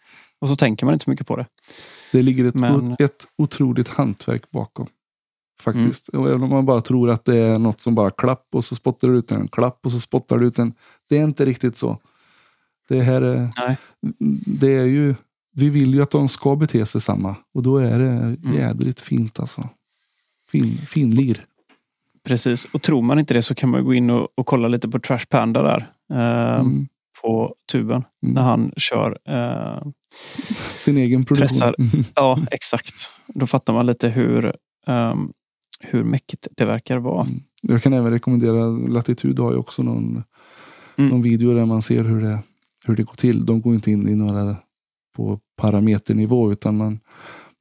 [0.41, 1.47] Och så tänker man inte så mycket på det.
[2.13, 2.97] Det ligger ett, Men...
[2.99, 4.87] ett otroligt hantverk bakom.
[5.61, 6.13] Faktiskt.
[6.13, 6.23] Mm.
[6.23, 8.75] Och även om man bara tror att det är något som bara klapp och så
[8.75, 10.75] spottar du ut en klapp och så spottar du ut en.
[11.09, 11.99] Det är inte riktigt så.
[12.89, 13.77] Det här är, Nej.
[14.47, 15.15] det är ju
[15.59, 17.37] vi vill ju att de ska bete sig samma.
[17.55, 18.55] Och då är det mm.
[18.55, 19.69] jädrigt fint alltså.
[20.51, 21.45] Fin, fin lir.
[22.25, 24.89] Precis, och tror man inte det så kan man gå in och, och kolla lite
[24.89, 25.93] på Trash Panda där.
[26.13, 26.89] Eh, mm.
[27.23, 28.05] På tuben.
[28.23, 28.35] Mm.
[28.35, 29.89] När han kör eh,
[30.79, 31.49] sin egen produktion.
[31.49, 31.75] Pressar.
[32.15, 33.11] Ja, exakt.
[33.27, 34.57] Då fattar man lite hur,
[34.87, 35.33] um,
[35.81, 37.23] hur mäckigt det verkar vara.
[37.25, 37.41] Mm.
[37.63, 40.23] Jag kan även rekommendera Latitud har ju också någon,
[40.99, 41.11] mm.
[41.11, 42.39] någon video där man ser hur det,
[42.87, 43.47] hur det går till.
[43.47, 44.57] De går inte in i några
[45.17, 47.01] på parameternivå utan man,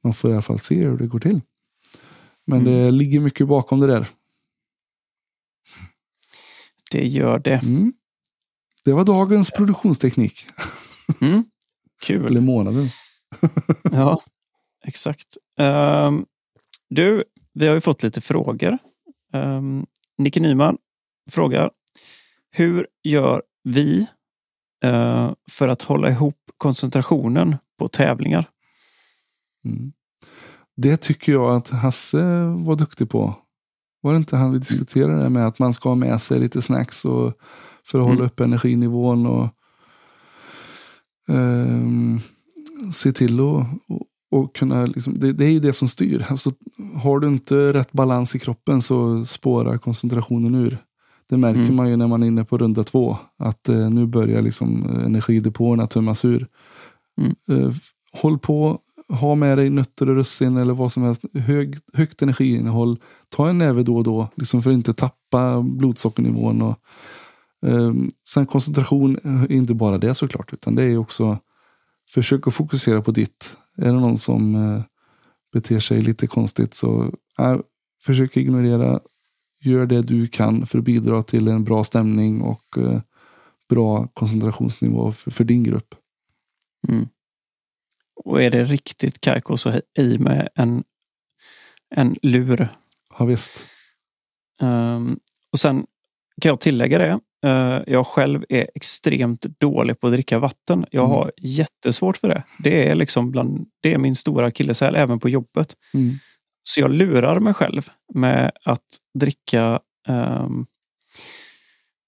[0.04, 1.40] man får i alla fall se hur det går till.
[2.46, 2.72] Men mm.
[2.72, 4.06] det ligger mycket bakom det där.
[6.90, 7.60] Det gör det.
[7.64, 7.92] Mm.
[8.84, 10.46] Det var dagens produktionsteknik.
[11.20, 11.44] Mm.
[12.02, 12.26] Kul.
[12.26, 12.96] Eller månadens.
[13.92, 14.22] ja,
[14.84, 15.36] exakt.
[15.58, 16.26] Um,
[16.90, 17.22] du,
[17.54, 18.78] vi har ju fått lite frågor.
[19.32, 19.86] Um,
[20.18, 20.76] Nicke Nyman
[21.30, 21.70] frågar.
[22.50, 24.06] Hur gör vi
[24.84, 28.50] uh, för att hålla ihop koncentrationen på tävlingar.
[29.64, 29.92] Mm.
[30.76, 33.34] Det tycker jag att Hasse var duktig på.
[34.00, 36.62] Var det inte han vi diskuterade det med att man ska ha med sig lite
[36.62, 37.32] snacks och,
[37.90, 38.16] för att mm.
[38.16, 39.48] hålla upp energinivån och
[41.28, 42.20] um,
[42.92, 43.66] se till att
[44.30, 46.26] och kunna, liksom, det, det, är ju det som styr.
[46.28, 46.50] Alltså,
[46.94, 50.78] har du inte rätt balans i kroppen så spårar koncentrationen ur.
[51.28, 51.76] Det märker mm.
[51.76, 53.18] man ju när man är inne på runda två.
[53.38, 56.46] Att eh, nu börjar liksom eh, energidepåerna tömmas ur.
[57.20, 57.34] Mm.
[57.48, 57.74] Eh,
[58.12, 58.78] håll på,
[59.08, 61.24] ha med dig nötter och russin eller vad som helst.
[61.34, 62.98] Hög, högt energiinnehåll.
[63.28, 66.62] Ta en näve då och då liksom för att inte tappa blodsockernivån.
[66.62, 66.78] Och,
[68.24, 70.52] sen koncentration är inte bara det såklart.
[70.52, 71.38] Utan det är också
[72.10, 73.56] försök att fokusera på ditt.
[73.76, 74.82] Är det någon som eh,
[75.52, 77.56] beter sig lite konstigt så äh,
[78.04, 79.00] försök ignorera.
[79.60, 83.00] Gör det du kan för att bidra till en bra stämning och eh,
[83.68, 85.94] bra koncentrationsnivå för, för din grupp.
[86.88, 87.08] Mm.
[88.24, 90.84] Och är det riktigt kajko så i med en,
[91.90, 92.68] en lur.
[93.18, 93.66] Ja, visst.
[94.60, 95.20] Um,
[95.52, 95.86] och sen
[96.40, 97.20] kan jag tillägga det.
[97.46, 100.86] Uh, jag själv är extremt dålig på att dricka vatten.
[100.90, 101.16] Jag mm.
[101.16, 102.42] har jättesvårt för det.
[102.58, 105.76] Det är, liksom bland, det är min stora akilleshäl även på jobbet.
[105.94, 106.18] Mm.
[106.62, 108.86] Så jag lurar mig själv med att
[109.18, 110.66] dricka um,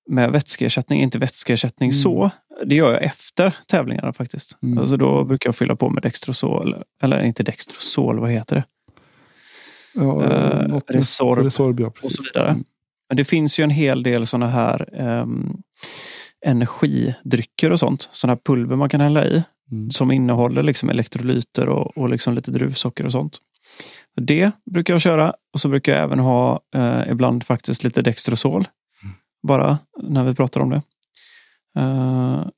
[0.09, 2.03] med vätskeersättning, inte vätskeersättning mm.
[2.03, 2.31] så.
[2.65, 4.59] Det gör jag efter tävlingarna faktiskt.
[4.63, 4.79] Mm.
[4.79, 8.65] Alltså då brukar jag fylla på med Dextrosol, eller inte Dextrosol, vad heter det?
[9.95, 12.59] Ja, uh, Resorb, Resorb ja, och så vidare.
[13.11, 13.17] Mm.
[13.17, 15.63] Men det finns ju en hel del sådana här um,
[16.47, 18.09] energidrycker och sånt.
[18.13, 19.43] Sådana här pulver man kan hälla i.
[19.73, 19.91] Mm.
[19.91, 23.39] Som innehåller liksom elektrolyter och, och liksom lite druvsocker och sånt.
[24.17, 28.69] Det brukar jag köra och så brukar jag även ha eh, ibland faktiskt lite Dextrosol
[29.43, 30.83] bara när vi pratar om det.
[31.81, 32.49] Uh,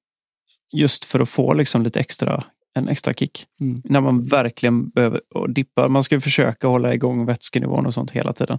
[0.73, 2.45] just för att få liksom lite extra,
[2.75, 3.47] en extra kick.
[3.61, 3.83] Mm.
[3.85, 5.89] När man verkligen behöver dippa.
[5.89, 8.59] Man ska försöka hålla igång vätskenivån och sånt hela tiden.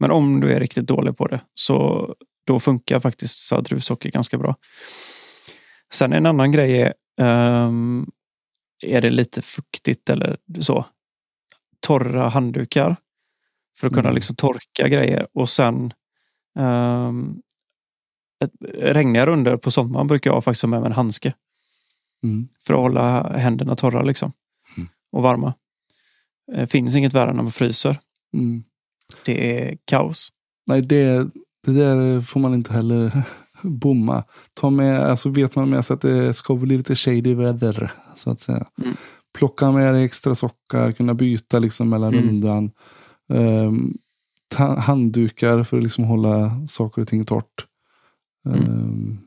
[0.00, 2.08] Men om du är riktigt dålig på det så
[2.46, 4.56] då funkar faktiskt druvsocker ganska bra.
[5.92, 8.10] Sen en annan grej är, um,
[8.82, 10.84] är det lite fuktigt eller så,
[11.80, 12.96] torra handdukar
[13.76, 14.14] för att kunna mm.
[14.14, 15.92] liksom torka grejer och sen
[16.58, 17.42] um,
[18.44, 21.34] ett, regniga runder på sommaren brukar jag faktiskt ha med mig en handske.
[22.24, 22.48] Mm.
[22.66, 24.32] För att hålla händerna torra liksom.
[24.76, 24.88] Mm.
[25.12, 25.54] Och varma.
[26.46, 27.98] Det finns inget värre när man fryser.
[28.34, 28.64] Mm.
[29.24, 30.28] Det är kaos.
[30.66, 31.30] Nej, det,
[31.66, 33.12] det där får man inte heller
[33.62, 34.24] bomma.
[34.54, 37.92] Ta med, alltså vet man med sig att det ska bli lite shady weather.
[38.16, 38.66] Så att säga.
[38.82, 38.96] Mm.
[39.38, 42.26] Plocka med dig extra sockar, kunna byta liksom mellan mm.
[42.26, 42.70] rundan.
[43.28, 43.98] Um,
[44.78, 47.66] handdukar för att liksom hålla saker och ting torrt.
[48.48, 48.62] Mm.
[48.62, 49.18] Um,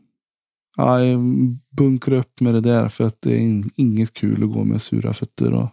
[0.78, 0.98] ja,
[1.78, 5.14] bunkra upp med det där för att det är inget kul att gå med sura
[5.14, 5.70] fötter och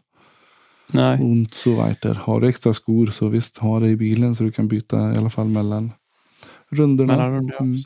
[0.92, 1.20] Nej.
[1.22, 2.18] ont så vidare.
[2.18, 5.16] Har du extra skor så visst, ha det i bilen så du kan byta i
[5.16, 5.92] alla fall mellan
[6.70, 7.16] rundorna.
[7.16, 7.78] Mellan rundor, mm.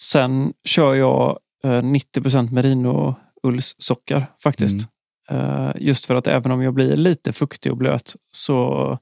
[0.00, 4.74] Sen kör jag eh, 90% merino ullssockar faktiskt.
[4.74, 4.86] Mm.
[5.32, 8.98] Uh, just för att även om jag blir lite fuktig och blöt så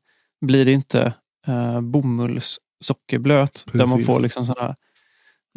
[0.46, 1.14] blir det inte
[1.48, 3.66] uh, bomullssockerblöt.
[3.72, 4.76] Där man får liksom sådana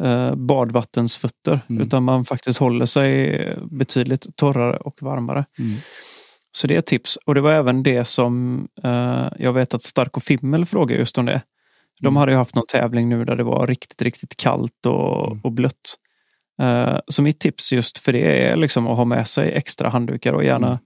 [0.02, 1.60] eh, badvattensfötter.
[1.68, 1.82] Mm.
[1.82, 3.38] Utan man faktiskt håller sig
[3.70, 5.44] betydligt torrare och varmare.
[5.58, 5.78] Mm.
[6.52, 7.16] Så det är ett tips.
[7.16, 11.18] Och det var även det som eh, jag vet att Stark och Fimmel frågade just
[11.18, 11.42] om det.
[12.00, 12.16] De mm.
[12.16, 15.40] hade ju haft någon tävling nu där det var riktigt, riktigt kallt och, mm.
[15.42, 15.98] och blött.
[16.62, 20.32] Uh, så mitt tips just för det är liksom att ha med sig extra handdukar
[20.32, 20.78] och gärna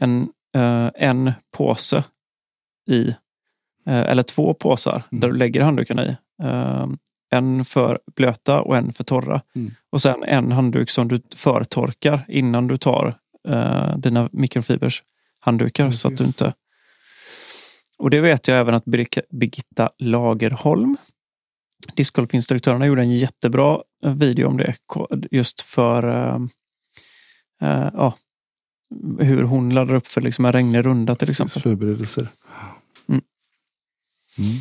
[0.00, 0.28] mm.
[0.54, 2.04] en, uh, en påse
[2.90, 3.14] i, uh,
[3.84, 5.20] eller två påsar mm.
[5.20, 6.16] där du lägger handdukarna i.
[7.30, 9.42] En för blöta och en för torra.
[9.54, 9.70] Mm.
[9.90, 15.02] Och sen en handduk som du förtorkar innan du tar uh, dina mikrofibers
[15.40, 15.90] handdukar.
[15.90, 16.54] så att du inte...
[17.98, 18.84] Och det vet jag även att
[19.30, 20.96] Birgitta Lagerholm,
[21.94, 24.76] discgolfinstruktörerna, gjorde en jättebra eh, video om det.
[25.30, 26.42] Just för uh,
[27.62, 28.14] uh, ja,
[29.18, 31.62] hur hon laddar upp för liksom en regnig runda till exempel.
[31.62, 32.28] Förberedelser.
[33.08, 33.22] Mm.
[34.38, 34.56] Mm.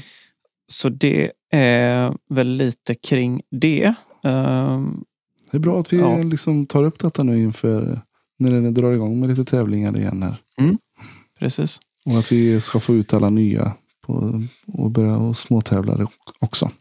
[0.68, 3.94] Så det är väl lite kring det.
[4.24, 5.06] Um,
[5.52, 6.18] det är bra att vi ja.
[6.18, 8.02] liksom tar upp detta nu inför
[8.42, 10.24] när det drar igång med lite tävlingar igen.
[10.24, 10.36] Här.
[10.60, 10.78] Mm,
[11.40, 11.80] precis.
[12.06, 16.08] Och att vi ska få ut alla nya på, och börja och småtävla
[16.40, 16.72] också.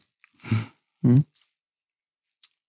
[1.04, 1.22] Mm.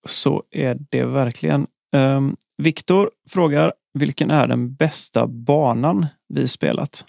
[0.07, 1.67] Så är det verkligen.
[1.95, 7.05] Um, Viktor frågar, vilken är den bästa banan vi spelat?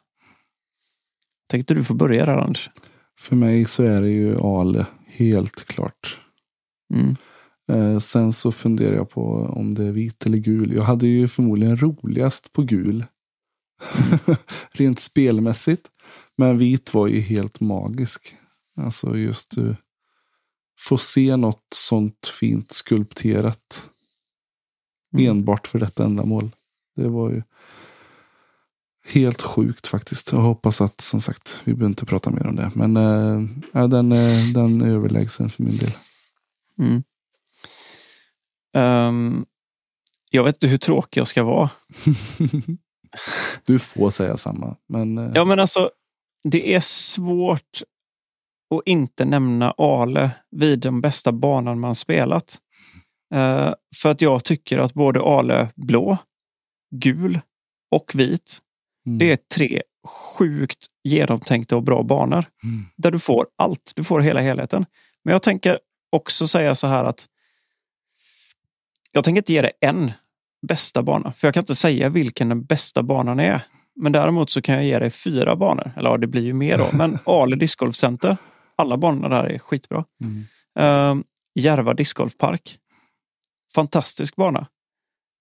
[1.48, 2.70] Tänkte du få börja där Anders?
[3.18, 6.18] För mig så är det ju Ale, helt klart.
[6.94, 7.16] Mm.
[7.72, 9.22] Eh, sen så funderar jag på
[9.56, 10.72] om det är vit eller gul.
[10.72, 13.04] Jag hade ju förmodligen roligast på gul.
[14.70, 15.90] Rent spelmässigt.
[16.36, 18.34] Men vit var ju helt magisk.
[18.76, 19.74] Alltså just uh,
[20.80, 23.88] få se något sånt fint skulpterat.
[25.14, 25.30] Mm.
[25.30, 26.50] Enbart för detta ändamål.
[26.96, 27.42] Det var ju
[29.04, 30.32] helt sjukt faktiskt.
[30.32, 32.70] Jag hoppas att som sagt, vi behöver inte prata mer om det.
[32.74, 35.92] Men äh, den, äh, den är överlägsen för min del.
[36.78, 37.02] Mm.
[38.74, 39.46] Um,
[40.30, 41.70] jag vet inte hur tråkig jag ska vara.
[43.66, 44.76] du får säga samma.
[44.88, 45.30] Men, äh...
[45.34, 45.90] Ja, men alltså,
[46.44, 47.82] det är svårt
[48.74, 52.58] att inte nämna Ale vid den bästa banan man spelat.
[53.34, 56.16] Uh, för att jag tycker att både Ale blå
[56.94, 57.40] gul
[57.90, 58.58] och vit.
[59.06, 59.18] Mm.
[59.18, 59.82] Det är tre
[60.38, 62.44] sjukt genomtänkta och bra banor.
[62.64, 62.84] Mm.
[62.96, 63.92] Där du får allt.
[63.94, 64.86] Du får hela helheten.
[65.24, 65.78] Men jag tänker
[66.12, 67.26] också säga så här att
[69.12, 70.12] jag tänker inte ge dig en
[70.66, 71.32] bästa bana.
[71.32, 73.60] För jag kan inte säga vilken den bästa banan är.
[73.94, 75.92] Men däremot så kan jag ge dig fyra banor.
[75.96, 76.88] Eller ja, det blir ju mer då.
[76.92, 78.36] Men Ale discgolfcenter.
[78.76, 80.04] Alla banorna där är skitbra.
[80.20, 81.18] Mm.
[81.18, 81.24] Uh,
[81.54, 82.78] Järva discgolfpark.
[83.74, 84.66] Fantastisk bana.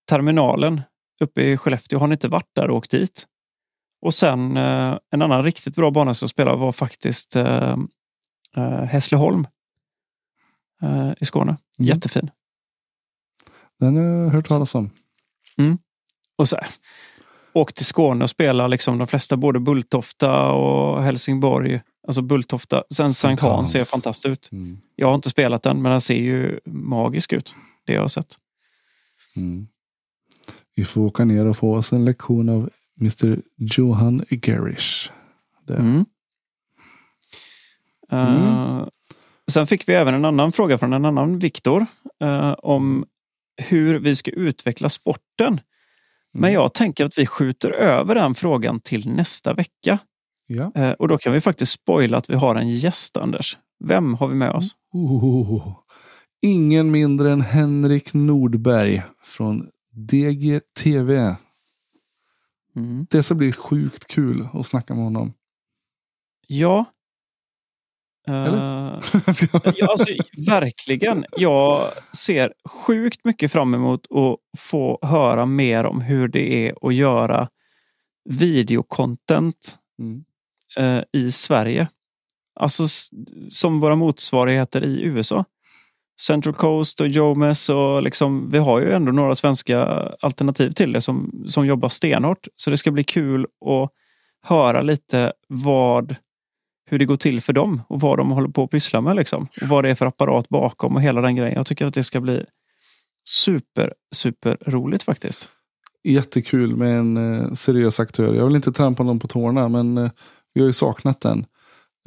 [0.10, 0.82] Terminalen
[1.22, 2.00] uppe i Skellefteå.
[2.00, 3.28] Har ni inte varit där och åkt dit?
[4.02, 7.78] Och sen uh, en annan riktigt bra bana som jag spelade var faktiskt uh,
[8.58, 9.48] uh, Hässleholm
[10.84, 11.58] uh, i Skåne.
[11.80, 11.88] Mm.
[11.88, 12.30] Jättefin.
[13.82, 14.90] Den har jag hört talas om.
[16.36, 16.68] Och så här,
[17.54, 21.82] åk till Skåne och spela liksom de flesta, både Bulltofta och Helsingborg.
[22.08, 22.84] Alltså Bulltofta.
[22.90, 24.52] Sen Sankt Hans ser fantastiskt ut.
[24.52, 24.78] Mm.
[24.96, 27.56] Jag har inte spelat den, men den ser ju magisk ut.
[27.86, 28.36] Det jag har sett.
[29.36, 29.68] Mm.
[30.76, 32.70] Vi får åka ner och få oss en lektion av
[33.02, 34.26] Mr Johan.
[35.68, 35.76] Det.
[35.76, 36.06] Mm.
[38.12, 38.88] Eh,
[39.52, 41.86] sen fick vi även en annan fråga från en annan Viktor
[42.20, 43.06] eh, om
[43.62, 45.62] hur vi ska utveckla sporten.
[46.34, 46.54] Men Mm.
[46.54, 49.98] jag tänker att vi skjuter över den frågan till nästa vecka.
[50.48, 50.72] Ja.
[50.76, 53.58] Eh, och då kan vi faktiskt spoila att vi har en gäst, Anders.
[53.84, 54.72] Vem har vi med oss?
[54.94, 55.74] Oh,
[56.42, 61.36] ingen mindre än Henrik Nordberg från DGTV.
[62.76, 63.06] Mm.
[63.10, 65.34] Det ska bli sjukt kul att snacka med honom.
[66.48, 66.86] Ja.
[69.76, 70.06] Ja, alltså,
[70.48, 71.26] verkligen.
[71.38, 71.88] Jag
[72.18, 72.54] ser
[72.86, 77.48] sjukt mycket fram emot att få höra mer om hur det är att göra
[78.30, 80.24] videocontent Mm.
[80.78, 81.88] eh, i Sverige.
[82.60, 82.84] Alltså
[83.50, 85.46] som våra motsvarigheter i USA.
[86.22, 89.86] Central Coast och Jomes och liksom, vi har ju ändå några svenska
[90.22, 92.48] alternativ till det som, som jobbar stenhårt.
[92.56, 93.90] Så det ska bli kul att
[94.44, 96.16] höra lite vad,
[96.92, 99.16] hur det går till för dem och vad de håller på att pyssla med.
[99.16, 99.48] Liksom.
[99.62, 101.56] Och vad det är för apparat bakom och hela den grejen.
[101.56, 102.46] Jag tycker att det ska bli
[103.30, 105.50] super, super roligt faktiskt.
[106.04, 108.34] Jättekul med en eh, seriös aktör.
[108.34, 110.12] Jag vill inte trampa någon på tårna men eh,
[110.54, 111.46] vi har ju saknat den.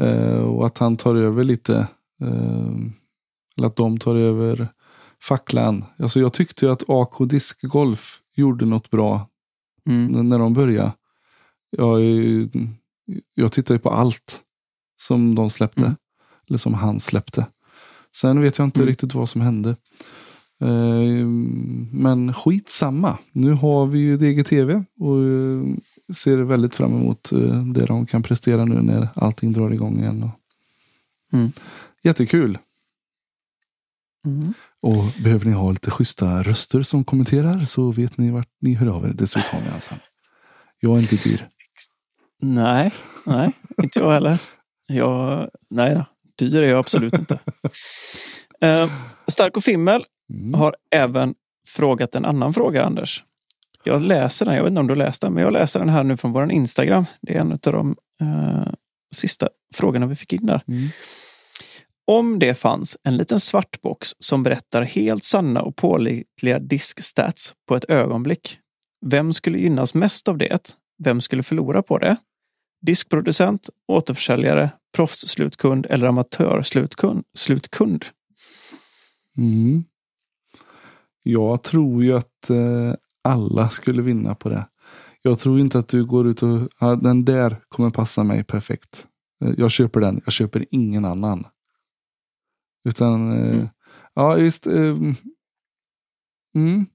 [0.03, 1.89] Eh, och att han tar över lite.
[3.57, 4.69] Eller att de tar över
[5.23, 5.85] facklan.
[5.99, 9.29] Alltså jag tyckte ju att AK Discgolf gjorde något bra
[9.87, 10.29] Mm.
[10.29, 10.93] när de började.
[11.71, 12.01] Jag,
[13.35, 14.41] jag tittar ju på allt
[14.97, 15.85] som de släppte.
[15.85, 15.97] Mm.
[16.49, 17.47] Eller som han släppte.
[18.17, 18.89] Sen vet jag inte Mm.
[18.89, 19.77] riktigt vad som hände.
[20.63, 21.27] Eh,
[21.93, 23.19] men skitsamma.
[23.33, 25.65] Nu har vi ju DGTV och eh,
[26.15, 30.31] ser väldigt fram emot eh, det de kan prestera nu när allting drar igång igen.
[31.33, 31.53] Mm.
[32.03, 32.59] Jättekul.
[34.27, 34.55] Mm.
[34.83, 38.87] Och behöver ni ha lite schyssta röster som kommenterar så vet ni vart ni hör
[38.87, 39.13] av er.
[39.15, 39.99] Dessutom har vi ensam.
[40.81, 41.49] Jag är inte dyr.
[42.43, 42.93] Nej,
[43.27, 43.53] nej,
[43.83, 44.39] inte jag heller.
[44.87, 46.05] Jag, nej
[46.39, 47.39] dyr är jag absolut inte.
[48.61, 48.91] Eh,
[49.27, 50.55] Stark och Fimmel Mm.
[50.55, 51.35] har även
[51.69, 53.25] frågat en annan fråga, Anders.
[53.85, 56.05] Jag läser den, jag vet inte om du läst den, men jag läser den här
[56.05, 57.05] nu från vår Instagram.
[57.23, 58.73] Det är en av de eh,
[59.15, 60.63] sista frågorna vi fick in där.
[60.69, 60.89] Mm.
[62.07, 67.77] Om det fanns en liten svart box som berättar helt sanna och pålitliga diskstats på
[67.77, 68.59] ett ögonblick.
[69.07, 70.77] Vem skulle gynnas mest av det?
[71.05, 72.17] Vem skulle förlora på det?
[72.85, 77.25] Diskproducent, återförsäljare, proffsslutkund eller amatörslutkund?
[77.35, 78.05] Slutkund?
[79.37, 79.85] Mm.
[81.23, 82.95] Jag tror ju att eh,
[83.25, 84.67] alla skulle vinna på det.
[85.23, 89.07] Jag tror inte att du går ut och ja, den där kommer passa mig perfekt.
[89.45, 91.47] Eh, Jag köper den, jag köper ingen annan.
[92.89, 93.69] Utan, eh, Mm.
[94.15, 94.97] ja just, eh,
[96.55, 96.87] mm,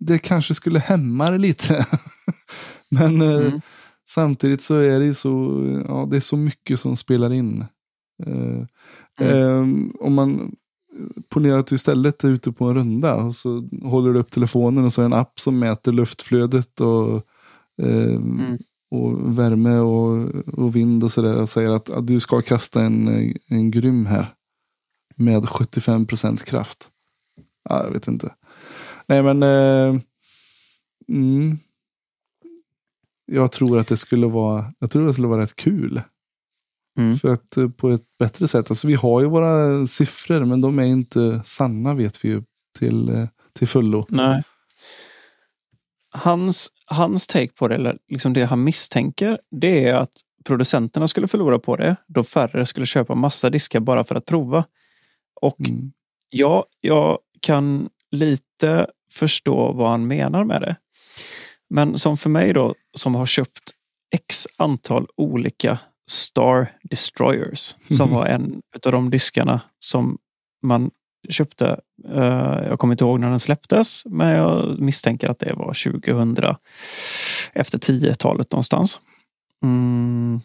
[0.00, 1.86] det kanske skulle hämma det lite.
[2.88, 3.60] Men Mm.
[4.10, 5.30] Samtidigt så är det ju så,
[5.88, 7.64] ja, det är så mycket som spelar in.
[8.26, 9.60] Eh, eh,
[10.00, 10.56] om man
[11.28, 14.84] ponerar att du istället är ute på en runda och så håller du upp telefonen
[14.84, 17.14] och så är det en app som mäter luftflödet och,
[17.82, 18.58] eh, Mm.
[18.90, 23.08] och värme och, och vind och sådär och säger att, att du ska kasta en,
[23.48, 24.34] en grym här
[25.16, 26.88] med 75% kraft.
[27.68, 28.34] Ja, jag vet inte.
[29.06, 30.00] Nej men eh,
[31.08, 31.58] mm,
[33.30, 36.02] jag tror att det skulle vara jag tror det skulle vara rätt kul.
[36.98, 37.16] Mm.
[37.16, 38.70] För att eh, på ett bättre sätt.
[38.70, 42.42] Alltså vi har ju våra siffror men de är inte sanna vet vi ju
[42.78, 44.04] till, eh, till fullo.
[44.08, 44.42] Nej.
[46.12, 50.12] Hans, hans take på det, eller liksom det han misstänker, det är att
[50.44, 54.64] producenterna skulle förlora på det då färre skulle köpa massa diskar bara för att prova.
[55.40, 55.92] Och Mm.
[56.30, 60.76] ja, jag kan lite förstå vad han menar med det.
[61.70, 63.70] Men som för mig då, som har köpt
[64.14, 65.78] x antal olika
[66.10, 70.18] Star Destroyers, som var en av de diskarna som
[70.62, 70.90] man
[71.28, 71.80] köpte.
[72.08, 76.56] Uh, jag kommer inte ihåg när den släpptes, men jag misstänker att det var 2000
[77.52, 79.00] efter 10-talet någonstans.
[79.62, 80.40] Mm.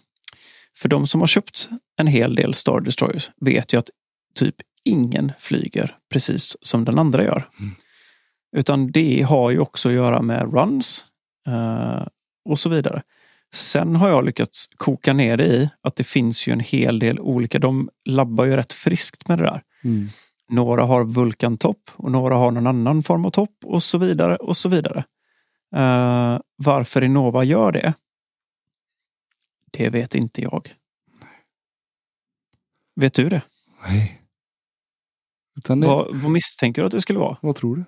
[0.77, 3.89] För de som har köpt en hel del Star Destroyers vet ju att
[4.35, 7.49] typ ingen flyger precis som den andra gör.
[7.59, 7.75] Mm.
[8.57, 11.05] Utan det har ju också att göra med runs
[12.49, 13.03] och så vidare.
[13.53, 17.19] Sen har jag lyckats koka ner det i att det finns ju en hel del
[17.19, 17.59] olika.
[17.59, 19.63] De labbar ju rätt friskt med det där.
[19.83, 20.09] Mm.
[20.49, 24.57] Några har vulkantopp och några har någon annan form av topp och så vidare och
[24.57, 25.03] så vidare.
[25.75, 27.93] Uh, varför Innova gör det?
[29.71, 30.75] Det vet inte jag.
[32.95, 33.41] Vet du det?
[33.87, 34.21] Nej.
[35.67, 35.75] Det...
[35.75, 37.37] Vad, vad misstänker du att det skulle vara?
[37.41, 37.85] Vad tror du?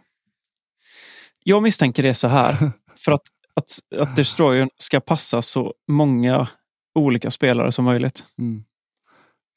[1.44, 2.72] Jag misstänker det så här.
[2.96, 3.22] för att,
[3.58, 6.48] att, att Destroyern ska passa så många
[6.96, 8.26] olika spelare som möjligt.
[8.38, 8.64] Mm.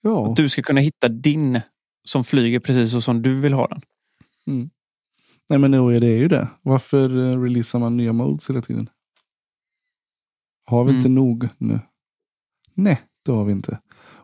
[0.02, 0.31] Ja.
[0.31, 1.60] Att du ska kunna hitta din
[2.05, 3.81] som flyger precis så som du vill ha den.
[4.47, 4.70] Mm.
[5.48, 6.51] Nej men nu är det ju det.
[6.62, 8.90] Varför eh, releasar man nya modes hela tiden?
[10.64, 10.98] Har vi mm.
[10.98, 11.81] inte nog nu?
[12.74, 13.81] Nej, det har vi inte.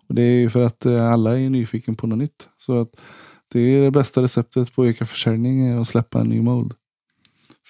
[0.08, 2.48] Och Det är ju för att eh, alla är nyfiken på något nytt.
[2.58, 3.00] Så att
[3.52, 6.74] det är det bästa receptet på att öka försäljning är att släppa en ny mode.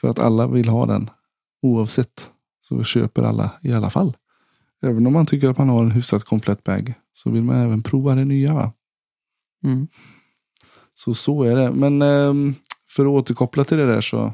[0.00, 1.10] För att alla vill ha den.
[1.62, 2.30] Oavsett
[2.62, 4.16] så köper alla i alla fall.
[4.82, 7.82] Även om man tycker att man har en hyfsat komplett bag så vill man även
[7.82, 8.72] prova det nya.
[9.64, 9.88] Mm.
[10.94, 11.70] Så så är det.
[11.70, 12.54] Men eh,
[12.88, 14.32] för att återkoppla till det där så.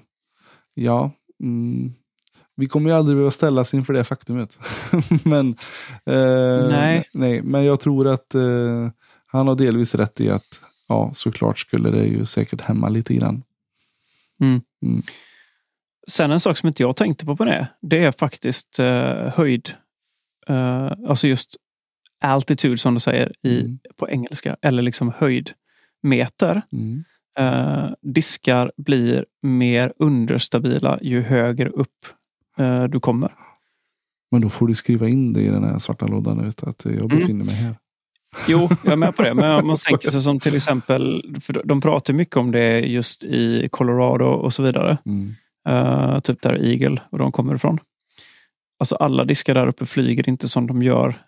[0.74, 1.10] Ja.
[1.40, 1.92] Mm,
[2.56, 4.58] vi kommer ju aldrig behöva ställas inför det faktumet.
[5.24, 5.48] men,
[6.06, 7.04] eh, nej.
[7.12, 7.42] nej.
[7.42, 8.90] Men jag tror att eh,
[9.26, 13.42] han har delvis rätt i att ja, såklart skulle det ju säkert hämma lite grann.
[14.40, 14.60] Mm.
[14.82, 15.02] Mm.
[16.10, 19.70] Sen en sak som inte jag tänkte på på det, det är faktiskt eh, höjd.
[20.48, 21.56] Eh, alltså just
[22.22, 23.78] altitude som de säger i, mm.
[23.96, 26.62] på engelska, eller liksom höjdmeter.
[26.72, 27.04] Mm.
[27.38, 32.06] Eh, diskar blir mer understabila ju högre upp
[32.58, 33.34] eh, du kommer.
[34.30, 36.94] Men då får du skriva in det i den här svarta lådan ut att jag
[36.94, 37.08] mm.
[37.18, 37.74] befinner mig här.
[38.48, 39.34] Jo, jag är med på det.
[39.34, 43.24] Men om man tänker sig som till exempel, för de pratar mycket om det just
[43.24, 44.98] i Colorado och så vidare.
[45.06, 45.34] Mm.
[45.68, 47.78] Uh, typ där Eagle och de kommer ifrån.
[48.78, 51.22] Alltså alla diskar där uppe flyger inte som de gör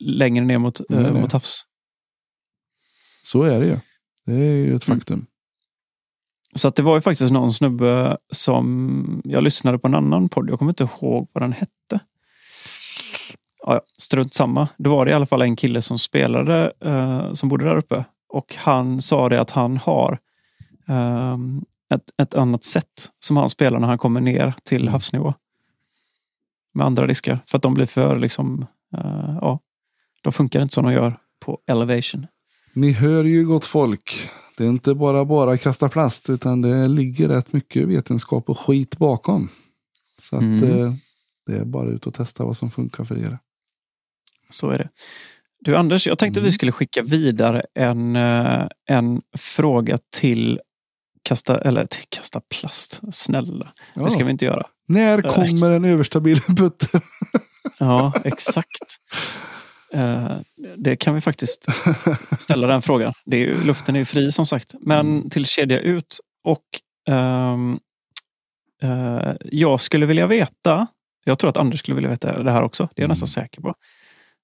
[0.00, 1.66] längre ner mot, uh, mot havs.
[3.22, 3.78] Så är det ju.
[4.26, 4.98] Det är ju ett mm.
[4.98, 5.14] faktum.
[5.14, 5.26] Mm.
[6.54, 10.50] Så att det var ju faktiskt någon snubbe som jag lyssnade på en annan podd.
[10.50, 12.00] Jag kommer inte ihåg vad den hette.
[13.62, 14.68] Ja, strunt samma.
[14.76, 18.04] Det var det i alla fall en kille som spelade, uh, som bodde där uppe.
[18.28, 20.18] Och han sa det att han har
[20.88, 24.92] um, ett, ett annat sätt som han spelar när han kommer ner till mm.
[24.92, 25.34] havsnivå.
[26.74, 27.38] Med andra diskar.
[27.46, 29.60] För att de blir för liksom, uh, ja,
[30.22, 32.26] de funkar inte som de gör på elevation.
[32.72, 34.30] Ni hör ju gott folk.
[34.56, 38.98] Det är inte bara bara kasta plast utan det ligger rätt mycket vetenskap och skit
[38.98, 39.48] bakom.
[40.18, 40.64] Så att mm.
[40.64, 40.92] eh,
[41.46, 43.38] det är bara ut och testa vad som funkar för er.
[44.50, 44.88] Så är det.
[45.60, 46.44] Du Anders, jag tänkte mm.
[46.46, 50.60] vi skulle skicka vidare en, eh, en fråga till
[51.26, 53.00] kasta, eller kasta plast.
[53.12, 54.02] Snälla, ja.
[54.02, 54.66] det ska vi inte göra.
[54.88, 57.00] När eh, kommer en överstabil putte?
[57.78, 58.96] ja, exakt.
[59.94, 60.36] Uh,
[60.76, 61.66] det kan vi faktiskt
[62.38, 63.12] ställa den frågan.
[63.24, 64.74] Det är ju, luften är ju fri som sagt.
[64.80, 65.30] Men mm.
[65.30, 66.64] till kedja ut och
[67.14, 67.80] um,
[68.84, 70.86] uh, jag skulle vilja veta,
[71.24, 73.10] jag tror att Anders skulle vilja veta det här också, det är jag mm.
[73.10, 73.74] nästan säker på.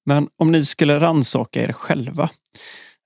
[0.06, 2.30] Men om ni skulle ransaka er själva,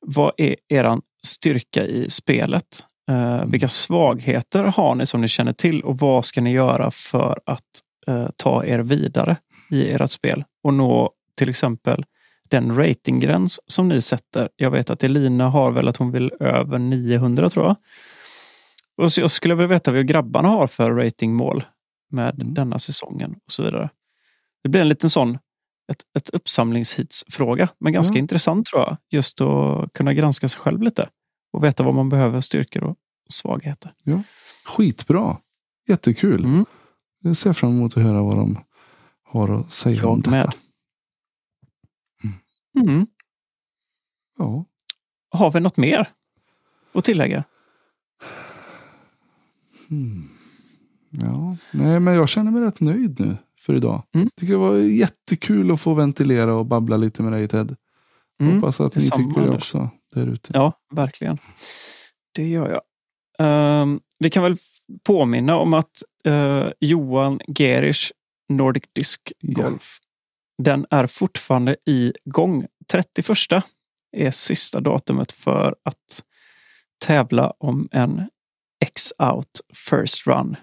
[0.07, 2.86] vad är er styrka i spelet?
[3.11, 7.41] Uh, vilka svagheter har ni som ni känner till och vad ska ni göra för
[7.47, 7.62] att
[8.37, 9.37] ta er vidare
[9.70, 12.05] i ert spel och nå till exempel
[12.49, 14.49] den ratinggräns som ni sätter.
[14.57, 17.77] Jag vet att Elina har väl att hon vill över 900 tror jag.
[18.97, 21.65] Och så jag skulle vilja veta vad grabbarna har för ratingmål
[22.11, 22.55] med mm.
[22.55, 23.91] denna säsongen och så vidare.
[24.62, 25.39] Det blir en liten sån
[25.93, 28.20] ett, ett uppsamlingshitsfråga, men ganska mm.
[28.20, 28.97] intressant tror jag.
[29.11, 31.09] Just att kunna granska sig själv lite
[31.57, 32.97] och veta vad man behöver, styrkor och
[33.28, 33.93] svagheter.
[34.05, 34.23] Ja.
[34.65, 35.37] Skitbra!
[35.89, 36.45] Jättekul!
[36.45, 36.65] Mm.
[37.23, 38.59] Jag ser fram emot att höra vad de
[39.23, 40.31] har att säga jag om detta.
[40.31, 40.53] Med.
[42.89, 43.07] Mm.
[44.39, 44.65] Ja.
[45.31, 46.12] Har vi något mer
[46.93, 47.45] att tillägga?
[49.91, 50.28] Mm.
[51.11, 54.03] Ja, nej, men jag känner mig rätt nöjd nu för idag.
[54.15, 54.31] Mm.
[54.37, 57.77] Tycker det var jättekul att få ventilera och babbla lite med dig Ted.
[58.41, 58.55] Mm.
[58.55, 60.51] Hoppas att ni tycker det också där ute.
[60.55, 61.38] Ja, verkligen.
[62.34, 62.82] Det gör jag.
[63.82, 64.56] Um, vi kan väl
[65.05, 68.12] påminna om att eh, Johan Gerisch
[68.48, 69.98] Nordic Disc Golf,
[70.62, 72.66] den är fortfarande igång.
[72.93, 73.28] 31
[74.16, 76.24] är sista datumet för att
[77.05, 78.28] tävla om en
[78.84, 79.60] X-out
[79.90, 80.56] first run.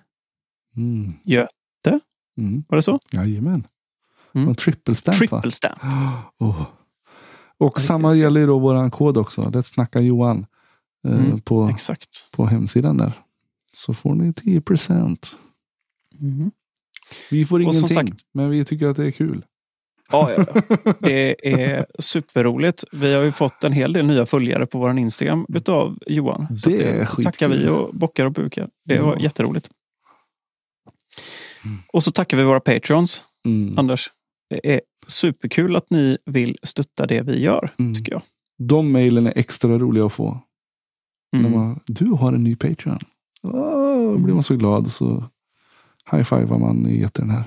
[0.77, 1.13] Mm.
[1.25, 1.99] Göte,
[2.38, 2.63] Mm.
[2.69, 2.99] var det så?
[3.11, 3.67] Jajamän.
[4.35, 4.47] Mm.
[4.49, 5.17] Och triple stamp?
[5.17, 5.80] Triple stamp.
[6.39, 6.65] Oh.
[7.57, 9.41] Och samma gäller ju då våran kod också.
[9.41, 10.45] Let's snacka Johan.
[11.07, 12.31] eh, Mm, på, Exakt.
[12.31, 13.13] på hemsidan där.
[13.73, 15.35] Så får ni 10 procent.
[16.21, 16.51] Mm.
[17.31, 19.45] Vi får ingenting, sagt- men vi tycker att det är kul.
[20.11, 20.93] Ja, ja, ja.
[20.99, 22.84] Det är superroligt.
[22.91, 26.57] Vi har ju fått en hel del nya följare på vår Instagram utav Johan.
[26.57, 27.23] Så Det skitkul.
[27.25, 28.69] tackar vi och bockar och bukar.
[28.85, 29.19] Det var Ja.
[29.21, 29.69] jätteroligt.
[31.65, 31.77] Mm.
[31.93, 33.23] Och så tackar vi våra patrons.
[33.45, 33.80] Mm.
[33.80, 34.11] Anders,
[34.49, 37.94] det är superkul att ni vill stötta det vi gör, Mm.
[37.95, 38.22] tycker jag.
[38.57, 40.40] De mejlen är extra roliga att få.
[41.36, 41.52] Mm.
[41.52, 42.99] Man, du har en ny Patreon.
[43.44, 45.24] Oh, blir man så glad så
[46.11, 47.44] high-fivar man i etern här.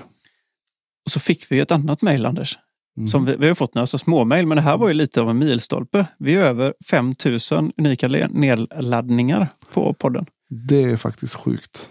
[1.05, 2.57] Och så fick vi ett annat mejl, Anders.
[2.97, 3.07] Mm.
[3.07, 5.21] Som vi, vi har fått några så små mejl, men det här var ju lite
[5.21, 6.07] av en milstolpe.
[6.19, 10.25] Vi är över 5000 unika nedladdningar på podden.
[10.49, 11.89] Det är faktiskt sjukt.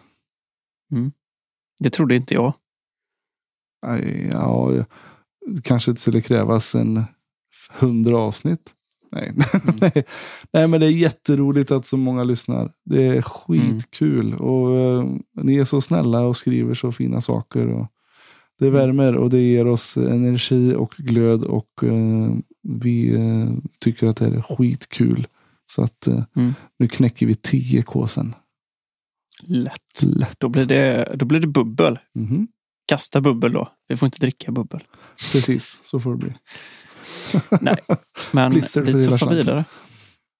[1.79, 2.53] Det trodde inte jag.
[4.33, 4.85] Ja,
[5.63, 7.05] kanske det skulle krävas en
[7.79, 8.73] hundra avsnitt.
[9.13, 9.33] Nej.
[9.81, 10.05] Nej.
[10.53, 12.73] Nej, men det är jätteroligt att så många lyssnar.
[12.85, 14.35] Det är skitkul.
[14.35, 15.05] Och eh,
[15.43, 17.67] ni är så snälla och skriver så fina saker.
[17.69, 17.87] Och
[18.59, 21.45] det värmer och det ger oss energi och glöd.
[21.45, 22.33] Och eh,
[22.63, 23.49] vi eh,
[23.81, 25.27] tycker att det är skitkul.
[25.67, 26.07] Så att
[26.37, 26.55] Mm.
[26.79, 28.35] nu knäcker vi 10k sen.
[29.43, 30.03] Lätt.
[30.03, 30.37] Lätt.
[30.41, 31.99] Då blir det, då blir det bubbel.
[32.15, 32.49] Mhm.
[32.87, 33.69] Kasta bubbel då.
[33.89, 34.81] Vi får inte dricka bubbel.
[35.33, 36.33] Precis, så får det bli.
[37.61, 37.77] Nej,
[38.33, 39.65] men vi tuffar vidare.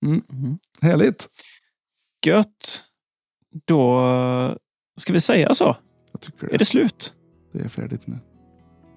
[0.07, 0.23] Mm.
[0.33, 0.59] Mm.
[0.83, 1.29] Härligt.
[2.27, 2.83] Gött.
[3.67, 4.57] Då
[4.97, 5.77] ska vi säga så.
[6.13, 6.57] Jag tycker Är det.
[6.59, 7.15] det slut?
[7.53, 8.19] Det är färdigt nu.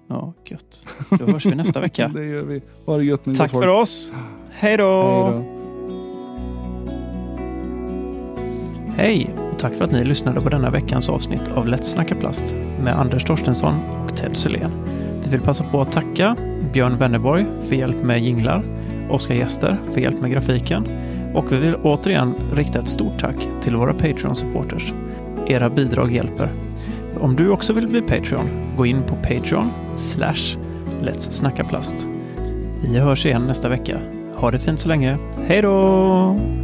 [0.08, 0.84] Ja, gött.
[1.10, 2.08] Då hörs vi nästa vecka.
[2.14, 2.62] Det gör vi.
[2.86, 3.34] Ha det gött nu.
[3.34, 4.12] Tack för oss.
[4.50, 5.24] Hej då!
[5.24, 5.59] Hej då.
[9.00, 12.54] Hej och tack för att ni lyssnade på denna veckans avsnitt av Lätt snacka plast
[12.82, 13.74] med Anders Torstensson
[14.04, 14.70] och Ted Sylén.
[15.24, 16.36] Vi vill passa på att tacka
[16.72, 18.62] Björn Wennerborg för hjälp med jinglar,
[19.10, 20.86] Oskar Gäster för hjälp med grafiken
[21.34, 24.92] och vi vill återigen rikta ett stort tack till våra Patreon-supporters.
[25.46, 26.48] Era bidrag hjälper.
[27.20, 30.56] Om du också vill bli Patreon, gå in på Patreon slash
[31.02, 32.08] Let's snacka plast.
[32.82, 33.98] Vi hörs igen nästa vecka.
[34.34, 35.18] Ha det fint så länge.
[35.46, 36.59] Hej då!